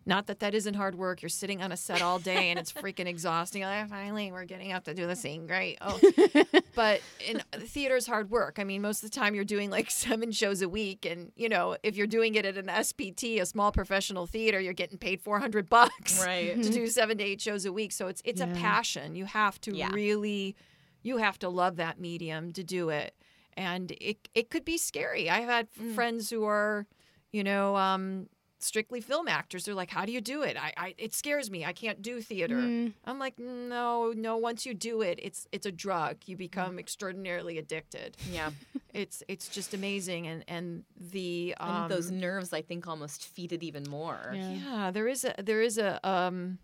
not 0.08 0.28
that 0.28 0.40
that 0.40 0.54
isn't 0.54 0.76
hard 0.76 0.96
work. 0.96 1.24
You're 1.24 1.30
sitting 1.30 1.64
on 1.64 1.72
a 1.72 1.78
set 1.78 2.02
all 2.02 2.20
day, 2.20 2.52
and 2.52 2.60
it's 2.60 2.72
freaking 2.72 3.08
exhausting. 3.08 3.64
Like, 3.64 3.86
ah, 3.86 3.88
finally, 3.90 4.32
we're 4.32 4.46
getting 4.46 4.72
up 4.72 4.84
to 4.84 4.94
do 4.94 5.08
the 5.08 5.16
scene. 5.16 5.48
Great. 5.48 5.80
Oh, 5.82 6.00
but 6.76 7.02
in 7.28 7.42
theater 7.62 7.96
is 7.96 8.06
hard 8.06 8.30
work. 8.30 8.58
I 8.60 8.64
mean, 8.64 8.84
most 8.84 9.04
of 9.04 9.10
the 9.10 9.16
time 9.16 9.34
you're 9.34 9.44
doing 9.44 9.72
like 9.72 9.90
seven 10.06 10.32
shows 10.32 10.62
a 10.62 10.70
week, 10.70 11.06
and 11.06 11.32
you 11.36 11.50
know, 11.50 11.76
if 11.82 11.96
you're 11.96 12.06
doing 12.06 12.36
it 12.36 12.46
at 12.46 12.56
an 12.58 12.68
SPT, 12.68 13.42
a 13.42 13.48
small 13.48 13.72
professional 13.72 14.28
theater, 14.28 14.60
you're 14.60 14.74
getting 14.74 15.00
paid 15.00 15.22
400 15.22 15.70
bucks 15.70 16.24
Right. 16.24 16.54
to 16.54 16.62
mm-hmm. 16.62 16.72
do 16.72 16.88
seven 16.88 17.18
to 17.18 17.24
eight 17.24 17.42
shows 17.42 17.66
a 17.66 17.74
week. 17.74 17.92
So 17.92 18.08
it's 18.08 18.22
it's 18.24 18.42
a 18.42 18.48
passion. 18.48 19.16
You 19.16 19.26
have 19.26 19.60
to 19.62 19.76
Yeah. 19.76 19.90
really, 19.92 20.56
you 21.02 21.18
have 21.18 21.40
to 21.40 21.50
love 21.50 21.78
that 21.78 22.00
medium 22.00 22.54
to 22.54 22.64
do 22.64 22.90
it, 22.90 23.16
and 23.58 23.92
it 24.00 24.30
it 24.36 24.52
could 24.52 24.66
be 24.66 24.78
scary. 24.78 25.32
I've 25.32 25.50
had 25.50 25.68
mm. 25.74 25.96
friends 25.96 26.30
who 26.30 26.46
are, 26.46 26.86
you 27.32 27.44
know. 27.44 27.76
Um, 27.76 28.28
strictly 28.66 29.00
film 29.02 29.28
actors 29.28 29.64
they're 29.66 29.76
like 29.84 29.92
how 29.92 30.04
do 30.06 30.12
you 30.12 30.22
do 30.22 30.42
it 30.44 30.58
I, 30.60 30.74
I 30.76 30.96
it 30.98 31.14
scares 31.14 31.50
me 31.52 31.64
i 31.64 31.74
can't 31.74 32.02
do 32.02 32.20
theater 32.22 32.58
i'm 33.06 33.20
like 33.20 33.38
no 33.40 34.14
no 34.16 34.38
once 34.38 34.66
you 34.66 34.74
do 34.74 35.02
it 35.02 35.20
it's 35.22 35.48
it's 35.52 35.66
a 35.66 35.72
drug 35.72 36.16
you 36.26 36.36
become 36.36 36.80
extraordinarily 36.80 37.58
addicted 37.58 38.18
Yeah. 38.32 38.50
it's 38.94 39.24
it's 39.28 39.48
just 39.50 39.74
amazing 39.74 40.28
and 40.28 40.44
and 40.48 40.84
the 41.00 41.54
um, 41.60 41.70
and 41.84 41.92
those 41.92 42.10
nerves 42.12 42.52
I 42.54 42.62
think 42.62 42.88
almost 42.88 43.26
feed 43.28 43.52
it 43.54 43.62
even 43.64 43.84
more. 43.90 44.32
yeah, 44.34 44.92
there 44.92 45.08
is 45.08 45.24
a 45.26 45.34
there 45.38 45.62
is 45.62 45.78
a 45.78 46.00
um 46.08 46.60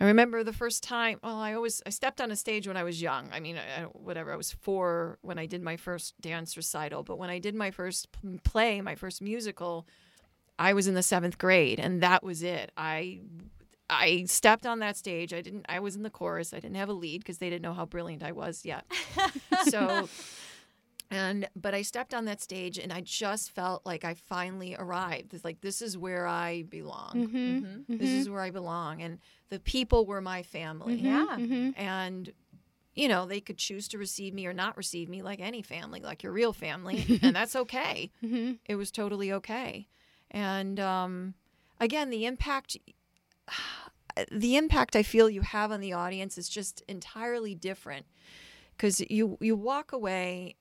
I 0.00 0.04
remember 0.04 0.44
the 0.44 0.52
first 0.52 0.84
time. 0.84 1.18
Well, 1.24 1.38
I 1.40 1.54
always 1.54 1.82
I 1.84 1.90
stepped 1.90 2.20
on 2.20 2.30
a 2.30 2.36
stage 2.36 2.68
when 2.68 2.76
I 2.76 2.84
was 2.84 3.02
young. 3.02 3.30
I 3.32 3.40
mean, 3.40 3.56
I, 3.58 3.82
I- 3.82 3.86
whatever. 3.86 4.32
I 4.32 4.36
was 4.36 4.52
four 4.52 5.18
when 5.22 5.38
I 5.40 5.46
did 5.46 5.60
my 5.60 5.76
first 5.76 6.14
dance 6.20 6.56
recital. 6.56 7.02
But 7.02 7.18
when 7.18 7.30
I 7.30 7.40
did 7.40 7.54
my 7.56 7.72
first 7.72 8.06
play, 8.44 8.80
my 8.80 8.94
first 8.94 9.20
musical, 9.20 9.88
I 10.58 10.72
was 10.72 10.86
in 10.86 10.94
the 10.94 11.02
seventh 11.02 11.38
grade, 11.38 11.78
and 11.78 12.02
that 12.02 12.22
was 12.22 12.42
it. 12.42 12.72
I 12.76 13.20
I 13.90 14.24
stepped 14.26 14.66
on 14.66 14.80
that 14.80 14.96
stage. 14.96 15.32
I 15.32 15.40
didn't. 15.40 15.66
I 15.68 15.80
was 15.80 15.96
in 15.96 16.02
the 16.02 16.10
chorus. 16.10 16.52
I 16.52 16.60
didn't 16.60 16.76
have 16.76 16.88
a 16.88 16.94
lead 16.94 17.20
because 17.20 17.38
they 17.38 17.50
didn't 17.50 17.62
know 17.62 17.74
how 17.74 17.86
brilliant 17.86 18.22
I 18.22 18.32
was 18.32 18.64
yet. 18.64 18.84
so 19.68 20.08
and 21.10 21.48
but 21.56 21.74
I 21.74 21.82
stepped 21.82 22.12
on 22.12 22.26
that 22.26 22.40
stage 22.40 22.78
and 22.78 22.92
I 22.92 23.00
just 23.00 23.52
felt 23.52 23.84
like 23.86 24.04
I 24.04 24.14
finally 24.14 24.76
arrived. 24.78 25.32
It's 25.32 25.44
like 25.44 25.60
this 25.60 25.80
is 25.80 25.96
where 25.96 26.26
I 26.26 26.62
belong. 26.62 27.12
Mm-hmm. 27.14 27.36
mm-hmm. 27.36 27.96
This 27.96 28.08
mm-hmm. 28.10 28.18
is 28.20 28.30
where 28.30 28.42
I 28.42 28.50
belong, 28.50 29.02
and 29.02 29.18
the 29.48 29.58
people 29.58 30.04
were 30.06 30.20
my 30.20 30.42
family. 30.42 30.98
Mm-hmm. 30.98 31.06
Yeah. 31.06 31.72
and 31.76 32.32
you 32.94 33.08
know 33.08 33.26
they 33.26 33.40
could 33.40 33.58
choose 33.58 33.88
to 33.88 33.98
receive 33.98 34.34
me 34.34 34.46
or 34.46 34.52
not 34.52 34.76
receive 34.76 35.08
me, 35.08 35.22
like 35.22 35.40
any 35.40 35.62
family, 35.62 36.00
like 36.00 36.22
your 36.22 36.32
real 36.32 36.52
family, 36.52 37.18
and 37.22 37.34
that's 37.34 37.56
okay. 37.56 38.10
It 38.66 38.74
was 38.74 38.90
totally 38.90 39.32
okay. 39.32 39.88
And 40.30 40.78
um, 40.80 41.34
again, 41.80 42.10
the 42.10 42.26
impact. 42.26 42.76
The 44.32 44.56
impact 44.56 44.96
I 44.96 45.04
feel 45.04 45.30
you 45.30 45.42
have 45.42 45.70
on 45.70 45.80
the 45.80 45.92
audience 45.92 46.38
is 46.38 46.48
just 46.48 46.82
entirely 46.88 47.54
different 47.54 48.04
because 48.76 49.00
you 49.08 49.38
you 49.40 49.54
walk 49.54 49.92
away 49.92 50.56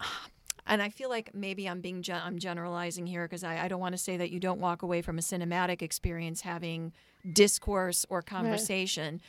and 0.68 0.80
I 0.82 0.88
feel 0.88 1.08
like 1.08 1.34
maybe 1.34 1.68
I'm 1.68 1.80
being 1.80 2.02
gen- 2.02 2.22
I'm 2.24 2.38
generalizing 2.38 3.06
here 3.08 3.24
because 3.26 3.42
I, 3.42 3.64
I 3.64 3.68
don't 3.68 3.80
want 3.80 3.94
to 3.94 3.98
say 3.98 4.16
that 4.18 4.30
you 4.30 4.38
don't 4.38 4.60
walk 4.60 4.82
away 4.82 5.02
from 5.02 5.18
a 5.18 5.20
cinematic 5.20 5.82
experience 5.82 6.42
having 6.42 6.92
discourse 7.32 8.06
or 8.08 8.22
conversation. 8.22 9.20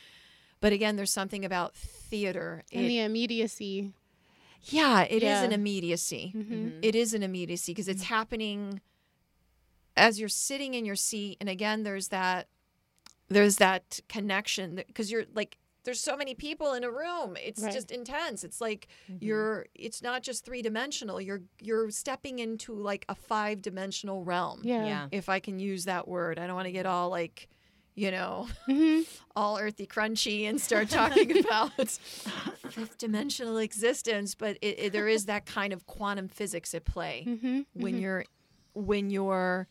But 0.60 0.72
again, 0.72 0.96
there's 0.96 1.10
something 1.12 1.44
about 1.44 1.74
theater. 1.74 2.62
And 2.72 2.84
It- 2.84 2.88
the 2.88 3.00
immediacy. 3.00 3.92
yeah, 4.64 5.02
it 5.02 5.16
is 5.16 5.22
Yeah. 5.22 5.42
an 5.42 5.52
immediacy. 5.52 6.78
It 6.82 6.94
is 6.94 7.14
an 7.14 7.22
immediacy 7.24 7.72
because 7.72 7.88
it's 7.88 8.04
happening 8.04 8.80
as 9.96 10.18
you're 10.20 10.28
sitting 10.28 10.74
in 10.74 10.84
your 10.84 10.96
seat. 10.96 11.36
And 11.40 11.48
again, 11.48 11.82
there's 11.82 12.08
that 12.08 12.48
there's 13.28 13.56
that 13.56 14.00
connection 14.08 14.82
because 14.86 15.10
you're 15.10 15.24
like 15.34 15.56
there's 15.84 16.00
so 16.00 16.14
many 16.16 16.34
people 16.34 16.74
in 16.74 16.84
a 16.84 16.90
room. 16.90 17.36
It's 17.42 17.62
Right. 17.62 17.72
just 17.72 17.90
intense. 17.90 18.44
It's 18.44 18.60
like 18.60 18.86
you're 19.20 19.66
it's 19.74 20.02
not 20.02 20.22
just 20.22 20.44
three 20.44 20.62
dimensional. 20.62 21.20
You're 21.20 21.42
you're 21.60 21.90
stepping 21.90 22.38
into 22.38 22.74
like 22.74 23.04
a 23.08 23.14
five 23.14 23.62
dimensional 23.62 24.24
realm. 24.24 24.60
Yeah. 24.62 24.84
Yeah. 24.84 25.06
If 25.12 25.28
I 25.28 25.40
can 25.40 25.58
use 25.58 25.84
that 25.86 26.06
word. 26.06 26.38
I 26.38 26.46
don't 26.46 26.54
want 26.56 26.66
to 26.66 26.72
get 26.72 26.86
all 26.86 27.08
like 27.10 27.48
you 27.96 28.10
know, 28.10 28.46
Mm-hmm. 28.68 29.02
all 29.36 29.58
earthy 29.58 29.86
crunchy 29.86 30.48
and 30.48 30.60
start 30.60 30.88
talking 30.88 31.38
about 31.44 31.72
fifth 32.70 32.96
dimensional 32.98 33.58
existence, 33.58 34.34
but 34.34 34.56
it, 34.62 34.78
it, 34.78 34.92
there 34.92 35.08
is 35.08 35.26
that 35.26 35.44
kind 35.44 35.72
of 35.72 35.86
quantum 35.86 36.28
physics 36.28 36.74
at 36.74 36.84
play 36.84 37.24
Mm-hmm. 37.26 37.60
when 37.74 37.98
you're 37.98 38.24
when 38.74 39.10
you're 39.10 39.66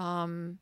um, 0.00 0.58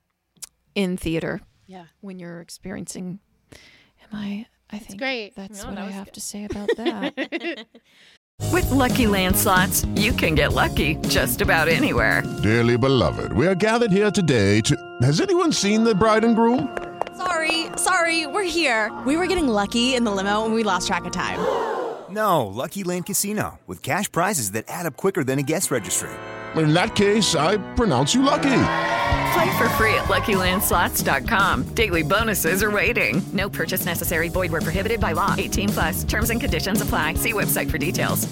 in 0.74 0.96
theater, 0.96 1.40
Yeah. 1.66 1.84
when 2.00 2.18
you're 2.18 2.40
experiencing. 2.40 3.20
Am 3.52 4.08
I? 4.12 4.46
I 4.70 4.78
think 4.78 4.98
great. 5.00 5.34
that's 5.34 5.62
No, 5.62 5.68
what 5.70 5.76
that 5.76 5.84
I 5.88 5.90
have 5.90 6.06
good. 6.06 6.14
to 6.14 6.20
say 6.20 6.44
about 6.44 6.68
that. 6.76 7.14
With 8.52 8.66
LuckyLand 8.66 9.34
slots, 9.34 9.84
you 9.96 10.12
can 10.12 10.34
get 10.34 10.52
lucky 10.52 10.94
just 11.08 11.40
about 11.40 11.68
anywhere. 11.68 12.22
Dearly 12.42 12.76
beloved, 12.78 13.32
we 13.32 13.46
are 13.46 13.54
gathered 13.54 13.90
here 13.92 14.10
today 14.10 14.60
to. 14.62 14.76
Has 15.02 15.20
anyone 15.20 15.52
seen 15.52 15.84
the 15.84 15.94
bride 15.94 16.24
and 16.24 16.36
groom? 16.36 16.76
Sorry, 17.16 17.66
sorry, 17.76 18.26
we're 18.26 18.44
here. 18.44 18.92
We 19.06 19.16
were 19.16 19.26
getting 19.26 19.48
lucky 19.48 19.94
in 19.96 20.04
the 20.04 20.10
limo 20.12 20.44
and 20.44 20.54
we 20.54 20.62
lost 20.62 20.86
track 20.86 21.04
of 21.04 21.12
time. 21.12 21.38
No, 22.10 22.46
LuckyLand 22.46 23.04
Casino, 23.04 23.58
with 23.66 23.82
cash 23.82 24.10
prizes 24.10 24.52
that 24.52 24.64
add 24.68 24.86
up 24.86 24.96
quicker 24.96 25.22
than 25.22 25.38
a 25.38 25.42
guest 25.42 25.70
registry. 25.70 26.08
In 26.56 26.72
that 26.72 26.94
case, 26.96 27.34
I 27.34 27.58
pronounce 27.74 28.14
you 28.14 28.22
lucky. 28.22 28.48
Play 29.32 29.58
for 29.58 29.68
free 29.70 29.94
at 29.94 30.04
LuckyLandSlots.com. 30.04 31.74
Daily 31.74 32.02
bonuses 32.02 32.62
are 32.62 32.70
waiting. 32.70 33.20
No 33.32 33.48
purchase 33.50 33.84
necessary. 33.84 34.28
Void 34.28 34.52
where 34.52 34.60
prohibited 34.60 35.00
by 35.00 35.12
law. 35.12 35.34
18 35.36 35.68
plus. 35.68 36.04
Terms 36.04 36.30
and 36.30 36.40
conditions 36.40 36.80
apply. 36.80 37.14
See 37.14 37.32
website 37.32 37.70
for 37.70 37.78
details. 37.78 38.26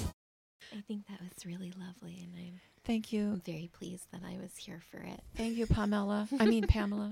I 0.75 0.81
think 0.87 1.07
that 1.07 1.19
was 1.21 1.45
really 1.45 1.73
lovely, 1.77 2.19
and 2.23 2.33
I'm 2.37 2.59
Thank 2.85 3.11
you, 3.11 3.41
very 3.45 3.69
pleased 3.73 4.05
that 4.13 4.21
I 4.25 4.37
was 4.41 4.55
here 4.55 4.81
for 4.89 4.99
it. 4.99 5.19
thank 5.35 5.57
you, 5.57 5.67
Pamela. 5.67 6.25
I 6.39 6.45
mean 6.45 6.65
Pamela. 6.67 7.11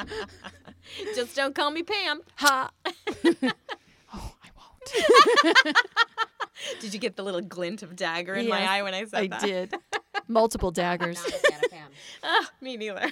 Just 1.16 1.34
don't 1.34 1.56
call 1.56 1.72
me 1.72 1.82
Pam. 1.82 2.20
Ha. 2.36 2.70
oh, 4.94 5.72
Did 6.80 6.92
you 6.94 7.00
get 7.00 7.16
the 7.16 7.22
little 7.22 7.40
glint 7.40 7.82
of 7.82 7.96
dagger 7.96 8.34
in 8.34 8.48
my 8.48 8.62
eye 8.62 8.82
when 8.82 8.94
I 8.94 9.04
said 9.04 9.20
I 9.20 9.26
that? 9.28 9.42
I 9.42 9.46
did. 9.46 9.74
Multiple 10.28 10.70
daggers. 10.70 11.16
Not 11.22 11.28
a 11.28 11.38
fan 11.38 11.64
of 11.64 11.70
Pam. 11.70 11.86
Ah, 12.22 12.50
me 12.60 12.76
neither. 12.76 13.10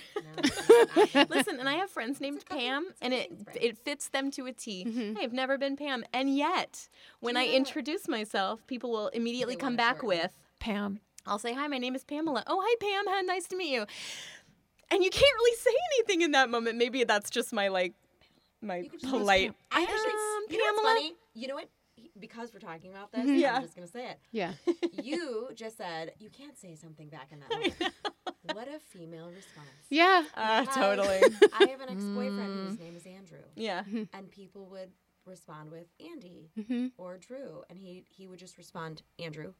Listen, 1.30 1.58
and 1.58 1.68
I 1.68 1.74
have 1.74 1.90
friends 1.90 2.20
named 2.20 2.44
Pam, 2.48 2.88
and 3.00 3.12
it 3.14 3.32
it 3.60 3.78
fits 3.78 4.08
them 4.08 4.30
to 4.32 4.46
a 4.46 4.52
t 4.52 4.82
a 4.82 4.84
T. 4.84 5.16
I've 5.20 5.32
never 5.32 5.58
been 5.58 5.76
Pam, 5.76 6.04
and 6.12 6.34
yet 6.34 6.88
when 7.20 7.36
I 7.36 7.46
introduce 7.46 8.06
myself, 8.06 8.66
people 8.66 8.90
will 8.90 9.08
immediately 9.08 9.56
come 9.56 9.76
back 9.76 10.02
with, 10.02 10.32
Pam. 10.58 11.00
"I'll 11.26 11.38
say 11.38 11.54
hi, 11.54 11.66
my 11.68 11.78
name 11.78 11.94
is 11.94 12.04
Pamela." 12.04 12.44
Oh, 12.46 12.62
hi, 12.64 12.74
Pam. 12.80 13.12
How 13.12 13.20
nice 13.22 13.46
to 13.48 13.56
meet 13.56 13.72
you. 13.72 13.86
And 14.90 15.04
you 15.04 15.10
can't 15.10 15.36
really 15.40 15.56
say 15.56 15.76
anything 15.94 16.22
in 16.22 16.30
that 16.32 16.48
moment. 16.50 16.78
Maybe 16.78 17.04
that's 17.04 17.30
just 17.30 17.52
my 17.52 17.68
like 17.68 17.94
my 18.62 18.88
polite. 19.02 19.54
I 19.70 19.82
actually- 19.82 19.96
Um, 20.12 20.44
You 20.50 20.58
know 20.58 20.72
what's 20.74 20.82
funny? 20.82 21.14
You 21.34 21.48
know 21.48 21.54
what? 21.54 21.68
Because 22.18 22.52
we're 22.52 22.60
talking 22.60 22.90
about 22.90 23.12
this, 23.12 23.26
Mhm. 23.26 23.38
Yeah. 23.40 23.56
I'm 23.56 23.62
just 23.62 23.74
gonna 23.74 23.86
say 23.88 24.08
it. 24.10 24.18
Yeah. 24.30 24.54
You 25.02 25.50
just 25.54 25.76
said 25.76 26.14
you 26.18 26.30
can't 26.30 26.56
say 26.56 26.74
something 26.74 27.08
back 27.08 27.32
in 27.32 27.40
that 27.40 27.50
moment. 27.50 27.74
What 28.54 28.66
a 28.66 28.78
female 28.78 29.28
response. 29.30 29.68
Yeah. 29.90 30.24
Ah, 30.34 30.60
Because 30.60 30.74
totally. 30.74 31.20
I 31.52 31.66
have 31.68 31.80
an 31.82 31.90
ex-boyfriend 31.90 32.38
Mm. 32.56 32.68
whose 32.68 32.78
name 32.78 32.96
is 32.96 33.04
Andrew. 33.06 33.42
Yeah. 33.56 33.84
And 34.14 34.30
people 34.30 34.66
would 34.66 34.90
respond 35.26 35.70
with 35.70 35.86
Andy 36.00 36.50
Mhm. 36.56 36.92
or 36.96 37.18
Drew, 37.18 37.62
and 37.68 37.78
he 37.78 38.06
he 38.08 38.26
would 38.26 38.38
just 38.38 38.56
respond 38.56 39.02
Andrew. 39.18 39.52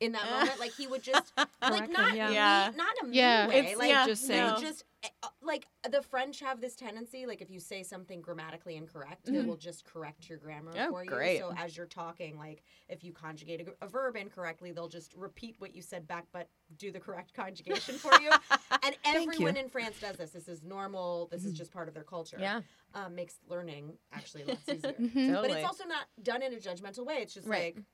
In 0.00 0.12
that 0.12 0.30
moment, 0.30 0.60
like 0.60 0.72
he 0.76 0.86
would 0.86 1.02
just 1.02 1.32
like 1.62 1.90
not 1.90 2.14
yeah. 2.14 2.30
Yeah. 2.30 2.70
not 2.76 2.94
in 3.02 3.10
a 3.10 3.12
Yeah. 3.12 3.40
mean 3.46 3.48
way, 3.50 3.58
It's- 3.60 3.76
like 3.78 3.88
yeah, 3.90 4.06
just 4.06 4.22
he 4.22 4.28
say- 4.28 4.40
no. 4.40 4.56
just 4.60 4.84
eh, 5.02 5.08
uh, 5.24 5.28
like 5.42 5.66
the 5.90 6.02
French 6.02 6.38
have 6.38 6.60
this 6.60 6.76
tendency, 6.76 7.26
like 7.26 7.40
if 7.40 7.50
you 7.50 7.58
say 7.58 7.82
something 7.82 8.20
grammatically 8.20 8.76
incorrect, 8.76 9.26
they 9.26 9.40
will 9.42 9.56
just 9.56 9.84
correct 9.84 10.28
your 10.28 10.38
grammar 10.38 10.70
Oh, 10.78 10.90
for 10.90 11.02
you. 11.02 11.10
great. 11.10 11.38
So 11.40 11.52
as 11.56 11.76
you're 11.76 11.86
talking, 11.86 12.38
like 12.38 12.62
if 12.88 13.02
you 13.02 13.12
conjugate 13.12 13.66
a, 13.66 13.84
a 13.84 13.88
verb 13.88 14.14
incorrectly, 14.16 14.70
they'll 14.70 14.86
just 14.88 15.14
repeat 15.14 15.56
what 15.58 15.74
you 15.74 15.82
said 15.82 16.06
back, 16.06 16.26
but 16.32 16.48
do 16.76 16.92
the 16.92 17.00
correct 17.00 17.34
conjugation 17.34 17.96
for 17.96 18.12
you. 18.20 18.30
and 18.84 18.96
everyone 19.04 19.56
in 19.56 19.68
France 19.68 19.96
does 20.00 20.16
this. 20.16 20.30
This 20.30 20.46
is 20.46 20.62
normal. 20.62 21.26
This 21.32 21.44
is 21.44 21.54
just 21.54 21.72
part 21.72 21.88
of 21.88 21.94
their 21.94 22.04
culture. 22.04 22.36
Yeah. 22.40 22.60
um, 22.94 23.14
makes 23.16 23.34
learning 23.48 23.94
actually 24.12 24.44
lots 24.44 24.60
easier. 24.68 24.92
Mhm. 25.00 25.42
But 25.42 25.50
it's 25.50 25.66
also 25.66 25.84
not 25.86 26.06
done 26.22 26.42
in 26.42 26.52
a 26.54 26.56
judgmental 26.56 27.04
way. 27.04 27.16
It's 27.16 27.34
just 27.34 27.46
Right. 27.48 27.74
like 27.76 27.84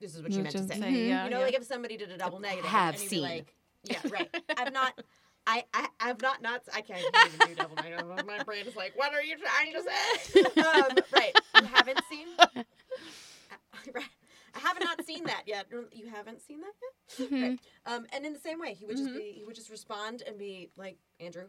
this 0.00 0.14
is 0.14 0.22
what 0.22 0.32
you 0.32 0.38
meant 0.42 0.50
to 0.52 0.58
Just 0.58 0.72
say. 0.72 0.80
say, 0.80 0.86
Mhm. 0.92 1.08
yeah, 1.08 1.24
you 1.24 1.30
know, 1.30 1.38
yeah. 1.38 1.44
like 1.46 1.54
if 1.54 1.64
somebody 1.64 1.96
did 1.96 2.10
a 2.10 2.18
double 2.18 2.38
negative, 2.40 2.66
have 2.66 2.94
and 2.94 3.02
you'd 3.02 3.10
be 3.10 3.16
seen. 3.16 3.22
like, 3.22 3.54
yeah, 3.84 3.98
right. 4.10 4.42
I've 4.58 4.72
not. 4.72 5.00
I, 5.48 5.64
I 5.72 5.86
I've 6.00 6.20
not 6.20 6.42
not 6.42 6.62
I 6.74 6.80
can't 6.80 7.00
even 7.00 7.48
do 7.48 7.54
double 7.54 7.76
negative. 7.76 8.26
My 8.26 8.42
brain 8.42 8.66
is 8.66 8.74
like, 8.74 8.92
what 8.96 9.12
are 9.14 9.22
you 9.22 9.36
trying 9.38 9.72
to 9.74 9.82
say? 9.82 10.60
um, 10.62 10.98
right. 11.12 11.32
You 11.60 11.66
haven't 11.66 12.00
seen. 12.10 12.26
right. 13.94 14.04
I 14.54 14.58
have 14.58 14.80
not 14.80 15.04
seen 15.04 15.24
that 15.24 15.42
yet. 15.46 15.66
You 15.92 16.08
haven't 16.12 16.40
seen 16.42 16.60
that 16.62 16.72
yet. 17.18 17.30
Mhm. 17.30 17.42
Right. 17.50 17.58
Um, 17.86 18.06
and 18.12 18.24
in 18.26 18.32
the 18.32 18.38
same 18.40 18.58
way, 18.58 18.74
he 18.74 18.86
would 18.86 18.96
just 18.96 19.10
Mhm. 19.10 19.16
be 19.18 19.32
he 19.32 19.44
would 19.44 19.54
just 19.54 19.70
respond 19.70 20.22
and 20.26 20.36
be 20.38 20.70
like 20.76 20.98
Andrew, 21.20 21.46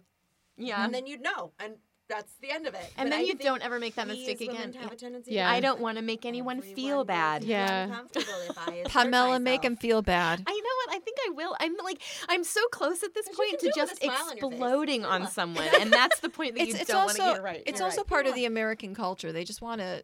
Yeah. 0.58 0.84
and 0.86 0.94
then 0.94 1.08
you'd 1.08 1.22
know, 1.22 1.54
and 1.60 1.78
that's 2.10 2.32
the 2.42 2.52
end 2.52 2.68
of 2.68 2.74
it. 2.74 2.82
And 2.98 3.10
But 3.10 3.16
then 3.16 3.20
I 3.20 3.24
you 3.24 3.36
don't 3.36 3.62
ever 3.62 3.80
make 3.80 3.96
that 3.96 4.08
mistake 4.08 4.42
again. 4.42 4.74
Have 4.74 4.92
a 4.92 4.96
tendency 4.96 5.32
Yeah. 5.34 5.50
I 5.50 5.60
don't 5.60 5.80
want 5.80 5.98
to 5.98 6.04
make 6.04 6.26
anyone 6.26 6.58
Everyone 6.58 6.76
feel 6.76 7.04
bad. 7.06 7.44
Yeah. 7.44 7.84
uncomfortable 7.84 8.34
if 8.50 8.58
I 8.58 8.72
assert 8.76 8.88
Pamela, 8.92 9.40
make 9.40 9.62
myself. 9.62 9.66
him 9.66 9.76
feel 9.78 10.02
bad. 10.02 10.44
I 10.48 10.52
know 10.54 10.92
what 10.92 10.96
I 10.96 11.00
think 11.00 11.18
I 11.28 11.30
will. 11.32 11.56
I'm 11.60 11.76
like 11.84 12.02
I'm 12.30 12.44
so 12.44 12.62
close 12.72 13.04
at 13.04 13.14
this 13.14 13.28
point 13.30 13.60
to 13.60 13.66
do 13.66 13.68
it 13.68 13.76
with 13.76 13.90
just 13.90 14.04
a 14.04 14.06
smile 14.06 14.28
on 14.30 14.38
exploding 14.38 15.06
on 15.06 15.28
someone, 15.28 15.68
and 15.80 15.92
that's 15.92 16.20
the 16.22 16.30
point 16.30 16.56
that 16.56 16.62
It's, 16.64 16.74
you 16.74 16.80
it's 16.82 16.90
don't 16.90 17.06
want 17.06 17.20
also 17.20 17.30
to 17.30 17.34
get 17.36 17.44
right. 17.44 17.64
it's 17.66 17.80
You're 17.80 17.86
also 17.88 18.02
right. 18.02 18.08
part 18.08 18.28
of 18.28 18.36
the 18.36 18.46
American 18.46 18.96
culture. 18.96 19.32
They 19.32 19.44
just 19.44 19.62
want 19.62 19.82
to 19.82 20.04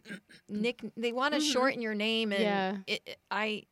nick. 0.50 0.82
They 0.98 1.12
want 1.12 1.34
to 1.34 1.40
Mhm. 1.40 1.52
shorten 1.54 1.82
your 1.82 1.96
name, 1.96 2.32
and 2.32 2.42
Yeah. 2.44 2.76
it, 2.88 3.02
it- 3.06 3.20
I 3.32 3.64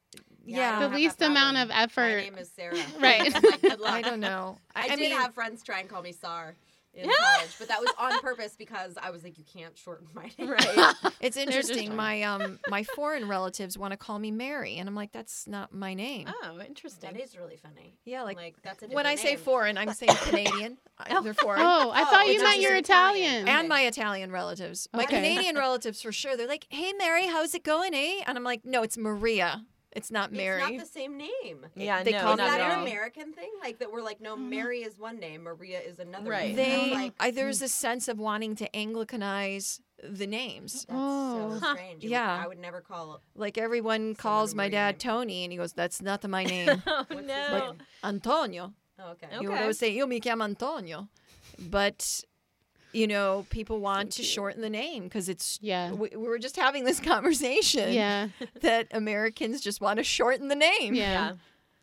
Yeah, 0.44 0.80
yeah. 0.80 0.88
The 0.88 0.96
least 0.96 1.22
amount 1.22 1.58
of 1.58 1.70
effort. 1.72 2.02
My 2.18 2.22
name 2.24 2.38
is 2.38 2.50
Sarah. 2.56 2.76
Right. 3.00 3.22
I'm 3.36 3.42
like, 3.44 3.62
good 3.62 3.80
luck. 3.80 3.92
I 3.94 4.02
don't 4.02 4.20
know. 4.20 4.58
I, 4.76 4.86
I, 4.86 4.88
did 4.90 5.00
mean, 5.00 5.12
have 5.12 5.34
friends 5.36 5.62
try 5.64 5.80
and 5.80 5.88
call 5.90 6.02
me 6.02 6.12
Sar 6.14 6.56
in 6.94 7.04
college, 7.10 7.56
but 7.58 7.68
that 7.70 7.80
was 7.80 7.90
on 7.98 8.20
purpose 8.22 8.56
because 8.58 8.98
I 9.02 9.12
was 9.12 9.24
like, 9.24 9.38
you 9.38 9.46
can't 9.52 9.78
shorten 9.78 10.08
my 10.14 10.30
name. 10.38 10.50
Right. 10.50 10.94
it's 11.22 11.38
interesting. 11.46 11.96
My 11.96 12.22
um 12.24 12.60
my 12.70 12.84
foreign 12.84 13.28
relatives 13.30 13.78
want 13.78 13.92
to 13.92 13.98
call 13.98 14.20
me 14.20 14.32
Mary, 14.32 14.76
and 14.78 14.90
I'm 14.90 14.96
like, 14.96 15.12
that's 15.12 15.48
not 15.48 15.74
my 15.74 15.94
name. 15.94 16.28
Oh, 16.44 16.60
interesting. 16.68 17.14
That 17.14 17.22
is 17.22 17.38
really 17.38 17.56
funny. 17.58 17.96
Yeah, 18.06 18.24
like, 18.24 18.38
Like 18.38 18.56
that's 18.62 18.84
a 18.84 18.88
when 18.88 19.06
I 19.06 19.16
different 19.16 19.40
say 19.40 19.44
foreign, 19.44 19.78
I'm 19.78 19.94
saying 19.94 20.16
Canadian. 20.24 20.78
I- 20.98 21.22
They're 21.22 21.34
foreign. 21.34 21.62
Oh, 21.62 21.92
I 21.92 22.02
Oh, 22.02 22.06
thought 22.06 22.28
you 22.28 22.40
meant 22.44 22.56
just 22.56 22.62
you're 22.62 22.76
Italian. 22.76 23.26
Italian. 23.44 23.48
and 23.48 23.70
my 23.70 23.82
Italian 23.84 24.32
relatives. 24.32 24.88
My 24.94 25.06
Canadian 25.06 25.56
relatives 25.56 26.02
for 26.02 26.12
sure. 26.12 26.36
They're 26.38 26.48
like, 26.48 26.68
"Hey 26.70 26.94
Mary, 26.94 27.28
how's 27.28 27.56
it 27.56 27.64
going, 27.64 27.94
eh?" 27.96 28.22
And 28.28 28.38
I'm 28.38 28.44
like, 28.44 28.66
"No, 28.66 28.84
it's 28.84 28.98
Maria. 28.98 29.66
It's 29.94 30.10
not 30.12 30.32
Mary." 30.32 30.62
It's 30.62 30.72
not 30.72 30.80
the 30.80 30.86
same 30.92 31.18
name. 31.18 31.66
Yeah, 31.76 32.04
They 32.04 32.12
no, 32.12 32.22
call 32.22 32.32
Is 32.34 32.38
not 32.40 32.48
that 32.58 32.78
an. 32.78 32.82
American 32.82 33.34
thing? 33.34 33.50
Like 33.62 33.80
that 33.80 33.92
we're 33.92 34.02
like, 34.02 34.22
no, 34.22 34.36
mm. 34.38 34.50
Mary 34.50 34.80
is 34.84 34.98
one 34.98 35.20
name, 35.20 35.44
Maria 35.44 35.80
is 35.82 36.00
another 36.00 36.30
Right. 36.30 36.56
name. 36.56 36.60
And 36.60 36.74
I 36.74 36.78
was 36.78 36.88
they 36.90 36.94
like, 36.96 37.14
I, 37.20 37.32
there's 37.32 37.60
hmm. 37.60 37.66
a 37.66 37.68
sense 37.68 38.08
of 38.08 38.18
wanting 38.20 38.56
to 38.56 38.70
Anglicanize 38.70 39.82
the 40.04 40.28
names. 40.28 40.74
that's 40.86 40.86
Oh. 40.90 41.60
so 41.60 41.74
strange. 41.74 42.04
It 42.04 42.08
would- 42.08 42.12
Yeah. 42.12 42.42
I 42.44 42.48
would 42.48 42.60
never 42.60 42.82
call 42.82 43.22
Like 43.36 43.58
everyone 43.58 44.16
calls 44.16 44.56
my 44.56 44.64
Maria. 44.64 44.72
dad 44.72 45.00
Tony, 45.00 45.44
and 45.44 45.52
he 45.52 45.58
goes, 45.58 45.74
"That's 45.74 46.02
not 46.02 46.28
my 46.28 46.44
name." 46.56 46.82
Oh 46.88 47.06
What's 47.10 47.20
his 47.22 47.28
no. 47.28 47.48
like 47.70 47.80
Antonio. 48.04 48.74
Oh, 49.00 49.12
okay. 49.12 49.28
You 49.42 49.50
would 49.50 49.60
always 49.62 49.78
say, 49.80 49.98
"Io 50.00 50.06
mi 50.08 50.20
chiamo 50.20 50.44
Antonio," 50.44 51.08
but 51.60 52.24
you 52.94 53.08
know, 53.08 53.46
people 53.50 53.80
want 53.80 54.12
to 54.14 54.24
shorten 54.24 54.62
the 54.62 54.70
name 54.70 55.04
because 55.04 55.30
it's. 55.30 55.60
Yeah. 55.62 55.92
We, 55.92 56.10
we 56.10 56.28
were 56.28 56.40
just 56.40 56.56
having 56.56 56.84
this 56.84 57.00
conversation. 57.12 57.94
Yeah. 57.94 58.30
That 58.62 58.88
Americans 58.92 59.62
just 59.62 59.82
want 59.82 59.98
to 59.98 60.04
shorten 60.04 60.48
the 60.48 60.56
name. 60.56 60.94
Yeah. 60.94 61.12
Yeah. 61.12 61.32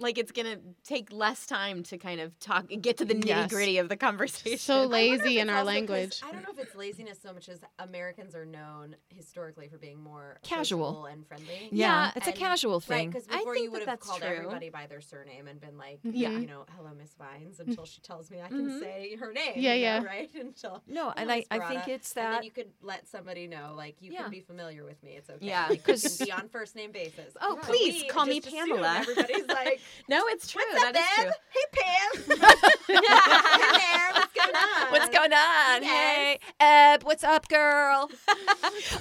Like 0.01 0.17
it's 0.17 0.31
gonna 0.31 0.59
take 0.85 1.11
less 1.11 1.45
time 1.45 1.83
to 1.85 1.99
kind 1.99 2.21
of 2.21 2.39
talk, 2.39 2.67
get 2.81 2.99
to 2.99 3.05
the 3.05 3.15
nitty 3.15 3.27
Yes. 3.27 3.51
gritty 3.51 3.79
of 3.79 3.89
the 3.89 3.97
conversation. 3.97 4.57
So 4.59 4.75
I 4.75 4.79
wonder 4.87 4.97
if 4.97 5.21
lazy 5.23 5.39
in 5.41 5.51
our 5.51 5.65
language. 5.65 6.21
I 6.25 6.31
don't 6.31 6.43
know 6.43 6.51
if 6.53 6.59
it's 6.61 6.77
laziness 6.77 7.19
so 7.21 7.33
much 7.33 7.49
as 7.49 7.59
Americans 7.81 8.35
are 8.37 8.45
known 8.45 8.95
historically 9.09 9.67
for 9.69 9.77
being 9.77 10.01
more 10.01 10.39
Casual. 10.45 11.07
and 11.07 11.27
friendly. 11.27 11.69
Yeah, 11.73 12.13
it's 12.15 12.27
a 12.29 12.31
And- 12.31 12.39
casual 12.39 12.75
Right, 12.75 12.83
thing. 12.85 13.11
because 13.11 13.27
I 13.29 13.39
before 13.39 13.55
think 13.55 13.65
you 13.65 13.71
would 13.73 13.81
that 13.83 13.89
have 13.89 13.99
that's 13.99 14.09
called 14.09 14.23
true. 14.23 14.31
everybody 14.31 14.69
by 14.69 14.87
their 14.87 15.01
surname 15.01 15.49
and 15.49 15.61
been 15.61 15.77
like, 15.77 15.99
Yeah. 16.05 16.31
you 16.31 16.47
know, 16.47 16.65
hello, 16.77 16.91
Miss 16.97 17.15
Vines, 17.15 17.59
until 17.59 17.85
she 17.85 18.01
tells 18.01 18.31
me 18.31 18.41
I 18.41 18.47
can 18.49 18.69
Mhm. 18.71 18.81
say 18.81 19.17
her 19.17 19.33
name. 19.33 19.55
Yeah, 19.57 19.75
you 19.75 19.85
know, 19.85 19.95
yeah. 19.95 20.05
Right? 20.05 20.31
Until 20.39 20.81
No, 20.87 21.13
and 21.17 21.31
I, 21.33 21.45
I 21.51 21.59
think 21.59 21.83
Sparata." 21.83 21.89
it's 21.89 22.13
And 22.17 22.25
then 22.25 22.33
that. 22.35 22.45
you 22.45 22.51
could 22.53 22.71
let 22.83 23.09
somebody 23.09 23.49
know, 23.49 23.75
like, 23.77 23.97
you 24.01 24.13
Yeah. 24.13 24.23
can 24.23 24.31
be 24.31 24.41
familiar 24.41 24.85
with 24.85 25.03
me. 25.03 25.17
It's 25.17 25.29
okay. 25.29 25.45
Yeah. 25.45 25.67
Like, 25.69 25.85
we 25.87 25.95
be 26.25 26.31
on 26.33 26.49
first 26.49 26.77
name 26.77 26.93
basis. 26.93 27.35
Oh, 27.41 27.59
please 27.63 28.05
call 28.11 28.27
me 28.27 28.41
Pamela. 28.41 28.99
Everybody's 29.01 29.47
like, 29.47 29.81
no, 30.09 30.27
it's 30.29 30.51
true. 30.51 30.63
what's 30.71 30.85
up, 30.85 30.93
That 30.95 31.01
is 31.01 31.25
Bev? 31.25 31.25
true. 31.25 31.33
Hey, 31.51 31.65
Pam. 31.73 32.39
hey 32.87 33.79
there. 33.79 34.13
What's 34.13 34.35
going 34.35 34.55
on? 34.55 34.91
What's 34.93 35.09
going 35.11 35.33
on? 35.33 35.83
Yes. 35.83 35.89
Hey, 35.91 36.41
Eb, 36.61 37.03
what's 37.05 37.25
up, 37.25 37.49
girl? 37.49 38.11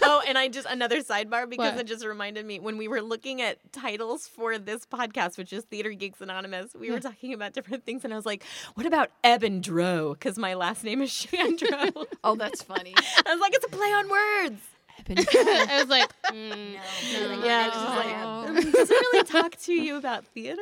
oh, 0.02 0.22
and 0.28 0.38
I 0.38 0.48
just 0.48 0.68
another 0.70 1.02
sidebar 1.02 1.50
because 1.50 1.74
What? 1.74 1.82
it 1.82 1.88
just 1.88 2.06
reminded 2.06 2.46
me 2.46 2.60
when 2.60 2.78
we 2.78 2.88
were 2.88 3.02
looking 3.02 3.42
at 3.42 3.58
titles 3.72 4.28
for 4.28 4.58
this 4.58 4.86
podcast, 4.86 5.38
which 5.38 5.54
is 5.54 5.64
Theater 5.66 5.92
Geeks 5.92 6.22
Anonymous. 6.22 6.74
We 6.74 6.92
were 6.92 6.98
hmm. 6.98 7.08
talking 7.08 7.34
about 7.34 7.54
different 7.54 7.86
things, 7.86 8.04
and 8.04 8.14
I 8.14 8.16
was 8.16 8.26
like, 8.26 8.44
"What 8.76 8.86
about 8.86 9.12
Eb 9.24 9.44
and 9.44 9.62
Dro?" 9.64 10.14
Because 10.14 10.38
my 10.38 10.54
last 10.54 10.84
name 10.84 11.02
is 11.02 11.10
Shandrow. 11.32 12.06
Oh, 12.24 12.36
that's 12.36 12.62
funny. 12.62 12.94
I 13.26 13.32
was 13.32 13.40
like, 13.40 13.54
"It's 13.54 13.66
a 13.66 13.70
play 13.70 13.88
on 13.94 14.10
words." 14.10 14.62
Eb 15.00 15.06
and 15.10 15.26
Dro. 15.26 15.42
I 15.44 15.78
was 15.80 15.90
like, 15.90 16.12
mm, 16.32 16.74
No, 17.14 17.36
no. 17.36 17.46
Yeah, 17.46 17.68
it's 17.68 17.76
just 17.76 17.88
like 17.88 18.08
"Mm, 18.66 18.72
does 18.74 18.92
it 18.92 18.94
really 18.94 19.24
talk 19.24 19.56
to 19.56 19.74
you 19.74 19.98
about 19.98 20.26
theater? 20.26 20.62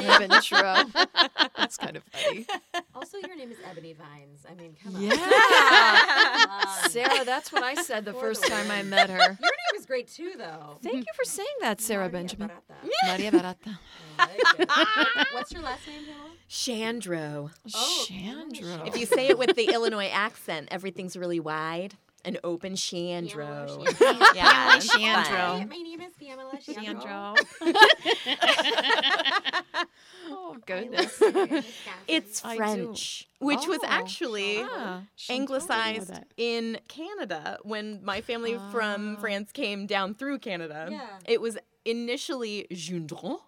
Eb 0.00 0.22
and 0.22 0.32
That's 1.56 1.76
kind 1.76 1.96
of 1.96 2.02
funny. 2.04 2.46
Also, 2.94 3.18
your 3.18 3.36
name 3.36 3.50
is 3.50 3.58
Ebony 3.68 3.94
Vines. 3.94 4.46
I 4.50 4.54
mean, 4.54 4.76
come 4.82 4.96
on. 4.96 5.02
Yeah. 5.02 5.16
Come 5.16 6.50
on. 6.50 6.90
Sarah, 6.90 7.24
that's 7.24 7.52
what 7.52 7.62
I 7.62 7.74
said 7.74 8.04
the 8.04 8.12
For 8.12 8.20
first 8.20 8.46
time 8.46 8.70
I 8.70 8.82
met 8.82 9.10
her. 9.10 9.18
Your 9.18 9.28
name 9.28 9.76
is 9.76 9.86
great 9.86 10.08
too, 10.08 10.32
though. 10.36 10.78
Thank 10.82 10.96
you 10.96 11.12
for 11.14 11.24
saying 11.24 11.46
that, 11.60 11.80
Sarah 11.80 12.02
Maria 12.08 12.12
Benjamin. 12.12 12.50
Barata. 12.50 13.18
Maria 13.18 13.30
Barata. 13.32 13.78
Like. 14.18 14.68
What's 15.32 15.52
your 15.52 15.62
last 15.62 15.86
name, 15.88 16.02
Pamela? 16.04 16.30
Shandrow. 16.48 17.50
Oh, 17.74 18.06
Shandrow. 18.08 18.86
If 18.86 18.96
you 18.96 19.06
say 19.06 19.28
it 19.28 19.38
with 19.38 19.56
the 19.56 19.72
Illinois 19.72 20.08
accent, 20.12 20.68
everything's 20.70 21.16
really 21.16 21.40
wide 21.40 21.96
and 22.24 22.38
open. 22.44 22.74
Shandrow. 22.74 23.84
Pamela 23.98 24.30
Yeah, 24.34 24.76
it's 24.76 24.94
Shandrow. 24.94 25.68
my 25.68 25.76
name 25.76 26.00
is 26.00 26.12
Pamela 26.18 26.56
Shandrow. 26.56 27.36
oh, 30.30 30.56
goodness. 30.66 31.22
It's 32.08 32.40
French, 32.40 33.28
which 33.38 33.66
was 33.66 33.80
Oh, 33.82 33.86
actually 33.88 34.58
ah. 34.60 35.02
anglicized 35.30 36.12
in 36.36 36.78
Canada 36.88 37.58
when 37.62 38.04
my 38.04 38.20
family 38.20 38.58
from 38.70 39.16
France 39.18 39.52
came 39.52 39.86
down 39.86 40.14
through 40.14 40.38
Canada. 40.38 40.88
Yeah. 40.90 41.06
It 41.26 41.40
was 41.40 41.58
initially 41.84 42.66
Gendron, 42.72 43.38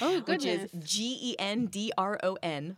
Oh, 0.00 0.20
which 0.22 0.44
is. 0.44 0.70
G 0.82 1.18
E 1.20 1.36
N 1.38 1.66
D 1.66 1.92
R 1.98 2.18
O 2.22 2.36
N. 2.42 2.76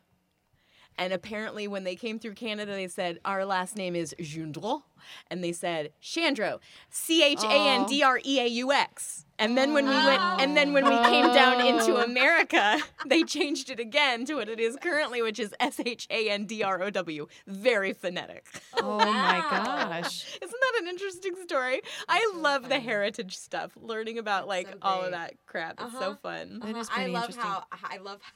And 0.98 1.12
apparently, 1.12 1.68
when 1.68 1.84
they 1.84 1.94
came 1.96 2.18
through 2.18 2.34
Canada, 2.34 2.72
they 2.72 2.88
said, 2.88 3.18
Our 3.24 3.44
last 3.44 3.76
name 3.76 3.94
is 3.94 4.14
Gendron. 4.18 4.82
And 5.30 5.44
they 5.44 5.52
said, 5.52 5.92
Chandreaux, 6.02 6.58
C 6.90 7.22
H 7.22 7.42
A 7.44 7.48
N 7.52 7.84
D 7.86 8.02
R 8.02 8.18
E 8.24 8.40
A 8.40 8.46
U 8.46 8.72
X. 8.72 9.24
And 9.38 9.56
then 9.56 9.74
when 9.74 9.84
we 9.84 9.94
went, 9.94 10.22
and 10.40 10.56
then 10.56 10.72
when 10.72 10.84
we 10.84 10.96
came 11.04 11.26
down 11.34 11.60
into 11.64 11.94
Oh. 11.96 12.02
America, 12.02 12.78
they 13.06 13.22
changed 13.22 13.68
it 13.70 13.78
again 13.78 14.24
to 14.24 14.34
what 14.36 14.48
it 14.48 14.58
is 14.58 14.76
currently, 14.80 15.20
which 15.20 15.38
is 15.38 15.54
S 15.60 15.78
H 15.84 16.06
A 16.10 16.30
N 16.30 16.46
D 16.46 16.62
R 16.62 16.82
O 16.82 16.88
W. 16.90 17.26
Very 17.46 17.92
phonetic. 17.92 18.46
Oh, 18.78 18.98
my 18.98 19.46
gosh. 19.50 20.24
Isn't 20.42 20.60
that 20.60 20.80
an 20.82 20.88
interesting 20.88 21.34
story? 21.46 21.82
I 22.08 22.32
love 22.36 22.68
the 22.70 22.80
heritage 22.80 23.36
stuff, 23.36 23.72
learning 23.76 24.18
about 24.18 24.48
like 24.48 24.66
so 24.68 24.78
all 24.82 25.02
of 25.04 25.10
that 25.12 25.34
crap. 25.46 25.74
It's 25.74 25.94
Uh-huh. 25.94 26.00
so 26.00 26.14
fun. 26.22 26.60
That 26.64 26.74
is 26.76 26.88
I 26.90 27.06
love 27.06 27.36
how 27.36 27.64
I 27.84 27.98
love 27.98 28.20
how 28.22 28.32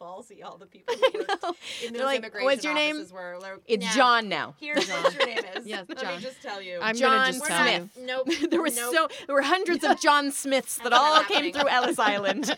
ballsy 0.00 0.44
all 0.44 0.58
the 0.58 0.66
people 0.66 0.94
who 1.12 1.18
worked 1.18 1.42
in 1.84 1.92
those 1.94 2.02
like, 2.02 2.18
immigration 2.18 2.44
"What's 2.44 2.64
your 2.64 2.74
name?" 2.74 3.04
were. 3.12 3.38
Like, 3.40 3.58
It's 3.66 3.84
"Nah, 3.84 3.92
John 3.92 4.28
now. 4.28 4.54
Here's 4.60 4.88
what 4.88 5.14
your 5.14 5.26
name 5.26 5.38
is. 5.56 5.66
Yes, 5.66 5.86
Let 5.88 5.98
John. 5.98 6.16
me 6.16 6.22
just 6.22 6.42
tell 6.42 6.60
you. 6.60 6.78
I'm 6.82 6.94
John 6.96 7.32
just 7.32 7.44
tell 7.44 7.64
not- 7.64 7.72
you. 7.74 7.90
Nope. 8.04 8.28
there 8.50 8.60
were 8.60 8.68
nope. 8.70 8.94
so 8.94 9.08
there 9.26 9.34
were 9.34 9.42
hundreds 9.42 9.82
of 9.84 10.00
John 10.00 10.30
Smiths 10.30 10.76
that 10.78 10.92
all 10.92 11.22
came 11.24 11.36
happening. 11.44 11.52
through 11.54 11.68
Ellis 11.68 11.98
Island. 11.98 12.56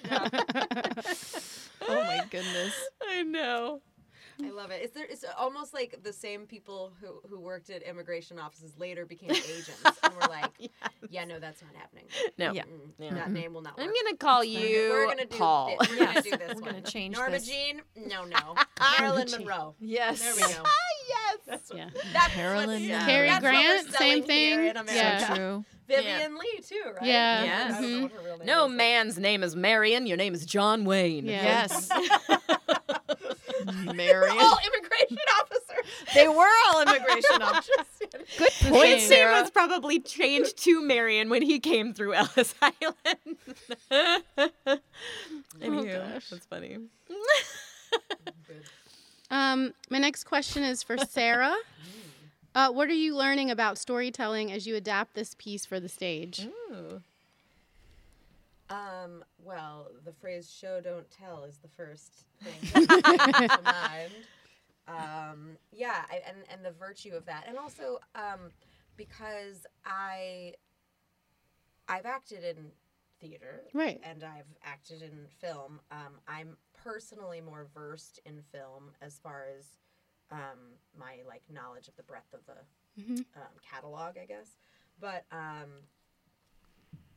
Oh 1.88 1.94
my 2.02 2.24
goodness. 2.30 2.74
I 3.08 3.22
know. 3.22 3.80
I 4.44 4.50
love 4.50 4.70
it. 4.70 4.80
It's 4.82 4.94
there. 4.94 5.06
It's 5.08 5.24
almost 5.38 5.72
like 5.72 6.00
the 6.02 6.12
same 6.12 6.46
people 6.46 6.92
who 7.00 7.20
who 7.28 7.38
worked 7.40 7.70
at 7.70 7.82
immigration 7.82 8.38
offices 8.38 8.72
later 8.78 9.06
became 9.06 9.30
agents, 9.30 9.82
and 10.02 10.14
we're 10.14 10.28
like, 10.28 10.70
yeah, 11.10 11.24
no, 11.24 11.38
that's 11.38 11.62
not 11.62 11.74
happening. 11.74 12.04
No. 12.38 12.52
Yeah. 12.52 12.62
Yeah. 12.98 13.14
That 13.14 13.24
mm-hmm. 13.24 13.32
name 13.32 13.54
will 13.54 13.62
not. 13.62 13.74
I'm 13.78 13.86
gonna 13.86 14.16
call 14.16 14.40
We're 14.40 14.44
you 14.44 15.06
gonna 15.08 15.26
do 15.26 15.38
Paul. 15.38 15.76
thi- 15.80 15.88
We're 15.90 16.06
gonna 16.06 16.22
do 16.22 16.30
this 16.30 16.40
We're 16.54 16.60
one. 16.60 16.70
gonna 16.70 16.80
change 16.82 17.16
Norma 17.16 17.32
this. 17.32 17.46
Jean? 17.46 17.82
No, 17.96 18.24
no. 18.24 18.54
Marilyn 19.00 19.30
Monroe. 19.30 19.74
Yes. 19.80 20.20
There 20.20 20.34
we 20.34 20.40
go. 20.40 20.62
yes. 21.08 21.38
That's 21.46 21.70
what, 21.70 21.78
Yeah. 21.78 21.88
that's 22.12 22.36
Marilyn 22.36 22.88
what's- 22.88 23.04
Cary 23.06 23.28
that's 23.28 23.42
what 23.42 23.52
we're 23.54 23.60
Grant, 23.60 23.90
selling 23.90 24.22
same 24.22 24.24
thing. 24.24 24.86
Yeah. 24.88 25.28
So 25.28 25.34
true. 25.34 25.64
Vivien 25.88 26.36
Leigh 26.36 26.60
too, 26.62 26.82
right? 26.86 27.02
Yeah. 27.02 27.44
Yes. 27.44 27.74
I 27.74 27.80
don't 27.80 27.90
know 27.92 28.02
what 28.02 28.12
her 28.12 28.18
mm-hmm. 28.18 28.26
real 28.26 28.38
name 28.38 28.46
No 28.46 28.66
is, 28.66 28.72
man's 28.72 29.18
name 29.18 29.42
is 29.42 29.56
Marion. 29.56 30.06
Your 30.06 30.16
name 30.16 30.34
is 30.34 30.44
John 30.44 30.84
Wayne. 30.84 31.26
Yeah. 31.26 31.66
Yes. 31.70 31.90
Marion. 33.94 34.36
All 34.38 34.58
immigration 34.66 35.18
officers. 35.40 36.14
They 36.14 36.28
were 36.28 36.48
all 36.68 36.82
immigration 36.82 37.24
officers. 37.42 37.86
Good 38.38 38.50
His 38.50 38.68
point, 38.70 38.82
name 38.82 39.00
Sarah. 39.00 39.40
was 39.42 39.50
probably 39.50 40.00
changed 40.00 40.56
to 40.64 40.80
Marion 40.82 41.28
when 41.30 41.42
he 41.42 41.58
came 41.60 41.92
through 41.92 42.14
Ellis 42.14 42.54
Island. 42.62 43.36
Anywho, 45.60 46.12
gosh. 46.14 46.28
that's 46.30 46.46
funny. 46.46 46.78
Um, 49.30 49.74
my 49.90 49.98
next 49.98 50.24
question 50.24 50.62
is 50.62 50.82
for 50.82 50.96
Sarah. 50.98 51.56
Uh, 52.54 52.70
what 52.70 52.88
are 52.88 52.94
you 52.94 53.14
learning 53.16 53.50
about 53.50 53.76
storytelling 53.76 54.50
as 54.52 54.66
you 54.66 54.76
adapt 54.76 55.14
this 55.14 55.34
piece 55.36 55.66
for 55.66 55.78
the 55.80 55.88
stage? 55.88 56.46
Ooh. 56.70 57.02
Um, 58.68 59.24
well, 59.38 59.88
the 60.04 60.12
phrase 60.12 60.50
show 60.50 60.80
don't 60.80 61.08
tell 61.10 61.44
is 61.44 61.58
the 61.58 61.68
first 61.68 62.24
thing 62.42 62.88
that 62.88 63.12
comes 63.32 63.50
to 63.52 63.62
mind. 63.62 64.12
Um, 64.88 65.56
yeah, 65.72 66.04
I, 66.10 66.20
and 66.26 66.38
and 66.52 66.64
the 66.64 66.72
virtue 66.72 67.12
of 67.14 67.24
that. 67.26 67.44
And 67.48 67.58
also 67.58 67.98
um, 68.14 68.50
because 68.96 69.66
I 69.84 70.54
I've 71.88 72.06
acted 72.06 72.42
in 72.44 72.70
theater 73.20 73.62
Right. 73.72 74.00
and 74.02 74.22
I've 74.24 74.52
acted 74.64 75.02
in 75.02 75.26
film. 75.40 75.80
Um, 75.90 76.14
I'm 76.28 76.56
personally 76.82 77.40
more 77.40 77.66
versed 77.74 78.20
in 78.26 78.42
film 78.52 78.90
as 79.00 79.18
far 79.18 79.46
as 79.56 79.66
um, 80.30 80.74
my 80.98 81.18
like 81.26 81.42
knowledge 81.52 81.88
of 81.88 81.96
the 81.96 82.02
breadth 82.02 82.32
of 82.34 82.40
the 82.46 83.02
Mhm. 83.02 83.24
um, 83.36 83.52
catalog, 83.62 84.18
I 84.18 84.26
guess. 84.26 84.56
But 85.00 85.24
um, 85.30 85.70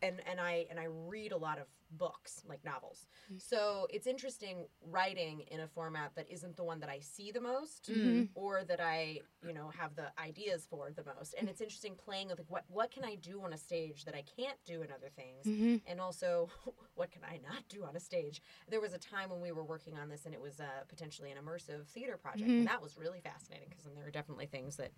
and 0.02 0.22
and 0.30 0.40
I 0.40 0.66
and 0.70 0.80
I 0.80 0.86
read 0.86 1.32
a 1.32 1.38
lot 1.38 1.60
of 1.60 1.68
books, 1.92 2.44
like 2.48 2.64
novels. 2.64 3.08
So 3.38 3.88
it's 3.90 4.06
interesting 4.06 4.68
writing 4.82 5.42
in 5.50 5.60
a 5.62 5.68
format 5.68 6.12
that 6.16 6.30
isn't 6.30 6.56
the 6.56 6.64
one 6.64 6.80
that 6.82 6.90
I 6.90 7.00
see 7.00 7.32
the 7.32 7.42
most, 7.42 7.90
Mhm. 7.90 8.30
or 8.36 8.64
that 8.66 8.80
I 8.80 9.22
you 9.46 9.54
know 9.54 9.70
have 9.70 9.96
the 9.96 10.12
ideas 10.20 10.68
for 10.70 10.92
the 10.92 11.04
most. 11.04 11.34
And 11.38 11.50
it's 11.50 11.62
interesting 11.62 11.96
playing 11.96 12.28
with 12.30 12.40
like 12.40 12.50
what 12.50 12.66
what 12.70 12.92
can 12.92 13.04
I 13.04 13.16
do 13.16 13.42
on 13.44 13.54
a 13.54 13.58
stage 13.58 14.06
that 14.06 14.16
I 14.16 14.24
can't 14.38 14.58
do 14.66 14.82
in 14.84 14.92
other 14.92 15.10
things, 15.10 15.46
Mhm. 15.48 15.82
and 15.88 16.00
also 16.00 16.50
what 16.96 17.12
can 17.12 17.24
I 17.24 17.38
not 17.38 17.68
do 17.70 17.84
on 17.86 17.96
a 17.96 18.00
stage. 18.00 18.42
There 18.68 18.82
was 18.82 18.94
a 18.94 19.00
time 19.00 19.30
when 19.30 19.42
we 19.42 19.52
were 19.52 19.64
working 19.64 19.98
on 19.98 20.10
this, 20.10 20.26
and 20.26 20.34
it 20.36 20.42
was 20.42 20.60
uh, 20.60 20.84
potentially 20.88 21.32
an 21.32 21.38
immersive 21.44 21.88
theater 21.88 22.18
project, 22.18 22.50
Mhm. 22.50 22.60
and 22.60 22.68
that 22.68 22.82
was 22.82 22.98
really 22.98 23.22
fascinating 23.22 23.70
because 23.70 23.86
then 23.86 23.96
there 23.96 24.06
are 24.06 24.12
definitely 24.12 24.46
things 24.48 24.76
that 24.78 24.92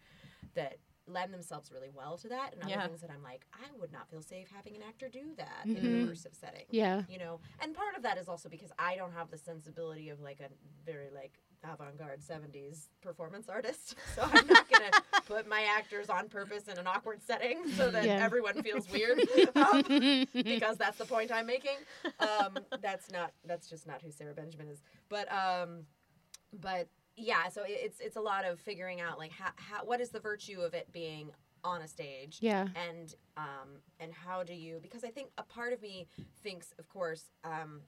that 0.55 0.77
lend 1.07 1.33
themselves 1.33 1.71
really 1.71 1.89
well 1.89 2.17
to 2.17 2.29
that, 2.29 2.53
and 2.53 2.61
other 2.63 2.71
Yeah. 2.71 2.85
things 2.87 3.01
that 3.01 3.09
I'm 3.11 3.23
like, 3.23 3.45
I 3.53 3.67
would 3.79 3.91
not 3.91 4.09
feel 4.09 4.21
safe 4.21 4.49
having 4.53 4.75
an 4.75 4.83
actor 4.83 5.09
do 5.09 5.33
that 5.35 5.65
Mhm. 5.65 5.75
in 5.77 5.85
an 5.85 6.07
immersive 6.07 6.35
setting. 6.35 6.65
Yeah. 6.69 7.03
you 7.09 7.17
know, 7.17 7.39
and 7.59 7.73
part 7.75 7.95
of 7.97 8.03
that 8.03 8.17
is 8.17 8.27
also 8.29 8.47
because 8.49 8.71
I 8.79 8.95
don't 8.95 9.11
have 9.13 9.29
the 9.31 9.37
sensibility 9.37 10.09
of 10.09 10.19
like 10.21 10.39
a 10.39 10.49
very 10.85 11.09
like 11.09 11.39
avant-garde 11.63 12.21
70s 12.21 12.89
performance 13.01 13.47
artist 13.47 13.93
so 14.15 14.23
i'm 14.23 14.47
not 14.47 14.67
going 14.67 14.81
to 14.91 15.21
put 15.27 15.47
my 15.47 15.61
actors 15.61 16.09
on 16.09 16.27
purpose 16.27 16.67
in 16.67 16.79
an 16.79 16.87
awkward 16.87 17.21
setting 17.21 17.67
so 17.77 17.91
that 17.91 18.03
Yeah. 18.05 18.17
everyone 18.19 18.63
feels 18.63 18.89
weird 18.91 19.19
um, 19.55 19.83
because 20.43 20.77
that's 20.77 20.97
the 20.97 21.05
point 21.05 21.31
i'm 21.31 21.45
making 21.45 21.77
um, 22.19 22.57
that's 22.81 23.11
not 23.11 23.31
that's 23.45 23.69
just 23.69 23.85
not 23.85 24.01
who 24.01 24.09
sarah 24.09 24.33
benjamin 24.33 24.69
is 24.69 24.81
but 25.07 25.31
um 25.31 25.85
but 26.51 26.87
yeah 27.21 27.47
so 27.49 27.63
it- 27.63 27.79
it's 27.85 27.99
it's 27.99 28.15
a 28.15 28.21
lot 28.21 28.43
of 28.45 28.59
figuring 28.59 28.99
out 29.01 29.17
like 29.17 29.31
how, 29.31 29.51
how 29.55 29.83
what 29.85 30.01
is 30.01 30.09
the 30.09 30.19
virtue 30.19 30.61
of 30.61 30.73
it 30.73 30.91
being 30.91 31.31
on 31.63 31.81
a 31.81 31.87
stage 31.87 32.39
Yeah. 32.41 32.67
and 32.75 33.15
um 33.37 33.69
and 33.99 34.11
how 34.13 34.43
do 34.43 34.53
you 34.53 34.79
because 34.81 35.03
i 35.03 35.09
think 35.09 35.29
a 35.37 35.43
part 35.43 35.73
of 35.73 35.81
me 35.81 36.07
thinks 36.43 36.73
of 36.79 36.89
course 36.89 37.29
um 37.43 37.81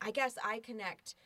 i 0.00 0.10
guess 0.10 0.36
i 0.44 0.60
connect 0.60 1.16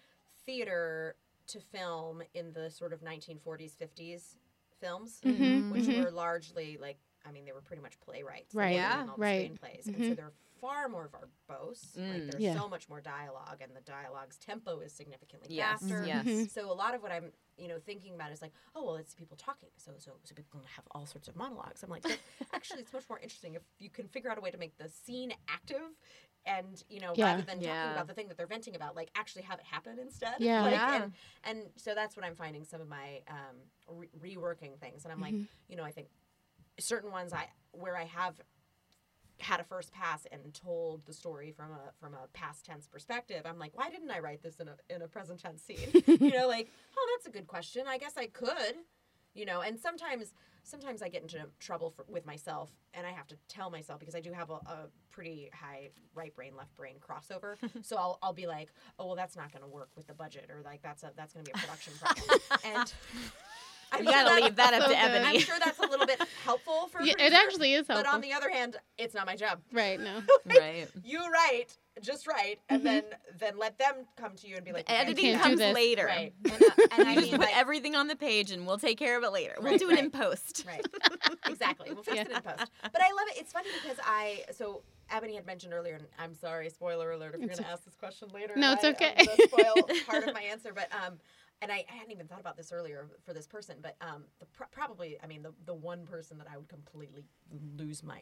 theater 0.46 1.16
to 1.46 1.60
film 1.60 2.22
in 2.34 2.52
the 2.52 2.70
sort 2.70 2.92
of 2.92 3.00
1940s 3.00 3.76
50s 3.76 4.36
films 4.80 5.20
Mhm, 5.24 5.68
which 5.70 5.84
mhm. 5.84 6.02
were 6.04 6.10
largely 6.10 6.78
like 6.80 6.98
i 7.26 7.30
mean 7.30 7.44
they 7.44 7.52
were 7.52 7.60
pretty 7.60 7.82
much 7.82 7.98
playwrights 8.00 8.54
Right, 8.54 8.74
yeah, 8.74 9.06
all 9.08 9.16
the 9.16 9.22
right. 9.22 9.52
screenplays 9.52 9.86
and 9.86 9.96
so 9.96 10.02
Mhm. 10.12 10.16
they're 10.16 10.32
far 10.64 10.88
more 10.88 11.10
verbose 11.14 11.96
like 11.96 12.22
Mm. 12.22 12.30
there's 12.30 12.42
Yeah. 12.42 12.54
so 12.58 12.68
much 12.68 12.88
more 12.88 13.00
dialogue 13.00 13.58
and 13.60 13.76
the 13.76 13.82
dialogue's 13.82 14.38
tempo 14.38 14.80
is 14.80 14.92
significantly 14.94 15.48
Yes, 15.50 15.80
faster 15.80 16.04
yes. 16.06 16.50
So 16.56 16.72
a 16.72 16.78
lot 16.84 16.94
of 16.94 17.02
what 17.02 17.12
i'm 17.12 17.32
you 17.58 17.68
know 17.68 17.78
thinking 17.78 18.14
about 18.14 18.32
is 18.32 18.40
like 18.40 18.52
oh 18.74 18.82
well 18.84 18.96
it's 18.96 19.14
people 19.14 19.36
talking 19.36 19.68
so 19.76 19.92
so 19.98 20.12
so 20.24 20.34
people 20.34 20.58
can 20.58 20.68
have 20.76 20.84
all 20.92 21.06
sorts 21.06 21.28
of 21.28 21.36
monologues 21.36 21.82
i'm 21.82 21.90
like 21.90 22.04
actually 22.54 22.80
it's 22.80 22.92
much 22.94 23.08
more 23.10 23.18
interesting 23.18 23.54
if 23.54 23.62
you 23.78 23.90
can 23.90 24.08
figure 24.08 24.30
out 24.30 24.38
a 24.38 24.40
way 24.40 24.50
to 24.50 24.58
make 24.58 24.76
the 24.78 24.88
scene 24.88 25.32
active 25.48 25.86
and 26.46 26.82
you 26.88 27.00
know 27.00 27.12
Yeah. 27.14 27.26
rather 27.32 27.42
than 27.42 27.60
Yeah. 27.60 27.74
talking 27.74 27.92
about 27.92 28.06
the 28.08 28.14
thing 28.14 28.28
that 28.28 28.36
they're 28.38 28.46
venting 28.56 28.74
about 28.74 28.96
like 28.96 29.10
actually 29.14 29.42
have 29.42 29.58
it 29.58 29.66
happen 29.66 29.98
instead 29.98 30.36
Yeah. 30.40 30.62
like, 30.62 30.72
Yeah. 30.72 30.94
And, 31.02 31.12
and 31.44 31.58
so 31.76 31.94
that's 31.94 32.16
what 32.16 32.24
i'm 32.24 32.34
finding 32.36 32.64
some 32.64 32.80
of 32.80 32.88
my 32.88 33.20
um, 33.28 33.56
re- 34.00 34.10
reworking 34.36 34.78
things 34.80 35.04
and 35.04 35.12
i'm 35.12 35.20
Mm-hmm. 35.20 35.38
like 35.40 35.48
you 35.68 35.76
know 35.76 35.84
i 35.84 35.92
think 35.92 36.08
certain 36.80 37.10
ones 37.12 37.32
i 37.32 37.44
where 37.72 37.96
i 37.96 38.04
have 38.04 38.34
had 39.44 39.60
a 39.60 39.64
first 39.64 39.92
pass 39.92 40.26
and 40.32 40.54
told 40.54 41.04
the 41.06 41.12
story 41.12 41.52
from 41.52 41.70
a 41.70 41.92
from 42.00 42.14
a 42.14 42.26
past 42.32 42.64
tense 42.64 42.86
perspective 42.86 43.42
i'm 43.44 43.58
like 43.58 43.72
why 43.74 43.90
didn't 43.90 44.10
i 44.10 44.18
write 44.18 44.42
this 44.42 44.56
in 44.58 44.68
a 44.68 44.76
in 44.94 45.02
a 45.02 45.08
present 45.08 45.38
tense 45.40 45.62
scene? 45.62 46.02
You 46.06 46.32
know 46.32 46.48
like 46.48 46.70
oh 46.96 47.16
that's 47.16 47.26
a 47.28 47.30
good 47.30 47.46
question. 47.46 47.84
I 47.86 47.98
guess 47.98 48.14
i 48.16 48.26
could 48.26 48.76
you 49.34 49.44
know 49.44 49.60
and 49.60 49.78
sometimes 49.78 50.32
sometimes 50.62 51.02
i 51.02 51.08
get 51.08 51.22
into 51.22 51.38
trouble 51.60 51.90
for, 51.90 52.04
with 52.08 52.24
myself 52.24 52.70
and 52.94 53.06
i 53.06 53.10
have 53.10 53.26
to 53.26 53.36
tell 53.48 53.68
myself 53.68 53.98
because 54.00 54.14
i 54.14 54.20
do 54.20 54.32
have 54.32 54.48
a, 54.50 54.54
a 54.54 54.88
pretty 55.10 55.50
high 55.52 55.90
right 56.14 56.34
brain 56.34 56.56
left 56.56 56.74
brain 56.76 56.96
crossover. 57.06 57.56
So 57.82 57.96
I'll, 57.96 58.18
I'll 58.22 58.32
be 58.32 58.46
like 58.46 58.70
oh 58.98 59.06
well 59.06 59.16
that's 59.16 59.36
not 59.36 59.52
going 59.52 59.62
to 59.62 59.68
work 59.68 59.90
with 59.96 60.06
the 60.06 60.14
budget 60.14 60.48
or 60.50 60.62
like 60.64 60.82
that's 60.82 61.02
a 61.02 61.12
that's 61.16 61.34
going 61.34 61.44
to 61.44 61.52
be 61.52 61.58
a 61.58 61.60
production 61.60 61.92
problem. 62.00 62.40
And 62.64 62.92
You 63.98 64.04
gotta 64.04 64.42
leave 64.42 64.56
that 64.56 64.74
up 64.74 64.82
so 64.82 64.88
to 64.88 64.94
good. 64.94 64.98
Ebony. 64.98 65.24
I'm 65.36 65.40
sure 65.40 65.56
that's 65.62 65.78
a 65.78 65.86
little 65.86 66.06
bit 66.06 66.20
helpful 66.44 66.88
for 66.90 66.98
a 67.00 67.04
Yeah, 67.04 67.12
it 67.12 67.18
producer, 67.18 67.36
actually 67.36 67.74
is 67.74 67.86
helpful. 67.86 68.04
But 68.04 68.14
on 68.14 68.20
the 68.20 68.32
other 68.32 68.50
hand, 68.50 68.76
it's 68.98 69.14
not 69.14 69.26
my 69.26 69.36
job. 69.36 69.60
Right. 69.72 70.00
No. 70.00 70.22
right. 70.46 70.86
You 71.04 71.20
write 71.30 71.76
just 72.02 72.26
right, 72.26 72.58
and 72.68 72.84
then 72.84 73.04
then 73.38 73.56
let 73.56 73.78
them 73.78 73.94
come 74.16 74.32
to 74.34 74.48
you 74.48 74.56
and 74.56 74.64
be 74.64 74.72
like, 74.72 74.88
"You 74.88 74.96
Editing 74.96 75.24
can't 75.24 75.36
that." 75.36 75.42
do 75.44 75.48
comes 75.50 75.58
this. 75.60 75.74
later. 75.74 76.06
Right. 76.06 76.32
And, 76.44 76.62
uh, 76.62 76.66
and 76.98 77.08
I 77.08 77.14
just 77.14 77.26
mean, 77.30 77.38
put 77.38 77.46
like, 77.46 77.56
everything 77.56 77.94
on 77.94 78.08
the 78.08 78.16
page 78.16 78.50
and 78.50 78.66
we'll 78.66 78.78
take 78.78 78.98
care 78.98 79.16
of 79.16 79.22
it 79.24 79.30
later. 79.30 79.54
We'll 79.60 79.70
Right, 79.72 79.78
do 79.78 79.90
it 79.90 79.98
in 79.98 80.10
post. 80.10 80.64
Right. 80.66 80.84
exactly. 81.48 81.92
We'll 81.92 82.02
fix 82.02 82.18
it 82.18 82.30
in 82.30 82.42
post. 82.42 82.70
But 82.82 83.00
I 83.00 83.06
love 83.12 83.28
it. 83.28 83.38
It's 83.38 83.52
funny 83.52 83.68
because 83.82 83.98
I 84.04 84.42
so 84.52 84.82
Ebony 85.10 85.34
had 85.36 85.46
mentioned 85.46 85.72
earlier, 85.72 85.94
and 85.94 86.04
I'm 86.18 86.34
sorry, 86.34 86.68
spoiler 86.70 87.12
alert, 87.12 87.34
if 87.34 87.40
you're 87.40 87.48
going 87.48 87.62
to 87.62 87.70
ask 87.70 87.84
this 87.84 87.94
question 87.94 88.28
later. 88.34 88.54
No, 88.56 88.72
it's 88.72 88.84
I, 88.84 88.90
okay. 88.90 89.14
Um, 89.20 89.36
spoil 89.48 89.88
part 90.06 90.26
of 90.26 90.34
my 90.34 90.42
answer, 90.42 90.72
but 90.74 90.88
um, 90.94 91.14
and 91.62 91.72
I, 91.72 91.84
I 91.90 91.94
hadn't 91.94 92.12
even 92.12 92.26
thought 92.26 92.40
about 92.40 92.56
this 92.56 92.72
earlier 92.72 93.08
for 93.24 93.32
this 93.32 93.46
person, 93.46 93.76
but 93.82 93.96
um, 94.00 94.24
the 94.38 94.46
pr- 94.46 94.64
probably, 94.70 95.16
I 95.22 95.26
mean, 95.26 95.42
the 95.42 95.52
the 95.66 95.74
one 95.74 96.04
person 96.06 96.38
that 96.38 96.46
I 96.52 96.56
would 96.56 96.68
completely 96.68 97.24
lose 97.76 98.02
my 98.02 98.20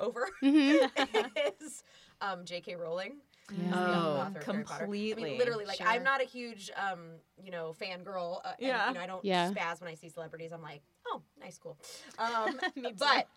over 0.00 0.28
is 0.42 1.84
um, 2.20 2.44
J.K. 2.44 2.76
Rowling. 2.76 3.16
the 3.48 3.54
Oh, 3.72 4.16
author 4.20 4.40
of 4.40 4.46
Harry 4.46 4.64
Potter. 4.64 4.84
I 4.84 4.86
mean, 4.88 5.38
literally, 5.38 5.64
like 5.66 5.76
Sure. 5.78 5.86
I'm 5.86 6.02
not 6.02 6.20
a 6.20 6.24
huge, 6.24 6.70
um, 6.76 7.00
you 7.42 7.50
know, 7.50 7.74
fangirl. 7.80 8.40
Uh, 8.44 8.48
and, 8.58 8.58
Yeah. 8.60 8.88
you 8.88 8.94
know, 8.94 9.00
I 9.00 9.06
don't 9.06 9.24
Yeah. 9.24 9.50
spaz 9.52 9.80
when 9.80 9.90
I 9.90 9.94
see 9.94 10.08
celebrities. 10.08 10.52
I'm 10.52 10.62
like, 10.62 10.82
oh, 11.06 11.22
nice, 11.40 11.58
cool. 11.58 11.78
Um, 12.18 12.58
Me 12.76 12.90
too. 12.90 12.94
but 12.98 13.28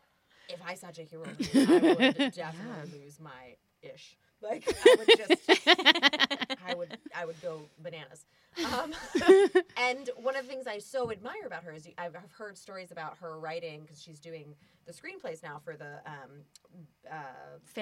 if 0.49 0.61
I 0.65 0.75
saw 0.75 0.91
J.K. 0.91 1.17
Rowling, 1.17 1.37
I 1.67 1.93
would 1.95 2.31
definitely 2.35 2.99
lose 2.99 3.19
my 3.19 3.55
ish. 3.81 4.17
Like 4.41 4.63
I 4.85 4.95
would 4.99 5.07
just, 5.17 5.67
I 6.67 6.73
would, 6.75 6.97
I 7.15 7.25
would 7.25 7.41
go 7.41 7.61
bananas. 7.81 8.25
Um, 8.63 8.93
and 9.77 10.09
one 10.15 10.35
of 10.35 10.45
the 10.45 10.49
things 10.51 10.65
I 10.67 10.77
so 10.79 11.11
admire 11.11 11.45
about 11.45 11.63
her 11.63 11.71
is 11.73 11.87
I've 11.97 12.15
I've 12.15 12.31
heard 12.31 12.57
stories 12.57 12.91
about 12.91 13.17
her 13.19 13.39
writing 13.39 13.81
because 13.81 14.01
she's 14.01 14.19
doing 14.19 14.55
the 14.85 14.93
screenplays 14.93 15.43
now 15.43 15.59
for 15.63 15.75
the 15.75 15.99
um, 16.05 16.43
uh, 17.11 17.15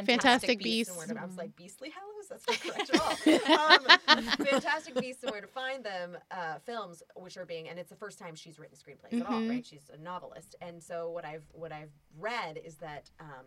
Fantastic 0.05 0.59
Beasts. 0.59 0.89
and 0.89 0.97
Beasts. 0.97 0.97
Where 0.97 1.07
to, 1.07 1.21
I 1.21 1.25
was 1.25 1.37
like 1.37 1.55
Beastly 1.55 1.91
Hallows. 1.93 2.27
That's 2.29 2.47
not 2.47 2.59
correct 2.61 2.89
at 2.89 3.01
all. 3.01 3.95
Um, 4.17 4.23
Fantastic 4.45 4.95
Beasts 4.95 5.23
and 5.23 5.31
Where 5.31 5.41
to 5.41 5.47
Find 5.47 5.83
Them 5.83 6.17
uh, 6.31 6.55
films, 6.65 7.03
which 7.15 7.37
are 7.37 7.45
being, 7.45 7.67
and 7.69 7.77
it's 7.79 7.89
the 7.89 7.95
first 7.95 8.17
time 8.19 8.33
she's 8.35 8.57
written 8.59 8.75
screenplays 8.77 9.19
at 9.21 9.27
all, 9.27 9.39
Mhm. 9.41 9.49
right? 9.49 9.65
She's 9.65 9.89
a 9.93 9.97
novelist, 10.01 10.55
and 10.61 10.81
so 10.81 11.09
what 11.09 11.25
I've 11.25 11.43
what 11.53 11.71
I've 11.71 11.91
read 12.17 12.59
is 12.63 12.75
that. 12.77 13.09
Um, 13.19 13.45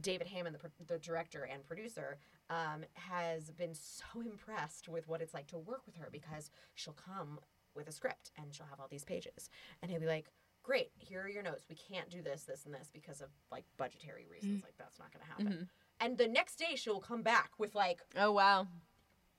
David 0.00 0.26
Hammond, 0.28 0.56
the, 0.60 0.84
the 0.84 0.98
director 0.98 1.44
and 1.44 1.66
producer, 1.66 2.18
um, 2.50 2.84
has 2.94 3.50
been 3.50 3.74
so 3.74 4.20
impressed 4.20 4.88
with 4.88 5.08
what 5.08 5.20
it's 5.20 5.34
like 5.34 5.46
to 5.48 5.58
work 5.58 5.82
with 5.86 5.96
her 5.96 6.08
because 6.10 6.50
she'll 6.74 6.94
come 6.94 7.40
with 7.74 7.88
a 7.88 7.92
script 7.92 8.30
and 8.36 8.52
she'll 8.54 8.66
have 8.66 8.80
all 8.80 8.88
these 8.90 9.04
pages, 9.04 9.50
and 9.82 9.90
he'll 9.90 10.00
be 10.00 10.06
like, 10.06 10.26
"Great, 10.62 10.90
here 10.96 11.22
are 11.22 11.28
your 11.28 11.42
notes. 11.42 11.64
We 11.68 11.76
can't 11.76 12.10
do 12.10 12.22
this, 12.22 12.42
this, 12.42 12.64
and 12.64 12.74
this 12.74 12.90
because 12.92 13.20
of 13.20 13.28
like 13.52 13.64
budgetary 13.76 14.26
reasons. 14.30 14.60
Mm. 14.60 14.64
Like 14.64 14.76
that's 14.78 14.98
not 14.98 15.12
going 15.12 15.22
to 15.24 15.28
happen." 15.28 15.46
Mhm. 15.46 15.68
And 16.00 16.16
the 16.18 16.28
next 16.28 16.56
day, 16.56 16.76
she'll 16.76 17.00
come 17.00 17.22
back 17.22 17.50
with 17.58 17.74
like, 17.74 18.02
"Oh 18.16 18.32
wow." 18.32 18.66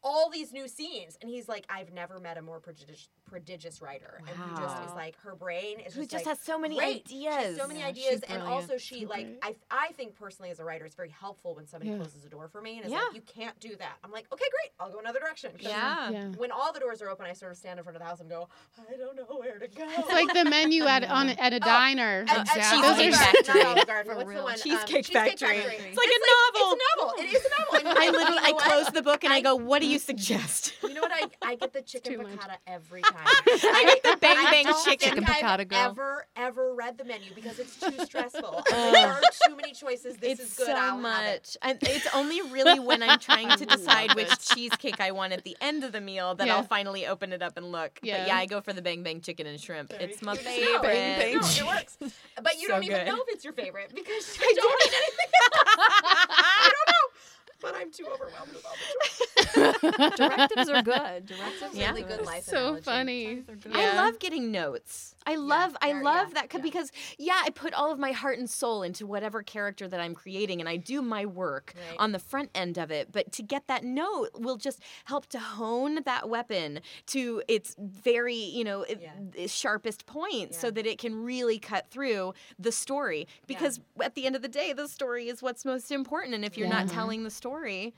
All 0.02 0.30
these 0.30 0.54
new 0.54 0.70
scenes, 0.70 1.18
and 1.20 1.30
he's 1.30 1.50
like, 1.50 1.66
"I've 1.70 1.92
never 1.92 2.20
met 2.20 2.38
a 2.38 2.42
more 2.42 2.62
prodigious, 2.62 3.10
prodigious 3.30 3.82
writer." 3.82 4.22
And 4.28 4.28
he 4.30 4.56
just 4.62 4.82
is 4.84 4.92
like, 4.96 5.18
her 5.22 5.36
brain 5.36 5.80
is 5.80 5.94
Who 5.94 6.02
just, 6.02 6.12
just 6.12 6.26
like, 6.26 6.38
has 6.38 6.46
so 6.46 6.58
many 6.60 6.76
great. 6.78 7.08
She 7.08 7.26
has 7.26 7.38
ideas. 7.38 7.58
so 7.58 7.68
many 7.68 7.80
Yeah, 7.80 7.88
ideas, 7.88 8.22
and 8.28 8.42
also 8.42 8.78
she 8.78 9.02
So 9.04 9.10
like. 9.10 9.28
I 9.44 9.56
I 9.72 9.92
think 9.94 10.16
personally 10.16 10.52
as 10.52 10.60
a 10.60 10.64
writer, 10.66 10.86
it's 10.86 10.96
very 10.96 11.10
helpful 11.10 11.56
when 11.56 11.68
somebody 11.68 11.92
Yeah. 11.92 11.98
closes 11.98 12.26
a 12.26 12.30
door 12.30 12.48
for 12.48 12.62
me 12.62 12.78
and 12.78 12.86
is 12.86 12.92
Yeah. 12.92 13.00
like, 13.04 13.14
"You 13.16 13.22
can't 13.22 13.60
do 13.60 13.76
that." 13.78 13.98
I'm 14.04 14.12
like, 14.12 14.26
"Okay, 14.34 14.46
great, 14.52 14.72
I'll 14.80 14.92
go 14.92 15.00
another 15.00 15.20
direction. 15.20 15.52
Yeah. 15.60 16.10
Yeah. 16.10 16.26
When 16.38 16.52
all 16.52 16.72
the 16.74 16.80
doors 16.80 17.02
are 17.02 17.10
open, 17.10 17.26
I 17.26 17.34
sort 17.34 17.52
of 17.52 17.58
stand 17.58 17.80
in 17.80 17.84
front 17.84 17.96
of 17.96 18.02
the 18.02 18.08
house 18.08 18.20
and 18.20 18.30
go, 18.30 18.48
"I 18.78 18.96
don't 18.98 19.16
know 19.16 19.24
where 19.38 19.60
to 19.60 19.68
go." 19.68 19.86
It's 19.88 20.10
like 20.12 20.34
the 20.34 20.46
menu 20.50 20.86
at 20.86 21.04
on 21.04 21.30
at 21.46 21.54
a 21.54 21.60
diner. 21.60 22.26
At, 22.28 22.38
at 22.58 22.72
Those 22.82 22.98
Cheesecake 22.98 23.14
are- 23.14 23.18
Factory. 23.18 23.64
Not 23.64 23.66
Olive 23.78 23.88
Garden. 23.88 24.16
What's 24.18 24.30
the 24.34 24.44
one? 24.44 24.54
Um, 24.54 24.60
Cheesecake 24.60 25.06
Factory. 25.08 25.58
It's, 25.58 25.84
It's 25.86 25.98
like 25.98 26.08
a 26.08 26.20
like, 26.20 26.30
novel. 26.34 26.74
It's 26.74 26.84
a 26.84 27.00
novel. 27.00 27.14
It 27.20 27.34
is 27.34 27.46
a 27.46 27.50
novel. 27.50 27.60
And 27.80 27.88
you 27.88 27.94
know- 27.94 28.02
I 28.02 28.10
literally 28.10 28.42
I 28.44 28.52
close 28.54 28.88
the 28.88 29.02
book 29.02 29.24
and 29.24 29.32
I 29.34 29.42
go, 29.42 29.56
"What 29.56 29.80
do 29.82 29.88
you 29.88 30.00
suggest?" 30.10 30.74
You 30.84 30.94
know 30.94 31.02
what? 31.02 31.12
I, 31.14 31.30
I 31.52 31.56
get 31.56 31.74
the 31.74 31.82
chicken 31.82 32.14
too 32.14 32.20
piccata 32.20 32.58
every 32.68 33.02
time. 33.02 33.19
I 33.48 33.84
get 33.86 34.04
the 34.04 34.18
bang 34.20 34.36
bang 34.52 34.66
chicken. 34.84 35.10
Chicken 35.10 35.24
I've 35.26 35.36
piccata 35.38 35.68
girl. 35.68 35.80
ever 35.80 36.26
ever 36.36 36.74
read 36.76 36.98
the 36.98 37.04
menu 37.04 37.34
because 37.36 37.60
it's 37.60 37.78
too 37.80 37.94
stressful. 38.06 38.64
There 38.70 39.08
are 39.08 39.22
too 39.48 39.56
many 39.56 39.74
choices. 39.74 40.18
This 40.18 40.40
it's 40.40 40.52
is 40.52 40.58
good. 40.58 40.68
so 40.68 40.74
I'll 40.76 40.98
much. 40.98 41.26
it. 41.26 41.58
And 41.62 41.78
it's 41.82 42.08
only 42.14 42.42
really 42.52 42.80
when 42.80 43.02
I'm 43.04 43.20
trying 43.20 43.50
to 43.58 43.66
decide 43.78 44.16
which 44.16 44.30
cheesecake 44.50 45.00
I 45.00 45.12
want 45.12 45.34
at 45.34 45.44
the 45.44 45.56
end 45.62 45.84
of 45.84 45.92
the 45.92 46.02
meal 46.02 46.36
that 46.36 46.48
Yeah. 46.48 46.56
I'll 46.58 46.64
finally 46.64 47.06
open 47.08 47.34
it 47.34 47.42
up 47.42 47.58
and 47.58 47.72
look. 47.72 48.00
Yeah. 48.02 48.20
But 48.20 48.28
yeah, 48.28 48.38
I 48.38 48.46
go 48.46 48.62
for 48.62 48.74
the 48.74 48.82
bang 48.82 49.04
bang 49.04 49.22
chicken 49.22 49.48
and 49.48 49.60
shrimp. 49.60 49.94
It's 50.00 50.22
my 50.22 50.34
You 50.34 50.38
just 50.40 50.48
know. 50.50 50.66
favorite. 50.66 50.82
Bang, 50.84 51.20
bang. 51.20 51.34
No, 51.36 51.40
it 51.48 51.66
works. 51.66 51.98
But 52.42 52.56
you 52.60 52.68
So 52.68 52.74
don't 52.76 52.84
even 52.84 52.98
good. 53.00 53.08
know 53.08 53.16
if 53.18 53.28
it's 53.30 53.44
your 53.44 53.54
favorite 53.54 53.92
because 53.94 54.38
you 54.40 54.56
don't 54.56 54.82
eat 54.86 54.94
anything 54.94 55.32
else. 55.44 55.66
I 55.78 56.70
don't 56.72 56.88
know. 56.88 57.09
But 57.62 57.76
I'm 57.76 57.92
too 57.92 58.06
overwhelmed 58.06 58.54
with 58.54 58.66
all 58.66 58.76
the 59.54 59.74
choices. 59.80 60.16
Directives 60.18 60.70
are 60.70 60.82
good. 60.82 61.26
Directives 61.26 61.74
Yeah. 61.76 61.92
are 61.92 61.94
Really 61.94 62.08
good 62.08 62.26
life 62.26 62.44
so 62.46 62.58
analogy. 62.78 62.82
funny. 62.84 63.44
I 63.74 63.96
love 63.96 64.20
getting 64.20 64.52
notes. 64.52 65.16
I 65.32 65.36
love 65.36 65.78
I 65.82 65.92
very- 65.92 66.04
love 66.04 66.28
yeah, 66.30 66.42
that 66.42 66.54
yeah. 66.54 66.62
because 66.62 66.92
yeah, 67.18 67.42
I 67.46 67.50
put 67.50 67.74
all 67.74 67.92
of 67.92 68.00
my 68.00 68.12
heart 68.12 68.40
and 68.40 68.50
soul 68.50 68.84
into 68.84 69.06
whatever 69.06 69.44
character 69.44 69.88
that 69.88 70.00
I'm 70.00 70.16
creating 70.16 70.60
and 70.60 70.68
I 70.68 70.78
do 70.78 71.02
my 71.02 71.26
work 71.26 71.74
Right. 71.76 71.98
on 72.00 72.12
the 72.12 72.20
front 72.20 72.50
end 72.56 72.78
of 72.78 72.92
it, 72.92 73.12
but 73.12 73.32
to 73.34 73.44
get 73.44 73.68
that 73.68 73.84
note 73.84 74.30
will 74.36 74.58
just 74.58 74.80
help 75.06 75.28
to 75.28 75.40
hone 75.40 76.00
that 76.06 76.30
weapon 76.30 76.80
to 77.08 77.44
its 77.48 77.76
very, 77.80 78.36
you 78.36 78.64
know, 78.64 78.82
it- 78.84 79.02
Yeah. 79.02 79.46
sharpest 79.48 80.06
point 80.06 80.56
so 80.56 80.72
that 80.72 80.86
it 80.86 80.98
can 80.98 81.24
really 81.24 81.60
cut 81.60 81.88
through 81.90 82.34
the 82.58 82.72
story 82.72 83.28
because 83.48 83.80
at 84.02 84.16
the 84.16 84.26
end 84.26 84.36
of 84.36 84.42
the 84.42 84.48
day 84.48 84.74
the 84.74 84.88
story 84.88 85.28
is 85.30 85.42
what's 85.42 85.64
most 85.66 85.92
important 85.92 86.34
and 86.34 86.44
if 86.46 86.58
you're 86.58 86.68
not 86.68 86.88
telling 86.90 87.24
the 87.24 87.30
story 87.32 87.94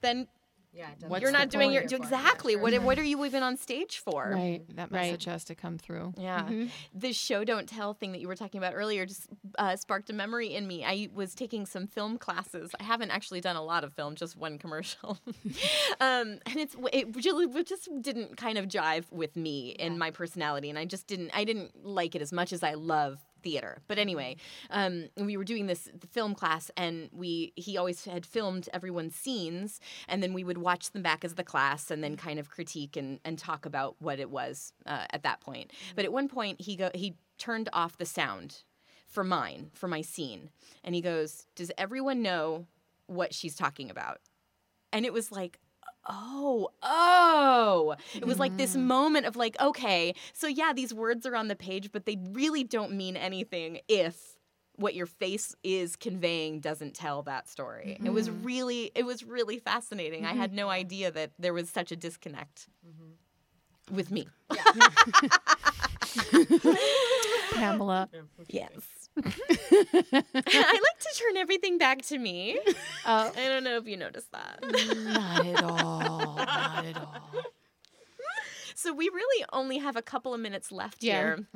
then 0.00 0.28
Yeah. 0.76 0.88
What's 1.06 1.22
you're 1.22 1.30
not 1.30 1.50
doing 1.50 1.70
your 1.72 1.82
point? 1.82 1.90
Here 1.90 1.98
for 1.98 2.04
it. 2.04 2.06
exactly 2.08 2.52
Yeah, 2.54 2.60
what 2.60 2.82
what 2.82 2.98
are 2.98 3.04
you 3.04 3.24
even 3.24 3.42
on 3.42 3.56
stage 3.56 3.98
for 3.98 4.30
Right. 4.32 4.62
That 4.76 4.90
right. 4.90 5.02
message 5.06 5.24
has 5.26 5.44
to 5.44 5.54
come 5.54 5.78
through. 5.78 6.14
yeah. 6.18 6.42
Mhm. 6.42 6.70
The 6.94 7.12
show 7.12 7.44
don't 7.44 7.68
tell 7.68 7.94
thing 7.94 8.12
that 8.12 8.20
you 8.20 8.28
were 8.28 8.34
talking 8.36 8.58
about 8.58 8.74
earlier 8.74 9.06
just 9.06 9.28
uh, 9.58 9.76
sparked 9.76 10.10
a 10.10 10.12
memory 10.12 10.54
in 10.54 10.66
me. 10.66 10.84
I 10.84 11.08
was 11.14 11.34
taking 11.34 11.64
some 11.66 11.86
film 11.86 12.18
classes. 12.18 12.72
I 12.80 12.82
haven't 12.82 13.10
actually 13.10 13.40
done 13.40 13.56
a 13.56 13.62
lot 13.62 13.84
of 13.84 13.92
film, 13.92 14.16
just 14.16 14.36
one 14.36 14.58
commercial. 14.58 15.18
um, 16.00 16.38
and 16.46 16.56
it's 16.56 16.74
it 16.92 17.14
really 17.24 17.46
it 17.60 17.66
just 17.66 17.88
didn't 18.02 18.36
kind 18.36 18.58
of 18.58 18.66
jive 18.66 19.04
with 19.12 19.36
me 19.36 19.74
and 19.78 19.98
my 19.98 20.10
personality 20.10 20.70
and 20.70 20.78
I 20.78 20.84
just 20.84 21.06
didn't 21.06 21.30
I 21.34 21.44
didn't 21.44 21.84
like 21.84 22.14
it 22.14 22.22
as 22.22 22.32
much 22.32 22.52
as 22.52 22.62
I 22.62 22.74
love 22.74 23.18
theater. 23.44 23.82
But 23.86 23.98
anyway, 23.98 24.36
um, 24.70 25.08
we 25.16 25.36
were 25.36 25.44
doing 25.44 25.66
this 25.66 25.88
film 26.10 26.34
class, 26.34 26.70
and 26.76 27.08
we 27.12 27.52
he 27.54 27.76
always 27.76 28.04
had 28.04 28.26
filmed 28.26 28.68
everyone's 28.72 29.14
scenes, 29.14 29.80
and 30.08 30.22
then 30.22 30.32
we 30.32 30.42
would 30.42 30.58
watch 30.58 30.90
them 30.90 31.02
back 31.02 31.24
as 31.24 31.34
the 31.34 31.44
class, 31.44 31.90
and 31.90 32.02
then 32.02 32.16
kind 32.16 32.40
of 32.40 32.50
critique 32.50 32.96
and, 32.96 33.20
and 33.24 33.38
talk 33.38 33.66
about 33.66 33.94
what 34.00 34.18
it 34.18 34.30
was 34.30 34.72
uh, 34.86 35.06
at 35.10 35.22
that 35.22 35.40
point. 35.40 35.70
But 35.94 36.04
at 36.04 36.12
one 36.12 36.28
point, 36.28 36.60
he 36.60 36.74
go 36.74 36.90
he 36.94 37.14
turned 37.38 37.68
off 37.72 37.98
the 37.98 38.06
sound 38.06 38.62
for 39.06 39.22
mine 39.22 39.70
for 39.72 39.86
my 39.86 40.00
scene, 40.00 40.50
and 40.82 40.94
he 40.94 41.00
goes, 41.00 41.46
"Does 41.54 41.70
everyone 41.78 42.22
know 42.22 42.66
what 43.06 43.34
she's 43.34 43.54
talking 43.54 43.90
about?" 43.90 44.20
And 44.94 45.04
it 45.04 45.12
was 45.12 45.32
like, 45.32 45.58
oh, 46.06 46.70
oh. 46.82 47.96
It 48.14 48.26
was 48.26 48.38
like 48.38 48.56
this 48.56 48.72
mm-hmm. 48.72 48.86
moment 48.86 49.26
of 49.26 49.36
like, 49.36 49.60
okay, 49.60 50.14
so 50.32 50.46
yeah, 50.46 50.72
these 50.74 50.92
words 50.94 51.26
are 51.26 51.36
on 51.36 51.48
the 51.48 51.56
page, 51.56 51.90
but 51.92 52.06
they 52.06 52.18
really 52.32 52.64
don't 52.64 52.92
mean 52.92 53.16
anything 53.16 53.80
if 53.88 54.36
what 54.76 54.94
your 54.94 55.06
face 55.06 55.54
is 55.62 55.96
conveying 55.96 56.60
doesn't 56.60 56.94
tell 56.94 57.22
that 57.22 57.48
story. 57.48 57.96
It 58.04 58.10
was 58.10 58.28
mm-hmm. 58.28 58.42
really 58.42 58.90
it 58.94 59.04
was 59.04 59.24
really 59.24 59.58
fascinating. 59.58 60.24
I 60.26 60.32
had 60.32 60.50
mm-hmm. 60.50 60.56
no 60.56 60.68
idea 60.68 61.10
that 61.12 61.30
there 61.38 61.52
was 61.54 61.70
such 61.70 61.92
a 61.92 61.96
disconnect 61.96 62.68
with 63.90 64.10
me. 64.10 64.26
Pamela. 67.54 68.08
Yes. 68.48 69.03
I 69.24 70.22
like 70.42 70.98
to 71.00 71.14
turn 71.18 71.36
everything 71.36 71.78
back 71.78 72.02
to 72.06 72.18
me. 72.18 72.58
Oh. 73.06 73.32
I 73.36 73.48
don't 73.48 73.64
know 73.64 73.76
if 73.76 73.86
you 73.86 73.96
noticed 73.96 74.32
that. 74.32 74.58
Not 75.04 75.46
at 75.46 75.62
all. 75.62 76.36
Not 76.36 76.84
at 76.86 76.96
all. 76.96 77.14
So 78.76 78.92
we 78.92 79.08
really 79.08 79.44
only 79.52 79.78
have 79.78 79.96
a 79.96 80.02
couple 80.02 80.34
of 80.34 80.40
minutes 80.40 80.70
left 80.72 81.02
Yeah. 81.02 81.36
here. 81.36 81.46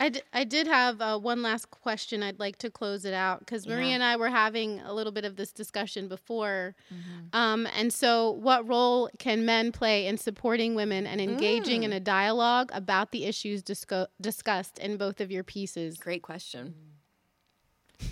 I, 0.00 0.08
d- 0.08 0.22
I 0.32 0.44
did 0.44 0.66
have 0.68 1.00
uh, 1.02 1.18
one 1.18 1.42
last 1.42 1.70
question. 1.70 2.22
I'd 2.22 2.38
like 2.38 2.56
to 2.58 2.70
close 2.70 3.04
it 3.04 3.12
out 3.12 3.40
because 3.40 3.66
Maria 3.66 3.88
Yeah. 3.88 3.94
and 3.96 4.02
I 4.04 4.16
were 4.16 4.30
having 4.30 4.80
a 4.80 4.94
little 4.94 5.12
bit 5.12 5.24
of 5.26 5.36
this 5.36 5.52
discussion 5.52 6.08
before. 6.08 6.74
Mm-hmm. 6.90 7.36
Um, 7.36 7.66
and 7.76 7.92
so, 7.92 8.30
what 8.30 8.66
role 8.66 9.10
can 9.18 9.44
men 9.44 9.70
play 9.72 10.06
in 10.06 10.16
supporting 10.16 10.74
women 10.74 11.06
and 11.06 11.20
engaging 11.20 11.82
Mm. 11.82 11.86
in 11.86 11.92
a 11.92 12.00
dialogue 12.00 12.70
about 12.72 13.10
the 13.10 13.24
issues 13.24 13.62
disco- 13.62 14.06
discussed 14.20 14.78
in 14.78 14.96
both 14.96 15.20
of 15.20 15.30
your 15.30 15.44
pieces? 15.44 15.98
Great 15.98 16.22
question. 16.22 16.74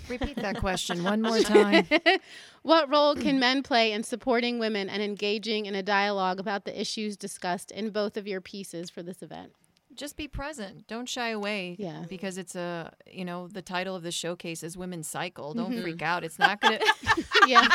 Repeat 0.09 0.35
that 0.37 0.57
question 0.59 1.03
one 1.03 1.21
more 1.21 1.39
time. 1.41 1.85
what 2.63 2.89
role 2.89 3.15
can 3.15 3.39
men 3.39 3.63
play 3.63 3.91
in 3.91 4.03
supporting 4.03 4.59
women 4.59 4.89
and 4.89 5.01
engaging 5.01 5.65
in 5.65 5.75
a 5.75 5.83
dialogue 5.83 6.39
about 6.39 6.65
the 6.65 6.79
issues 6.79 7.17
discussed 7.17 7.71
in 7.71 7.89
both 7.91 8.17
of 8.17 8.27
your 8.27 8.41
pieces 8.41 8.89
for 8.89 9.01
this 9.03 9.21
event? 9.21 9.53
Just 9.93 10.15
be 10.15 10.27
present. 10.27 10.87
Don't 10.87 11.09
shy 11.09 11.29
away. 11.29 11.75
Yeah. 11.77 12.05
Because 12.07 12.37
it's 12.37 12.55
a, 12.55 12.93
you 13.05 13.25
know, 13.25 13.47
the 13.49 13.61
title 13.61 13.95
of 13.95 14.03
the 14.03 14.11
showcase 14.11 14.63
is 14.63 14.77
Women's 14.77 15.07
Cycle. 15.07 15.53
Don't 15.53 15.73
Mhm. 15.73 15.81
freak 15.81 16.01
out. 16.01 16.23
It's 16.23 16.39
not 16.39 16.61
going 16.61 16.79
to. 16.79 17.25
yeah. 17.47 17.67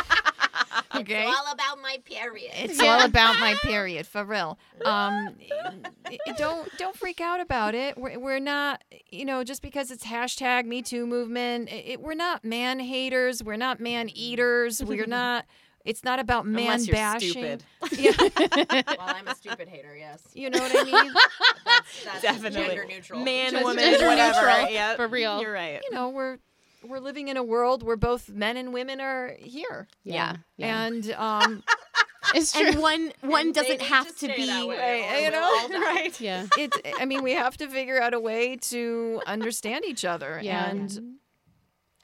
Okay. 0.95 1.27
It's 1.27 1.37
all 1.37 1.53
about 1.53 1.81
my 1.81 1.97
period. 2.05 2.51
It's 2.55 2.79
all 2.79 3.01
about 3.05 3.39
my 3.39 3.55
period, 3.61 4.07
for 4.07 4.23
real. 4.25 4.57
Um, 4.85 5.35
i- 6.05 6.17
i- 6.27 6.31
don't 6.37 6.69
don't 6.77 6.95
freak 6.95 7.21
out 7.21 7.39
about 7.39 7.75
it. 7.75 7.97
We're, 7.97 8.17
we're 8.19 8.39
not, 8.39 8.83
you 9.09 9.25
know, 9.25 9.43
just 9.43 9.61
because 9.61 9.91
it's 9.91 10.05
hashtag 10.05 10.65
Me 10.65 10.81
Too 10.81 11.05
movement. 11.05 11.69
It, 11.71 12.01
we're 12.01 12.15
not 12.15 12.43
man 12.43 12.79
haters. 12.79 13.43
We're 13.43 13.57
not 13.57 13.79
man 13.79 14.09
eaters. 14.13 14.83
We're 14.83 15.05
not. 15.07 15.45
It's 15.85 16.03
not 16.03 16.19
about 16.19 16.45
man 16.45 16.65
Unless 16.65 16.87
you're 16.87 16.95
bashing. 16.95 17.29
stupid. 17.31 17.63
Yeah. 17.97 18.11
well, 18.19 18.97
I'm 18.99 19.25
a 19.27 19.35
stupid 19.35 19.69
hater. 19.69 19.95
Yes. 19.95 20.21
You 20.33 20.49
know 20.49 20.59
what 20.59 20.75
I 20.75 20.83
mean? 20.83 21.13
That's, 21.65 22.03
that's 22.03 22.21
Definitely. 22.23 22.65
gender 22.67 22.85
neutral. 22.85 23.23
Man, 23.23 23.51
Just 23.51 23.63
woman, 23.63 23.83
gender 23.83 24.07
whatever. 24.07 24.47
neutral, 24.47 24.69
Yeah, 24.69 24.95
for 24.97 25.07
real. 25.07 25.39
You're 25.41 25.53
right. 25.53 25.79
you 25.89 25.95
know, 25.95 26.09
we're 26.09 26.39
we're 26.87 26.99
living 26.99 27.27
in 27.27 27.37
a 27.37 27.43
world 27.43 27.83
where 27.83 27.97
both 27.97 28.29
men 28.29 28.57
and 28.57 28.73
women 28.73 28.99
are 29.01 29.35
here. 29.39 29.87
Yeah. 30.03 30.37
Yeah. 30.57 30.85
And 30.85 31.11
um, 31.17 31.63
It's 32.35 32.51
true. 32.51 32.67
And 32.67 32.79
one 32.79 33.11
one 33.21 33.47
And 33.47 33.55
doesn't 33.55 33.81
have 33.81 34.07
to 34.17 34.27
to, 34.27 34.35
be 34.35 34.47
way, 34.67 34.77
Right, 34.77 35.23
you 35.23 35.31
know? 35.31 35.79
right. 35.81 36.19
yeah. 36.19 36.45
it 36.57 36.73
I 36.99 37.05
mean, 37.05 37.23
we 37.23 37.31
have 37.33 37.55
to 37.57 37.67
figure 37.69 38.01
out 38.01 38.13
a 38.13 38.19
way 38.19 38.57
to 38.71 39.21
understand 39.25 39.85
each 39.85 40.03
other 40.05 40.39
Yeah. 40.43 40.69
and 40.69 41.17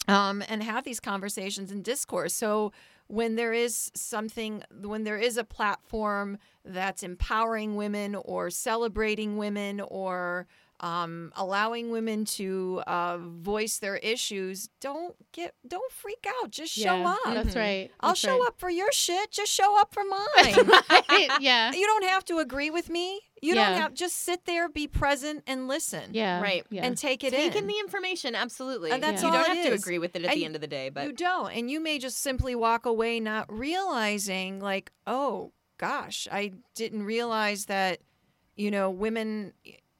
um 0.07 0.43
and 0.49 0.63
have 0.63 0.83
these 0.83 0.99
conversations 0.99 1.71
and 1.71 1.83
discourse. 1.83 2.33
So 2.33 2.71
when 3.07 3.35
there 3.35 3.53
is 3.53 3.91
something, 3.95 4.63
when 4.81 5.03
there 5.03 5.17
is 5.17 5.37
a 5.37 5.43
platform 5.43 6.37
that's 6.65 7.03
empowering 7.03 7.75
women 7.75 8.15
or 8.15 8.49
celebrating 8.49 9.37
women 9.37 9.81
or 9.81 10.47
um, 10.83 11.31
allowing 11.37 11.89
women 11.91 12.25
to 12.25 12.83
uh, 12.85 13.17
voice 13.17 13.79
their 13.79 13.95
issues, 13.97 14.69
don't 14.81 15.15
get, 15.31 15.55
don't 15.65 15.91
freak 15.91 16.25
out. 16.41 16.51
Just 16.51 16.73
show 16.73 16.97
Yeah, 16.97 17.15
up. 17.25 17.33
that's 17.33 17.55
right, 17.55 17.89
I'll 18.01 18.09
that's 18.09 18.19
show 18.19 18.37
right. 18.39 18.47
up 18.49 18.59
for 18.59 18.69
your 18.69 18.91
shit. 18.91 19.31
Just 19.31 19.51
show 19.51 19.79
up 19.79 19.93
for 19.93 20.03
mine. 20.09 20.67
right, 21.09 21.29
yeah. 21.39 21.71
You 21.71 21.85
don't 21.87 22.03
have 22.03 22.25
to 22.25 22.39
agree 22.39 22.69
with 22.69 22.89
me. 22.89 23.21
You 23.41 23.55
Yeah. 23.55 23.69
don't 23.71 23.81
have 23.81 23.93
just 23.93 24.17
sit 24.17 24.45
there, 24.45 24.67
be 24.69 24.87
present, 24.87 25.43
and 25.47 25.67
listen. 25.69 26.09
Yeah, 26.13 26.41
Right. 26.41 26.65
yeah. 26.69 26.85
And 26.85 26.97
take 26.97 27.23
it 27.23 27.31
Take 27.31 27.53
in. 27.55 27.63
in 27.63 27.67
the 27.67 27.79
information, 27.79 28.35
absolutely. 28.35 28.91
And 28.91 29.01
that's 29.01 29.21
you 29.21 29.29
all 29.29 29.33
don't 29.33 29.51
it 29.51 29.57
have 29.57 29.65
to 29.67 29.73
agree 29.73 29.99
with 29.99 30.15
it 30.17 30.23
at 30.25 30.31
And 30.31 30.39
the 30.39 30.45
end 30.45 30.55
of 30.55 30.61
the 30.61 30.67
day, 30.67 30.89
but 30.89 31.05
you 31.05 31.13
don't, 31.13 31.51
and 31.51 31.71
you 31.71 31.79
may 31.79 31.97
just 31.97 32.19
simply 32.19 32.55
walk 32.55 32.85
away 32.85 33.19
not 33.21 33.49
realizing, 33.51 34.59
like, 34.59 34.91
oh 35.07 35.51
gosh, 35.77 36.27
I 36.31 36.53
didn't 36.75 37.03
realize 37.03 37.65
that, 37.65 37.99
you 38.55 38.69
know, 38.71 38.89
women 38.89 39.53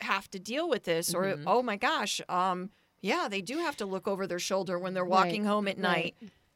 have 0.03 0.29
to 0.31 0.39
deal 0.39 0.69
with 0.69 0.83
this, 0.83 1.13
or 1.13 1.23
Mhm. 1.23 1.43
oh 1.47 1.61
my 1.63 1.75
gosh, 1.77 2.21
um, 2.29 2.69
yeah, 3.01 3.27
they 3.29 3.41
do 3.41 3.57
have 3.57 3.75
to 3.77 3.85
look 3.85 4.07
over 4.07 4.27
their 4.27 4.39
shoulder 4.39 4.77
when 4.79 4.93
they're 4.93 5.03
Right, 5.03 5.25
walking 5.25 5.45
home 5.45 5.67
at 5.67 5.75
right. 5.77 5.81
night. 5.81 6.15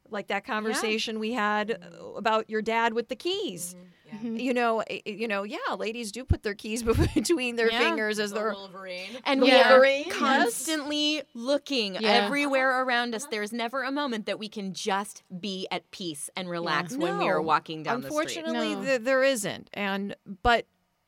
Like 0.10 0.28
that 0.28 0.46
conversation 0.46 1.20
we 1.20 1.34
had 1.34 1.72
uh, 1.72 2.06
about 2.16 2.50
your 2.50 2.62
dad 2.62 2.94
with 2.94 3.10
the 3.10 3.16
keys. 3.18 3.76
Mhm. 4.10 4.40
You 4.42 4.54
know, 4.54 4.80
i- 4.90 5.02
i- 5.06 5.10
you 5.10 5.28
know, 5.28 5.44
yeah, 5.44 5.74
ladies 5.78 6.14
do 6.14 6.24
put 6.24 6.42
their 6.44 6.54
keys 6.56 6.82
between 7.14 7.58
their 7.58 7.70
Yeah. 7.70 7.80
fingers 7.80 8.18
as 8.18 8.30
The 8.32 8.40
they're 8.40 8.54
Wolverine. 8.54 9.10
And 9.26 9.42
we 9.42 9.50
Yeah. 9.50 9.68
are 9.68 9.72
Wolverine, 9.72 10.06
yes. 10.08 10.16
constantly 10.18 11.24
looking 11.34 11.96
Yeah. 11.96 12.08
everywhere 12.24 12.84
around 12.84 13.16
us. 13.16 13.26
There's 13.30 13.52
never 13.52 13.84
a 13.84 13.92
moment 13.92 14.26
that 14.28 14.40
we 14.40 14.48
can 14.48 14.74
just 14.74 15.24
be 15.42 15.68
at 15.72 15.92
peace 15.92 16.30
and 16.38 16.50
relax 16.50 16.96
when 16.96 17.18
we 17.18 17.28
are 17.28 17.42
walking 17.42 17.84
down 17.84 18.00
the 18.00 18.08
street. 18.10 18.38
Unfortunately, 18.38 18.76
No. 18.76 18.84
th- 18.84 19.02
there 19.02 19.24
isn't. 19.24 19.70
And 19.74 20.16
but 20.42 20.68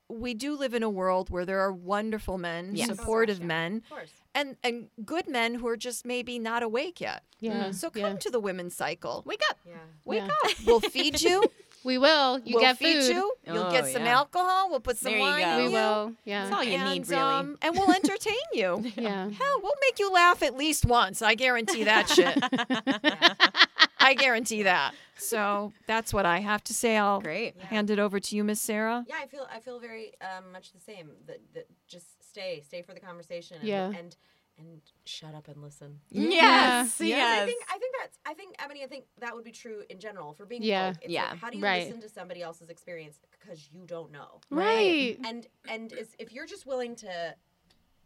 we 0.10 0.34
do 0.34 0.55
live 0.57 0.74
in 0.74 0.84
a 0.84 0.89
world 0.89 1.30
where 1.30 1.45
there 1.45 1.60
are 1.60 1.72
wonderful 1.72 2.38
men, 2.38 2.76
Yes. 2.76 2.89
Oh, 2.89 2.95
supportive 2.95 3.41
men, 3.41 3.78
Of 3.86 3.89
course. 3.89 4.12
and 4.34 4.57
and 4.64 4.89
good 5.05 5.28
men 5.28 5.55
who 5.55 5.68
are 5.68 5.78
just 5.78 6.05
maybe 6.05 6.39
not 6.39 6.64
awake 6.64 6.99
yet. 6.99 7.24
Yeah, 7.39 7.72
So 7.72 7.89
come 7.89 8.01
yeah. 8.01 8.14
to 8.18 8.30
the 8.32 8.39
women's 8.39 8.76
cycle. 8.76 9.24
Wake 9.26 9.41
up. 9.49 9.57
Yeah. 9.66 9.74
Wake 10.05 10.22
Yeah. 10.24 10.28
up. 10.28 10.51
We'll 10.66 10.82
feed 10.82 11.22
you. 11.22 11.43
We 11.84 11.98
will. 11.98 12.40
You 12.40 12.56
we'll 12.56 12.64
get 12.64 12.78
feed 12.78 13.02
food. 13.04 13.16
you. 13.16 13.34
You'll 13.48 13.58
Oh, 13.66 13.72
get 13.72 13.88
some 13.88 14.04
yeah. 14.04 14.18
alcohol. 14.18 14.70
We'll 14.70 14.82
put 14.82 14.98
some 14.98 15.12
There 15.14 15.20
you 15.20 15.26
wine 15.26 15.42
go. 15.44 15.50
in 15.52 15.58
We 15.58 15.64
you. 15.66 15.72
will. 15.72 16.14
Yeah. 16.26 16.44
That's 16.44 16.56
all 16.56 16.64
you 16.64 16.78
need, 16.78 17.02
and, 17.04 17.10
really. 17.10 17.22
um, 17.22 17.58
and 17.62 17.76
we'll 17.76 17.92
entertain 17.92 18.36
you. 18.54 18.84
Yeah. 18.98 19.30
Hell, 19.30 19.60
we'll 19.64 19.74
make 19.82 19.98
you 20.00 20.12
laugh 20.12 20.44
at 20.44 20.56
least 20.58 20.86
once. 20.86 21.22
I 21.22 21.36
guarantee 21.36 21.86
that 21.86 22.10
shit. 22.10 22.38
I 24.00 24.14
guarantee 24.14 24.64
that. 24.64 24.94
So 25.18 25.74
that's 25.88 26.14
what 26.14 26.26
I 26.26 26.40
have 26.40 26.64
to 26.66 26.74
say. 26.74 26.98
I'll 26.98 27.22
Great. 27.22 27.60
hand 27.62 27.90
it 27.90 28.00
over 28.00 28.20
to 28.20 28.36
you, 28.36 28.44
Miss 28.44 28.62
Sarah. 28.62 29.06
Yeah, 29.08 29.16
I 29.22 29.28
feel 29.28 29.48
I 29.54 29.60
feel 29.60 29.80
very 29.80 30.14
um, 30.22 30.52
much 30.52 30.72
the 30.72 30.80
same. 30.80 31.10
That, 31.28 31.40
that 31.54 31.68
just 31.88 32.08
stay, 32.30 32.62
stay 32.66 32.82
for 32.82 32.94
the 32.94 33.00
conversation. 33.00 33.58
And, 33.60 33.68
Yeah. 33.68 33.92
and 33.98 34.16
and 34.60 34.82
shut 35.05 35.34
up 35.34 35.47
and 35.47 35.62
listen. 35.62 35.99
Yes. 36.12 36.32
Yes, 36.32 36.99
Yes. 36.99 37.41
I 37.41 37.45
think 37.45 37.64
I 37.70 37.78
think 37.80 37.95
that's 38.01 38.18
I 38.26 38.34
think 38.34 38.55
Ebony. 38.60 38.84
I 38.84 38.88
think 38.88 39.05
that 39.20 39.34
would 39.34 39.43
be 39.43 39.51
true 39.51 39.84
in 39.89 39.99
general 39.99 40.34
for 40.34 40.45
being 40.45 40.62
Yeah. 40.62 40.93
folk. 40.93 41.03
Yeah. 41.07 41.30
Like, 41.32 41.39
how 41.39 41.49
do 41.49 41.57
you 41.57 41.64
Right. 41.64 41.84
listen 41.86 42.01
to 42.01 42.10
somebody 42.10 42.41
else's 42.41 42.70
experience 42.70 43.20
because 43.32 43.70
you 43.74 43.86
don't 43.86 44.12
know? 44.12 44.41
Right. 44.49 45.18
And 45.24 45.47
and 45.68 45.91
is, 45.93 46.16
if 46.20 46.32
you're 46.32 46.45
just 46.45 46.66
willing 46.66 46.95
to 46.97 47.36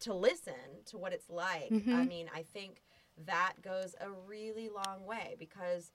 to 0.01 0.13
listen 0.13 0.83
to 0.85 0.97
what 0.97 1.13
it's 1.13 1.29
like, 1.29 1.71
I 1.71 1.75
Mhm. 1.75 2.07
mean, 2.07 2.29
I 2.33 2.43
think 2.43 2.81
that 3.25 3.53
goes 3.61 3.95
a 4.01 4.09
really 4.11 4.69
long 4.69 5.05
way 5.05 5.35
because 5.39 5.91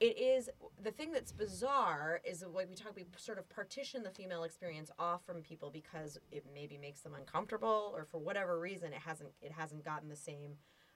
it 0.00 0.18
is 0.18 0.50
the 0.82 0.90
thing 0.90 1.12
that's 1.12 1.32
bizarre 1.32 2.20
is 2.24 2.40
the 2.40 2.48
way 2.48 2.64
we 2.68 2.74
talk 2.74 2.94
we 2.96 3.04
sort 3.16 3.38
of 3.38 3.48
partition 3.48 4.02
the 4.02 4.10
female 4.10 4.44
experience 4.44 4.90
off 4.98 5.24
from 5.24 5.42
people 5.42 5.70
because 5.70 6.18
it 6.30 6.44
maybe 6.54 6.76
makes 6.76 7.00
them 7.00 7.14
uncomfortable 7.14 7.92
or 7.94 8.04
for 8.04 8.18
whatever 8.18 8.58
reason 8.58 8.92
it 8.92 9.00
hasn't 9.00 9.30
it 9.40 9.52
hasn't 9.52 9.84
gotten 9.84 10.08
the 10.08 10.16
same 10.16 10.52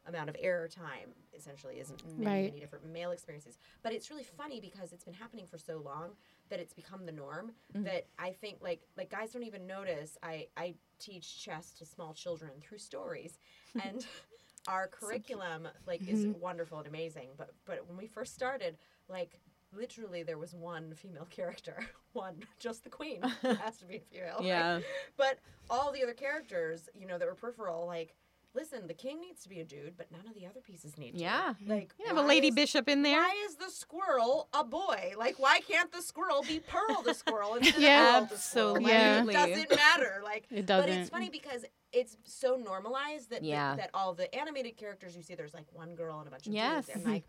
amount 0.07 0.31
of 0.31 0.37
air 0.41 0.67
time 0.67 1.11
essentially 1.37 1.79
as 1.79 1.93
many, 2.17 2.27
Right. 2.27 2.45
many 2.47 2.61
different 2.61 2.87
male 2.91 3.11
experiences. 3.11 3.59
But 3.83 3.93
it's 3.93 4.11
really 4.11 4.25
funny 4.25 4.59
because 4.59 4.93
it's 4.93 5.05
been 5.05 5.15
happening 5.15 5.47
for 5.47 5.59
so 5.59 5.79
long 5.79 6.13
that 6.49 6.59
it's 6.59 6.73
become 6.73 7.05
the 7.05 7.13
norm 7.13 7.53
mm-hmm. 7.75 7.85
that 7.85 8.07
i 8.19 8.33
think 8.33 8.59
like 8.61 8.81
like 8.97 9.09
guys 9.11 9.31
don't 9.31 9.45
even 9.45 9.67
notice 9.67 10.19
i 10.23 10.47
i 10.57 10.75
teach 11.01 11.43
chess 11.43 11.73
to 11.73 11.85
small 11.85 12.13
children 12.13 12.53
through 12.61 12.79
stories. 12.79 13.39
And 13.83 14.07
our 14.69 14.87
curriculum 14.89 15.69
like 15.87 16.07
is 16.07 16.25
Mhm. 16.27 16.39
wonderful 16.39 16.79
and 16.79 16.87
amazing 16.87 17.31
but 17.37 17.51
but 17.65 17.87
when 17.89 17.97
we 17.97 18.07
first 18.07 18.35
started 18.35 18.77
like 19.09 19.41
literally 19.73 20.23
there 20.23 20.39
was 20.39 20.55
one 20.55 20.95
female 20.95 21.27
character 21.27 21.85
one 22.13 22.43
just 22.59 22.85
the 22.85 22.91
queen 22.91 23.21
It 23.43 23.57
has 23.61 23.79
to 23.79 23.87
be 23.87 23.97
a 23.97 24.01
female 24.01 24.37
right? 24.39 24.45
Yeah. 24.47 24.81
but 25.17 25.39
all 25.71 25.93
the 25.93 26.03
other 26.03 26.13
characters 26.15 26.89
you 26.95 27.07
know 27.07 27.19
that 27.19 27.27
were 27.27 27.35
peripheral 27.35 27.87
like 27.87 28.15
listen 28.55 28.87
the 28.87 28.95
king 28.95 29.21
needs 29.21 29.43
to 29.43 29.49
be 29.49 29.61
a 29.61 29.65
dude 29.65 29.97
but 29.97 30.11
none 30.11 30.27
of 30.29 30.35
the 30.35 30.47
other 30.47 30.61
pieces 30.61 30.97
need 30.99 31.13
to 31.13 31.19
Yeah. 31.19 31.55
like 31.67 31.93
You 31.99 32.07
have 32.07 32.17
a 32.17 32.23
lady 32.23 32.49
is- 32.49 32.55
bishop 32.55 32.89
in 32.89 33.03
there. 33.03 33.19
why 33.21 33.35
is 33.49 33.57
the 33.57 33.71
squirrel 33.71 34.49
a 34.53 34.65
boy? 34.65 35.13
Like, 35.17 35.39
why 35.39 35.61
can't 35.61 35.93
the 35.93 36.03
squirrel 36.03 36.43
be 36.43 36.61
Pearl 36.61 37.03
the 37.03 37.15
squirrel 37.15 37.55
instead 37.55 37.81
Yeah. 37.81 38.19
of 38.19 38.29
Pearl 38.29 38.37
the 38.37 38.43
squirrel? 38.43 38.73
Like, 38.83 38.93
Absolutely. 39.37 39.63
it 39.63 39.69
doesn't 39.69 39.71
matter. 39.99 40.21
Like, 40.25 40.47
It 40.51 40.67
doesn't. 40.67 40.89
But 40.91 40.99
it's 40.99 41.11
funny 41.11 41.29
because 41.31 41.65
it's 41.93 42.17
so 42.25 42.57
normalized 42.57 43.31
that 43.31 43.43
Yeah. 43.43 43.71
that, 43.71 43.77
that 43.79 43.91
all 43.95 44.15
the 44.15 44.33
animated 44.35 44.77
characters 44.77 45.17
you 45.17 45.23
see, 45.23 45.35
there's 45.35 45.55
like 45.55 45.67
one 45.73 45.95
girl 45.95 46.19
and 46.19 46.29
a 46.29 46.31
bunch 46.31 46.47
of 46.47 46.53
Yes. 46.53 46.87
dudes, 46.87 46.97
and 47.05 47.13
like 47.13 47.25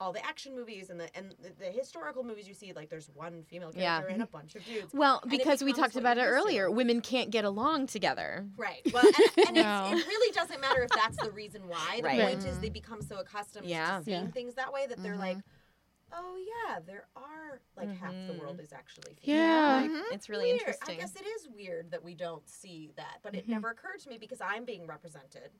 all 0.00 0.12
the 0.12 0.24
action 0.24 0.54
movies 0.54 0.90
and 0.90 0.98
the 1.00 1.14
and 1.16 1.34
the, 1.42 1.50
the 1.58 1.70
historical 1.70 2.22
movies 2.22 2.46
you 2.48 2.54
see, 2.54 2.72
like 2.72 2.88
there's 2.90 3.08
one 3.14 3.42
female 3.48 3.72
Yeah. 3.74 3.96
character 3.98 4.14
and 4.14 4.22
a 4.22 4.26
bunch 4.26 4.54
of 4.54 4.64
dudes. 4.64 4.92
Well, 4.92 5.22
because 5.28 5.62
we 5.62 5.72
talked 5.72 5.94
what 5.94 6.00
about 6.00 6.18
it 6.18 6.22
you're 6.22 6.30
to. 6.30 6.36
earlier, 6.36 6.70
women 6.70 7.00
can't 7.00 7.30
get 7.30 7.44
along 7.44 7.86
together. 7.88 8.46
Right. 8.56 8.80
Well, 8.92 9.04
and, 9.06 9.48
and 9.48 9.56
Wow. 9.56 9.92
it's, 9.92 10.00
it 10.06 10.08
really 10.08 10.32
doesn't 10.34 10.60
matter 10.60 10.82
if 10.82 10.90
that's 10.90 11.16
the 11.16 11.30
reason 11.30 11.68
why. 11.68 11.96
The 11.98 12.02
Right. 12.04 12.20
point 12.20 12.44
is 12.46 12.58
they 12.60 12.68
become 12.70 13.02
so 13.02 13.18
accustomed 13.20 13.66
Yeah. 13.66 13.98
to 13.98 14.04
seeing 14.04 14.24
Yeah. 14.24 14.30
things 14.30 14.54
that 14.54 14.72
way 14.72 14.86
that 14.86 15.02
they're 15.02 15.16
like, 15.16 15.38
mm-hmm. 15.38 16.14
oh 16.14 16.36
yeah, 16.36 16.80
there 16.86 17.06
are 17.16 17.60
like 17.76 17.88
half 17.98 18.12
the 18.26 18.34
world 18.40 18.56
mm-hmm. 18.56 18.64
is 18.64 18.72
actually 18.72 19.14
female. 19.22 19.38
Yeah. 19.40 19.76
Like, 19.82 19.90
mm-hmm. 19.90 20.14
It's 20.14 20.28
really 20.28 20.46
weird. 20.46 20.60
interesting. 20.60 20.96
I 20.98 21.00
guess 21.00 21.14
it 21.16 21.26
is 21.26 21.48
weird 21.54 21.90
that 21.92 22.02
we 22.04 22.14
don't 22.14 22.48
see 22.48 22.92
that, 22.96 23.18
but 23.22 23.34
it 23.34 23.48
never 23.48 23.70
occurred 23.70 24.00
to 24.00 24.08
me 24.08 24.18
because 24.18 24.40
I'm 24.40 24.64
being 24.64 24.86
represented 24.86 25.50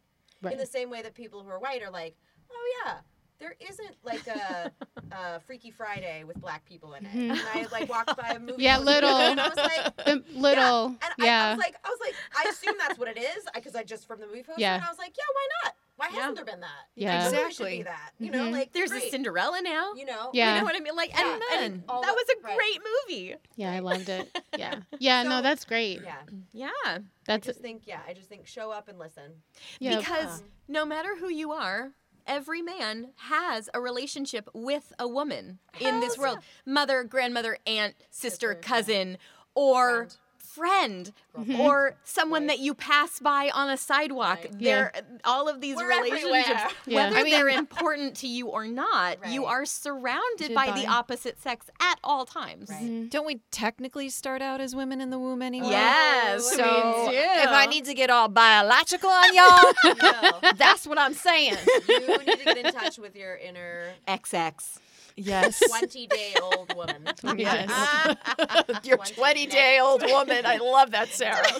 Right. 0.42 0.52
in 0.54 0.58
the 0.58 0.66
same 0.66 0.88
way 0.90 1.02
that 1.02 1.14
people 1.14 1.42
who 1.42 1.50
are 1.50 1.58
white 1.58 1.82
are 1.82 1.90
like, 1.90 2.16
oh 2.50 2.82
yeah. 2.84 2.98
There 3.40 3.56
isn't 3.68 3.96
like 4.04 4.26
a, 4.28 4.70
a 5.12 5.40
Freaky 5.40 5.70
Friday 5.70 6.24
with 6.24 6.40
black 6.40 6.64
people 6.66 6.94
in 6.94 7.06
it. 7.06 7.14
And 7.14 7.32
I 7.54 7.66
like 7.72 7.88
walked 7.88 8.16
by 8.16 8.28
a 8.34 8.38
movie. 8.38 8.62
Yeah, 8.62 8.76
poster 8.76 8.90
little. 8.92 9.10
And 9.16 9.40
I 9.40 9.48
was 9.48 9.56
like, 9.56 9.96
The 10.04 10.22
little. 10.36 10.86
and 10.88 10.98
I, 11.20 11.28
I 11.28 11.50
was 11.50 11.58
like, 11.58 11.76
I 11.84 11.88
was 11.88 11.98
like, 12.04 12.14
I 12.36 12.48
assume 12.50 12.74
that's 12.78 12.98
what 12.98 13.08
it 13.08 13.18
is 13.18 13.44
because 13.54 13.74
I 13.74 13.82
just 13.82 14.06
from 14.06 14.20
the 14.20 14.26
movie 14.26 14.42
poster, 14.42 14.60
Yeah. 14.60 14.74
and 14.76 14.84
I 14.84 14.88
was 14.88 14.98
like, 14.98 15.14
yeah, 15.16 15.24
why 15.32 15.48
not? 15.64 15.74
Why 15.96 16.06
hasn't 16.08 16.36
there 16.36 16.44
been 16.46 16.60
that? 16.60 16.68
Yeah. 16.96 17.24
Like, 17.24 17.34
should 17.34 17.44
Exactly. 17.46 17.76
be 17.78 17.82
that. 17.82 18.10
You 18.18 18.30
know, 18.30 18.44
Mhm. 18.46 18.52
like 18.52 18.72
There's 18.72 18.90
great. 18.90 19.04
a 19.04 19.10
Cinderella 19.10 19.60
now. 19.62 19.92
You 19.94 20.06
know, 20.06 20.30
Yeah. 20.32 20.54
You 20.54 20.60
know 20.60 20.64
what 20.64 20.76
I 20.76 20.80
mean? 20.80 20.96
Like, 20.96 21.10
and, 21.18 21.28
Yeah. 21.50 21.56
and 21.58 21.74
And 21.74 21.82
all 21.90 22.00
that 22.00 22.14
was 22.14 22.24
a 22.38 22.42
right. 22.46 22.56
great 22.56 22.80
movie. 23.08 23.34
Yeah, 23.56 23.72
I 23.72 23.80
loved 23.80 24.08
it. 24.08 24.38
Yeah. 24.56 24.76
Yeah, 24.98 25.22
no, 25.24 25.42
that's 25.42 25.64
great. 25.66 26.00
Yeah, 26.02 26.16
Yeah. 26.52 26.70
I 26.86 27.00
That's 27.26 27.46
just 27.46 27.60
think, 27.60 27.82
yeah, 27.86 28.00
I 28.08 28.14
just 28.14 28.28
think 28.30 28.46
show 28.46 28.70
up 28.70 28.88
and 28.88 28.98
listen. 28.98 29.42
yeah. 29.78 29.98
Because 29.98 30.42
no 30.68 30.86
matter 30.86 31.16
who 31.16 31.28
you 31.30 31.52
are, 31.52 31.90
every 32.26 32.62
man 32.62 33.12
has 33.16 33.68
a 33.74 33.80
relationship 33.80 34.48
with 34.54 34.92
a 34.98 35.08
woman 35.08 35.58
in 35.80 36.00
this 36.00 36.16
world. 36.18 36.38
Mother, 36.66 37.04
grandmother, 37.04 37.58
aunt, 37.66 37.94
sister, 38.10 38.30
Sister, 38.30 38.54
cousin, 38.54 39.18
or 39.54 39.96
friend, 39.96 40.16
Mm-hmm. 40.58 41.60
or 41.60 41.94
someone 42.04 42.48
that 42.48 42.58
you 42.58 42.74
pass 42.74 43.20
by 43.20 43.50
on 43.54 43.70
a 43.70 43.76
sidewalk. 43.76 44.38
Right. 44.42 44.58
They're 44.58 44.92
all 45.24 45.48
of 45.48 45.60
these 45.60 45.76
We're 45.76 45.88
relationships. 45.88 46.74
Yeah. 46.86 47.04
whether 47.04 47.16
I 47.18 47.22
mean- 47.22 47.32
they're 47.32 47.48
important 47.58 48.16
to 48.18 48.26
you 48.26 48.48
or 48.48 48.66
not, 48.66 49.18
you 49.30 49.44
are 49.46 49.64
surrounded 49.64 50.52
by 50.54 50.66
by- 50.66 50.80
the 50.80 50.86
opposite 50.88 51.40
sex 51.40 51.66
at 51.80 51.98
all 52.02 52.26
times. 52.26 52.68
Right. 52.70 53.08
Don't 53.08 53.26
we 53.26 53.40
technically 53.50 54.08
start 54.08 54.42
out 54.42 54.60
as 54.60 54.74
women 54.74 55.00
in 55.00 55.10
the 55.10 55.18
womb 55.18 55.40
anyway? 55.42 55.68
Yes, 55.70 56.50
So 56.56 57.08
if 57.10 57.48
I 57.50 57.66
need 57.66 57.84
to 57.84 57.94
get 57.94 58.10
all 58.10 58.28
biological 58.28 59.08
on 59.10 59.34
y'all, 59.34 59.72
No, 60.02 60.32
that's 60.56 60.86
what 60.86 60.98
I'm 60.98 61.14
saying. 61.14 61.56
you 61.88 62.00
need 62.18 62.26
to 62.38 62.44
get 62.44 62.56
in 62.58 62.72
touch 62.72 62.98
with 62.98 63.14
your 63.16 63.36
inner 63.36 63.92
XX. 64.08 64.78
Yes. 65.16 65.60
20 65.68 66.06
day 66.06 66.34
old 66.42 66.74
woman. 66.74 67.08
Yes. 67.36 67.68
Your 68.84 68.96
20 68.96 69.14
20 69.14 69.46
day 69.46 69.78
old 69.80 70.02
woman. 70.02 70.44
I 70.46 70.56
love 70.58 70.90
that, 70.92 71.08
Sarah. 71.10 71.44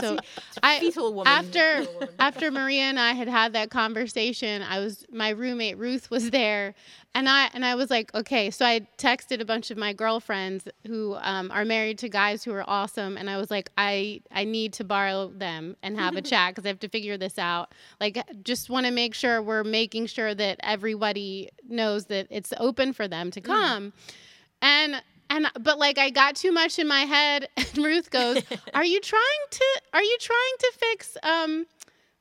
So 0.00 0.16
I 0.62 0.80
fetal 0.80 1.12
woman. 1.12 1.32
after 1.32 1.78
Fetal 1.80 1.94
woman. 1.94 2.14
after 2.18 2.50
Maria 2.50 2.82
and 2.82 2.98
I 2.98 3.12
had 3.12 3.28
had 3.28 3.52
that 3.54 3.70
conversation, 3.70 4.62
I 4.62 4.78
was 4.80 5.04
my 5.10 5.30
roommate 5.30 5.78
Ruth 5.78 6.10
was 6.10 6.30
there, 6.30 6.74
and 7.14 7.28
I 7.28 7.48
and 7.54 7.64
I 7.64 7.76
was 7.76 7.90
like, 7.90 8.12
okay. 8.14 8.50
So 8.50 8.66
I 8.66 8.86
texted 8.98 9.40
a 9.40 9.44
bunch 9.44 9.70
of 9.70 9.78
my 9.78 9.92
girlfriends 9.92 10.66
who 10.86 11.14
um, 11.20 11.50
are 11.52 11.64
married 11.64 11.98
to 11.98 12.08
guys 12.08 12.42
who 12.42 12.52
are 12.52 12.64
awesome, 12.68 13.16
and 13.16 13.30
I 13.30 13.36
was 13.36 13.50
like, 13.50 13.70
I 13.78 14.20
I 14.32 14.44
need 14.44 14.72
to 14.74 14.84
borrow 14.84 15.28
them 15.28 15.76
and 15.82 15.96
have 15.96 16.16
a 16.16 16.22
chat 16.30 16.50
because 16.50 16.66
I 16.66 16.68
have 16.68 16.80
to 16.80 16.88
figure 16.88 17.16
this 17.16 17.38
out. 17.38 17.72
Like, 18.00 18.18
just 18.42 18.68
want 18.68 18.86
to 18.86 18.92
make 18.92 19.14
sure 19.14 19.40
we're 19.40 19.64
making 19.64 20.06
sure 20.06 20.34
that 20.34 20.58
everybody 20.62 21.50
knows 21.68 22.06
that 22.06 22.26
it's 22.30 22.52
open 22.58 22.92
for 22.92 23.06
them 23.06 23.30
to 23.30 23.40
come. 23.40 23.92
And 24.60 25.00
and 25.30 25.46
but 25.60 25.78
like 25.78 25.98
I 25.98 26.10
got 26.10 26.36
too 26.36 26.52
much 26.52 26.78
in 26.78 26.88
my 26.88 27.02
head 27.02 27.48
and 27.56 27.78
Ruth 27.78 28.10
goes, 28.10 28.42
"Are 28.74 28.84
you 28.84 29.00
trying 29.00 29.44
to 29.50 29.64
are 29.92 30.02
you 30.02 30.16
trying 30.20 30.56
to 30.58 30.72
fix 30.78 31.16
um 31.22 31.66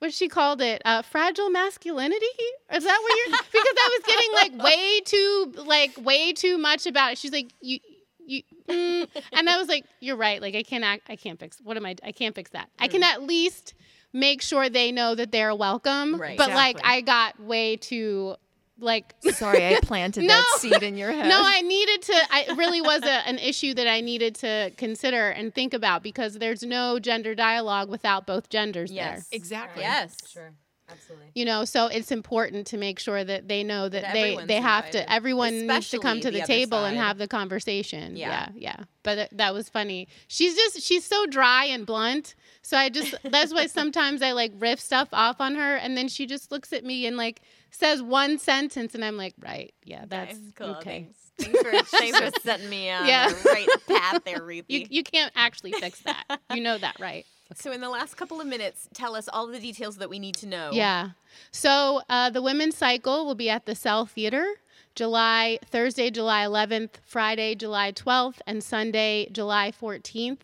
what 0.03 0.13
she 0.13 0.27
called 0.27 0.61
it 0.61 0.81
uh, 0.83 1.01
fragile 1.01 1.49
masculinity 1.49 2.25
is 2.73 2.83
that 2.83 2.99
what 3.01 3.17
you're 3.17 3.37
because 3.51 3.75
i 3.77 3.97
was 3.97 4.05
getting 4.05 4.33
like 4.33 4.63
way 4.63 4.99
too 5.05 5.53
like 5.65 6.05
way 6.05 6.33
too 6.33 6.57
much 6.57 6.85
about 6.85 7.13
it 7.13 7.17
she's 7.17 7.31
like 7.31 7.49
you 7.61 7.79
you 8.25 8.43
mm. 8.67 9.07
and 9.31 9.49
i 9.49 9.57
was 9.57 9.69
like 9.69 9.85
you're 10.01 10.17
right 10.17 10.41
like 10.41 10.55
i 10.55 10.61
can't 10.61 10.83
act 10.83 11.03
i 11.07 11.15
can't 11.15 11.39
fix 11.39 11.57
what 11.63 11.77
am 11.77 11.85
i 11.85 11.95
i 12.03 12.11
can't 12.11 12.35
fix 12.35 12.51
that 12.51 12.69
i 12.79 12.87
can 12.89 13.01
at 13.01 13.23
least 13.23 13.75
make 14.11 14.41
sure 14.41 14.69
they 14.69 14.91
know 14.91 15.15
that 15.15 15.31
they're 15.31 15.55
welcome 15.55 16.19
Right. 16.19 16.37
but 16.37 16.49
like 16.49 16.77
i 16.83 16.99
got 16.99 17.39
way 17.39 17.77
too 17.77 18.35
like 18.83 19.15
Sorry, 19.31 19.75
I 19.75 19.79
planted 19.83 20.29
that 20.29 20.43
seed 20.59 20.83
in 20.83 20.97
your 20.97 21.11
head. 21.17 21.27
no 21.27 21.41
i 21.43 21.61
needed 21.61 22.01
to 22.03 22.13
i 22.31 22.41
it 22.49 22.57
really 22.57 22.81
was 22.81 23.01
a, 23.03 23.27
an 23.27 23.39
issue 23.39 23.73
that 23.73 23.87
i 23.87 24.01
needed 24.01 24.35
to 24.35 24.71
consider 24.77 25.29
and 25.29 25.53
think 25.53 25.73
about 25.73 26.03
because 26.03 26.37
there's 26.39 26.63
no 26.63 26.99
gender 26.99 27.33
dialogue 27.35 27.89
without 27.89 28.27
both 28.27 28.49
genders 28.49 28.91
there 28.91 29.23
exactly. 29.31 29.81
Yes. 29.83 30.17
Sure. 30.29 30.51
Absolutely. 30.91 31.27
you 31.33 31.45
know 31.45 31.63
so 31.63 31.87
it's 31.87 32.11
important 32.11 32.67
to 32.67 32.77
make 32.77 32.99
sure 32.99 33.23
that 33.23 33.47
they 33.47 33.63
know 33.63 33.87
that, 33.87 34.01
That 34.03 34.13
they 34.13 34.35
they 34.45 34.59
have 34.61 34.85
invited, 34.85 35.05
to 35.07 35.11
everyone 35.11 35.65
needs 35.67 35.89
to 35.91 35.97
come 35.97 36.19
to 36.19 36.25
the, 36.29 36.37
the 36.39 36.43
other 36.43 36.53
table 36.53 36.83
and 36.83 36.97
have 36.97 37.17
the 37.17 37.27
conversation 37.27 38.17
yeah 38.17 38.49
Yeah. 38.53 38.75
yeah, 38.77 38.83
but 39.01 39.15
th- 39.15 39.29
that 39.31 39.53
was 39.53 39.69
funny 39.69 40.07
she's 40.27 40.55
just 40.55 40.81
she's 40.81 41.05
so 41.05 41.25
dry 41.25 41.65
and 41.65 41.85
blunt 41.85 42.35
so 42.61 42.77
i 42.77 42.89
just 42.89 43.15
that's 43.23 43.53
why 43.53 43.65
sometimes 43.79 44.21
i 44.21 44.33
like 44.33 44.51
riff 44.59 44.79
stuff 44.79 45.07
off 45.13 45.39
on 45.39 45.55
her 45.55 45.75
and 45.77 45.97
then 45.97 46.09
she 46.09 46.25
just 46.25 46.51
looks 46.51 46.73
at 46.73 46.83
me 46.83 47.07
and 47.07 47.15
like 47.15 47.41
says 47.75 48.01
one 48.01 48.37
sentence 48.39 48.95
and 48.95 49.03
i'm 49.03 49.17
like 49.17 49.33
right 49.39 49.73
yeah 49.83 50.05
that's 50.07 50.37
cool, 50.55 50.75
okay 50.77 51.07
Thanks 51.39 51.61
for, 51.61 51.71
thanks 51.97 52.19
for 52.19 52.39
setting 52.41 52.69
me 52.69 52.91
on 52.91 53.07
Yeah. 53.07 53.27
the 53.29 53.49
right 53.49 53.67
path 53.87 54.23
there, 54.23 54.43
Ruthie. 54.43 54.65
you, 54.73 54.87
you 54.89 55.03
can't 55.03 55.31
actually 55.35 55.71
fix 55.73 55.99
that 56.01 56.23
you 56.53 56.61
know 56.61 56.77
that 56.77 56.99
right 56.99 57.25
So, 57.55 57.71
in 57.71 57.81
the 57.81 57.89
last 57.89 58.15
couple 58.17 58.41
of 58.41 58.47
minutes, 58.47 58.87
tell 58.95 59.15
us 59.15 59.29
all 59.31 59.45
the 59.45 59.59
details 59.59 59.97
that 59.97 60.09
we 60.09 60.17
need 60.17 60.33
to 60.37 60.47
know. 60.47 60.71
Yeah. 60.73 61.09
So 61.51 62.01
uh, 62.09 62.31
the 62.31 62.41
women's 62.41 62.75
cycle 62.75 63.27
will 63.27 63.35
be 63.35 63.47
at 63.47 63.67
the 63.67 63.75
Cell 63.75 64.07
Theater, 64.07 64.43
July 64.95 65.59
Thursday, 65.63 66.09
July 66.09 66.45
11th, 66.45 66.91
Friday, 67.05 67.53
July 67.53 67.91
12th, 67.91 68.39
and 68.47 68.63
Sunday, 68.63 69.27
July 69.31 69.71
14th. 69.71 70.39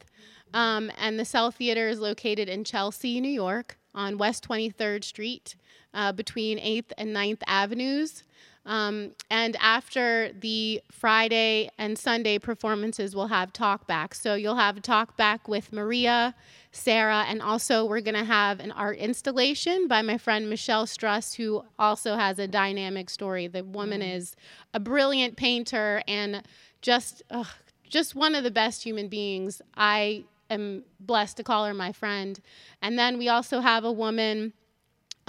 Um, 0.54 0.92
and 1.00 1.20
the 1.20 1.26
Cell 1.26 1.50
Theater 1.50 1.88
is 1.88 2.00
located 2.00 2.48
in 2.48 2.64
Chelsea, 2.64 3.20
New 3.20 3.30
York, 3.32 3.80
on 3.96 4.20
West 4.20 4.48
23rd 4.48 5.04
Street, 5.04 5.56
uh, 5.94 6.12
between 6.12 6.58
8th 6.60 6.92
and 6.98 7.16
9th 7.16 7.42
Avenues. 7.48 8.24
Um, 8.66 9.12
and 9.32 9.56
after 9.60 10.32
the 10.32 10.82
Friday 10.92 11.72
and 11.78 11.98
Sunday 11.98 12.38
performances, 12.38 13.16
we'll 13.16 13.28
have 13.28 13.52
talk 13.52 13.88
back. 13.88 14.14
So 14.14 14.36
you'll 14.36 14.58
have 14.58 14.78
a 14.78 14.82
talk 14.82 15.18
back 15.18 15.48
with 15.48 15.74
Maria, 15.74 16.36
Sarah, 16.72 17.26
and 17.28 17.42
also 17.42 17.86
we're 17.86 18.02
going 18.02 18.18
to 18.18 18.26
have 18.26 18.60
an 18.60 18.72
art 18.72 18.98
installation 18.98 19.88
by 19.88 20.02
my 20.02 20.18
friend 20.18 20.50
Michelle 20.50 20.86
Struss, 20.86 21.36
who 21.36 21.64
also 21.80 22.16
has 22.16 22.38
a 22.38 22.48
dynamic 22.48 23.10
story. 23.10 23.48
The 23.48 23.64
woman 23.64 24.02
is 24.02 24.36
a 24.74 24.80
brilliant 24.80 25.36
painter 25.36 26.04
and 26.08 26.44
just 26.82 27.24
ugh, 27.32 27.48
just 27.90 28.14
one 28.14 28.36
of 28.36 28.44
the 28.44 28.52
best 28.52 28.84
human 28.84 29.08
beings. 29.08 29.62
I 29.76 30.26
am 30.50 30.84
blessed 31.00 31.38
to 31.38 31.44
call 31.44 31.66
her 31.66 31.74
my 31.74 31.92
friend. 31.92 32.40
And 32.82 33.00
then 33.00 33.18
we 33.18 33.30
also 33.30 33.62
have 33.62 33.84
a 33.84 33.92
woman 33.92 34.54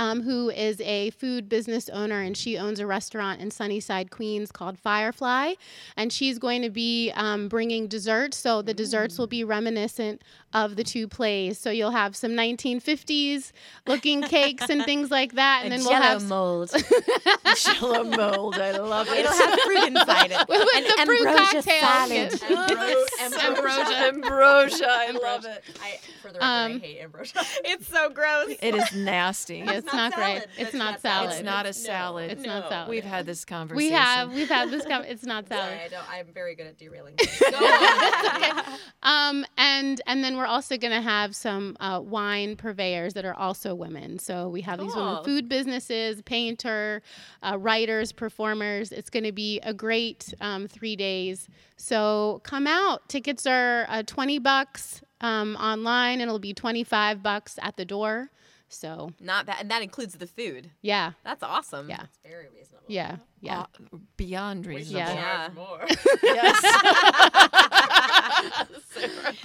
um, 0.01 0.23
who 0.23 0.49
is 0.49 0.81
a 0.81 1.11
food 1.11 1.47
business 1.47 1.91
owner, 1.91 2.23
and 2.23 2.35
she 2.35 2.57
owns 2.57 2.81
a 2.81 2.87
restaurant 2.87 3.39
in 3.43 3.51
Sunnyside, 3.51 4.11
Queens 4.11 4.51
called 4.51 4.79
Firefly. 4.79 5.53
And 5.95 6.11
she's 6.11 6.39
going 6.39 6.63
to 6.63 6.71
be 6.71 7.11
um, 7.15 7.49
bringing 7.49 7.87
desserts. 7.87 8.39
So 8.39 8.63
the 8.63 8.73
desserts 8.73 9.19
will 9.19 9.27
be 9.27 9.45
reminiscent 9.45 10.23
of 10.55 10.77
the 10.77 10.83
two 10.85 11.07
plays. 11.07 11.59
So 11.59 11.71
you'll 11.71 11.91
have 11.91 12.17
some 12.17 12.33
1950s 12.33 13.53
looking 13.87 14.23
cakes 14.23 14.69
and 14.71 14.83
things 14.85 15.11
like 15.19 15.35
that. 15.35 15.61
And 15.65 15.75
A 15.75 15.77
then 15.77 15.85
we'll 15.85 15.91
Jell-O 16.01 16.03
have 16.03 16.29
mold. 16.29 16.71
Jello 17.57 18.05
mold. 18.05 18.55
I 18.57 18.71
love 18.79 19.07
it. 19.11 19.19
It'll 19.19 19.33
have 19.33 19.61
fruit 19.61 19.87
inside 19.87 20.31
it. 20.33 20.39
with 20.49 20.67
An 20.77 20.85
the 20.85 21.05
fruit 21.05 21.27
ambrosia 21.27 21.63
cocktail. 21.63 22.31
salad. 22.31 23.41
Ambrosia. 23.43 23.95
Ambrosia. 24.09 24.87
I 24.89 25.11
love 25.11 25.45
it. 25.45 25.63
I, 25.83 25.99
for 26.23 26.29
the 26.33 26.39
record, 26.39 26.43
Um, 26.43 26.73
I 26.73 26.79
hate 26.79 27.01
ambrosia. 27.03 27.43
It's 27.65 27.87
so 27.87 28.09
gross. 28.11 28.55
It 28.63 28.75
is 28.75 28.93
nasty. 28.95 29.59
Yeah, 29.59 29.73
it's 29.73 29.90
not, 29.93 30.11
not 30.11 30.15
great. 30.15 30.37
It's 30.37 30.57
That's 30.57 30.75
not 30.75 30.91
not 30.93 31.01
salad. 31.01 31.31
It's 31.33 31.43
not 31.43 31.67
a 31.67 31.73
salad. 31.73 32.31
It's 32.31 32.45
not 32.45 32.69
salad. 32.69 32.91
We've 32.91 33.05
had 33.05 33.27
this 33.27 33.45
conversation. 33.45 33.77
We 33.77 33.91
have 33.93 34.33
we've 34.33 34.49
had 34.49 34.71
this. 34.71 34.83
conversation. 34.85 35.13
it's 35.13 35.25
not 35.25 35.49
salad. 35.49 35.65
Sorry, 35.65 35.81
I 35.85 35.89
don't. 35.89 36.11
I'm 36.11 36.33
very 36.33 36.55
good 36.55 36.67
at 36.67 36.79
derailing. 36.79 37.17
things. 37.17 37.39
Go 37.51 37.57
on. 37.57 38.65
Um, 39.03 39.47
and 39.57 40.01
and 40.07 40.23
then 40.23 40.37
we're 40.37 40.47
also 40.47 40.77
going 40.77 40.93
to 40.93 41.01
have 41.01 41.35
some 41.35 41.77
uh, 41.81 42.01
wine 42.05 42.57
purveyors 42.57 43.15
that 43.15 43.25
are 43.25 43.35
also 43.35 43.75
women. 43.75 44.19
So 44.19 44.49
we 44.49 44.61
have 44.61 44.79
these 44.79 44.95
women 44.95 45.25
food 45.25 45.49
businesses, 45.49 46.21
painter, 46.23 47.03
uh, 47.43 47.57
writers, 47.59 48.13
performers. 48.13 48.93
It's 48.93 49.09
going 49.09 49.25
to 49.25 49.33
be 49.33 49.59
a 49.61 49.73
great 49.73 50.35
um, 50.41 50.69
three 50.69 50.97
days. 50.97 51.49
So 51.77 52.43
come 52.45 52.67
out. 52.67 53.09
Tickets 53.09 53.47
are 53.47 53.87
uh, 53.89 54.03
twenty 54.03 54.39
bucks 54.39 55.03
um, 55.23 55.57
online, 55.57 56.21
and 56.21 56.29
it'll 56.29 56.39
be 56.39 56.53
twenty 56.53 56.85
five 56.85 57.23
bucks 57.23 57.59
at 57.63 57.79
the 57.79 57.87
door. 57.87 58.31
So 58.73 59.11
Not 59.21 59.47
bad. 59.47 59.57
And 59.61 59.71
that 59.71 59.83
includes 59.83 60.15
the 60.15 60.27
food. 60.27 60.71
yeah, 60.81 61.13
That's 61.25 61.43
awesome. 61.43 61.91
yeah, 61.91 62.05
Very 62.25 62.47
reasonable. 62.57 62.85
yeah, 62.87 63.17
yeah. 63.41 63.61
Uh, 63.93 63.99
beyond 64.17 64.65
reasonable. 64.65 65.13
Yeah. 65.13 65.15
Yeah. 65.15 65.49
More. 65.55 65.87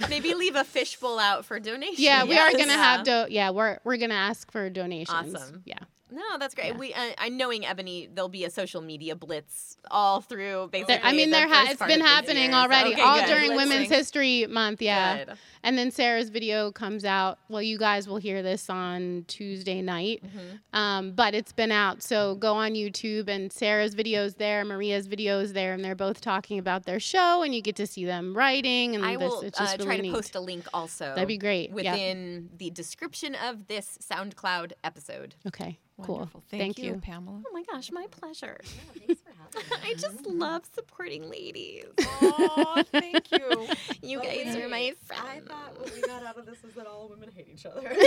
Maybe 0.08 0.34
leave 0.34 0.56
a 0.56 0.64
fishbowl 0.64 1.18
out 1.18 1.44
for 1.44 1.60
donations. 1.60 2.00
Yeah, 2.00 2.24
we 2.24 2.38
are 2.38 2.52
gonna 2.52 2.72
have 2.72 3.04
do. 3.04 3.26
Yeah, 3.28 3.50
we're 3.50 3.78
we're 3.84 3.96
gonna 3.96 4.14
ask 4.14 4.50
for 4.50 4.70
donations. 4.70 5.34
Awesome. 5.34 5.62
Yeah. 5.64 5.78
No, 6.10 6.22
that's 6.38 6.54
great. 6.54 6.76
We, 6.78 6.94
uh, 6.94 7.10
I 7.18 7.28
knowing 7.30 7.66
Ebony, 7.66 8.08
there'll 8.12 8.28
be 8.28 8.44
a 8.44 8.50
social 8.50 8.80
media 8.80 9.16
blitz 9.16 9.76
all 9.90 10.20
through. 10.20 10.68
Basically, 10.70 11.00
I 11.02 11.12
mean, 11.12 11.30
the 11.30 11.36
there 11.36 11.48
ha- 11.48 11.66
it's 11.68 11.84
been 11.84 12.00
happening 12.00 12.50
year. 12.50 12.52
already, 12.52 12.92
Okay, 12.92 13.02
all 13.02 13.18
good. 13.18 13.26
during 13.26 13.50
Blitzing. 13.50 13.56
Women's 13.56 13.88
History 13.88 14.46
Month. 14.46 14.80
Yeah, 14.82 15.24
Good. 15.24 15.36
and 15.64 15.76
then 15.76 15.90
Sarah's 15.90 16.28
video 16.30 16.70
comes 16.70 17.04
out. 17.04 17.38
Well, 17.48 17.60
you 17.62 17.76
guys 17.76 18.06
will 18.08 18.18
hear 18.18 18.40
this 18.42 18.70
on 18.70 19.24
Tuesday 19.26 19.82
night, 19.82 20.22
Mm-hmm. 20.24 20.78
um, 20.78 21.10
but 21.12 21.34
it's 21.34 21.52
been 21.52 21.72
out. 21.72 22.04
So 22.04 22.36
go 22.36 22.54
on 22.54 22.74
YouTube, 22.74 23.26
and 23.28 23.52
Sarah's 23.52 23.94
video's 23.94 24.34
there, 24.34 24.64
Maria's 24.64 25.08
video's 25.08 25.54
there, 25.54 25.72
and 25.74 25.84
they're 25.84 25.96
both 25.96 26.20
talking 26.20 26.60
about 26.60 26.84
their 26.86 27.00
show, 27.00 27.42
and 27.42 27.52
you 27.52 27.60
get 27.62 27.74
to 27.76 27.86
see 27.86 28.04
them 28.04 28.36
writing. 28.36 28.94
And 28.94 29.04
I 29.04 29.16
this, 29.16 29.28
will 29.28 29.40
it's 29.40 29.58
just 29.58 29.74
uh, 29.74 29.76
really 29.78 29.86
try 29.86 29.96
to 29.96 30.02
neat. 30.02 30.14
post 30.14 30.34
a 30.36 30.40
link 30.40 30.66
also. 30.72 31.06
That'd 31.06 31.26
be 31.26 31.36
great. 31.36 31.70
Yeah. 31.70 31.74
Within 31.92 32.50
the 32.56 32.70
description 32.70 33.34
of 33.34 33.66
this 33.66 33.98
SoundCloud 34.08 34.72
episode. 34.84 35.34
Okay, 35.46 35.78
cool. 36.02 36.16
Wonderful. 36.16 36.42
Thank, 36.50 36.76
Thank 36.76 36.78
you. 36.78 37.00
Pamela. 37.02 37.42
Oh 37.46 37.52
my 37.52 37.62
gosh, 37.70 37.90
my 37.90 38.06
pleasure. 38.10 38.58
Thanks 39.06 39.20
for 39.22 39.30
having 39.58 39.82
me. 39.82 39.90
I 39.90 39.94
just 39.94 40.26
love 40.26 40.62
supporting 40.74 41.28
ladies. 41.30 41.84
Oh, 42.22 42.82
thank 42.92 43.30
you. 43.32 43.66
You 44.02 44.18
But 44.18 44.26
guys 44.28 44.54
are 44.56 44.68
my 44.68 44.92
friends. 45.04 45.22
I 45.26 45.40
thought 45.40 45.80
what 45.80 45.92
we 45.92 46.00
got 46.02 46.22
out 46.22 46.36
of 46.38 46.46
this 46.46 46.58
is 46.62 46.74
that 46.76 46.86
all 46.86 47.08
women 47.08 47.28
hate 47.34 47.48
each 47.52 47.66
other. 47.66 47.80
Wait, 47.88 47.98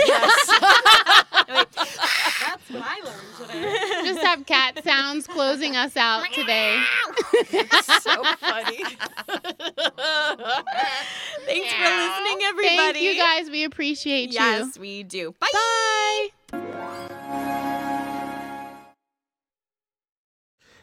That's 1.47 2.69
what 2.69 2.83
I 2.83 3.01
learned 3.03 3.35
today. 3.37 4.03
Just 4.05 4.19
have 4.21 4.45
cat 4.45 4.81
sounds 4.83 5.27
closing 5.27 5.75
us 5.75 5.97
out 5.97 6.25
today. 6.31 6.81
so 8.01 8.23
funny. 8.39 8.83
Thanks 11.45 11.73
for 11.73 11.89
listening, 11.89 12.39
everybody. 12.43 12.93
Thank 12.93 13.01
you 13.01 13.15
guys. 13.17 13.49
We 13.49 13.63
appreciate 13.65 14.29
you. 14.29 14.35
Yes, 14.39 14.77
we 14.77 15.03
do. 15.03 15.33
Bye. 15.39 15.47
Bye. 15.51 16.27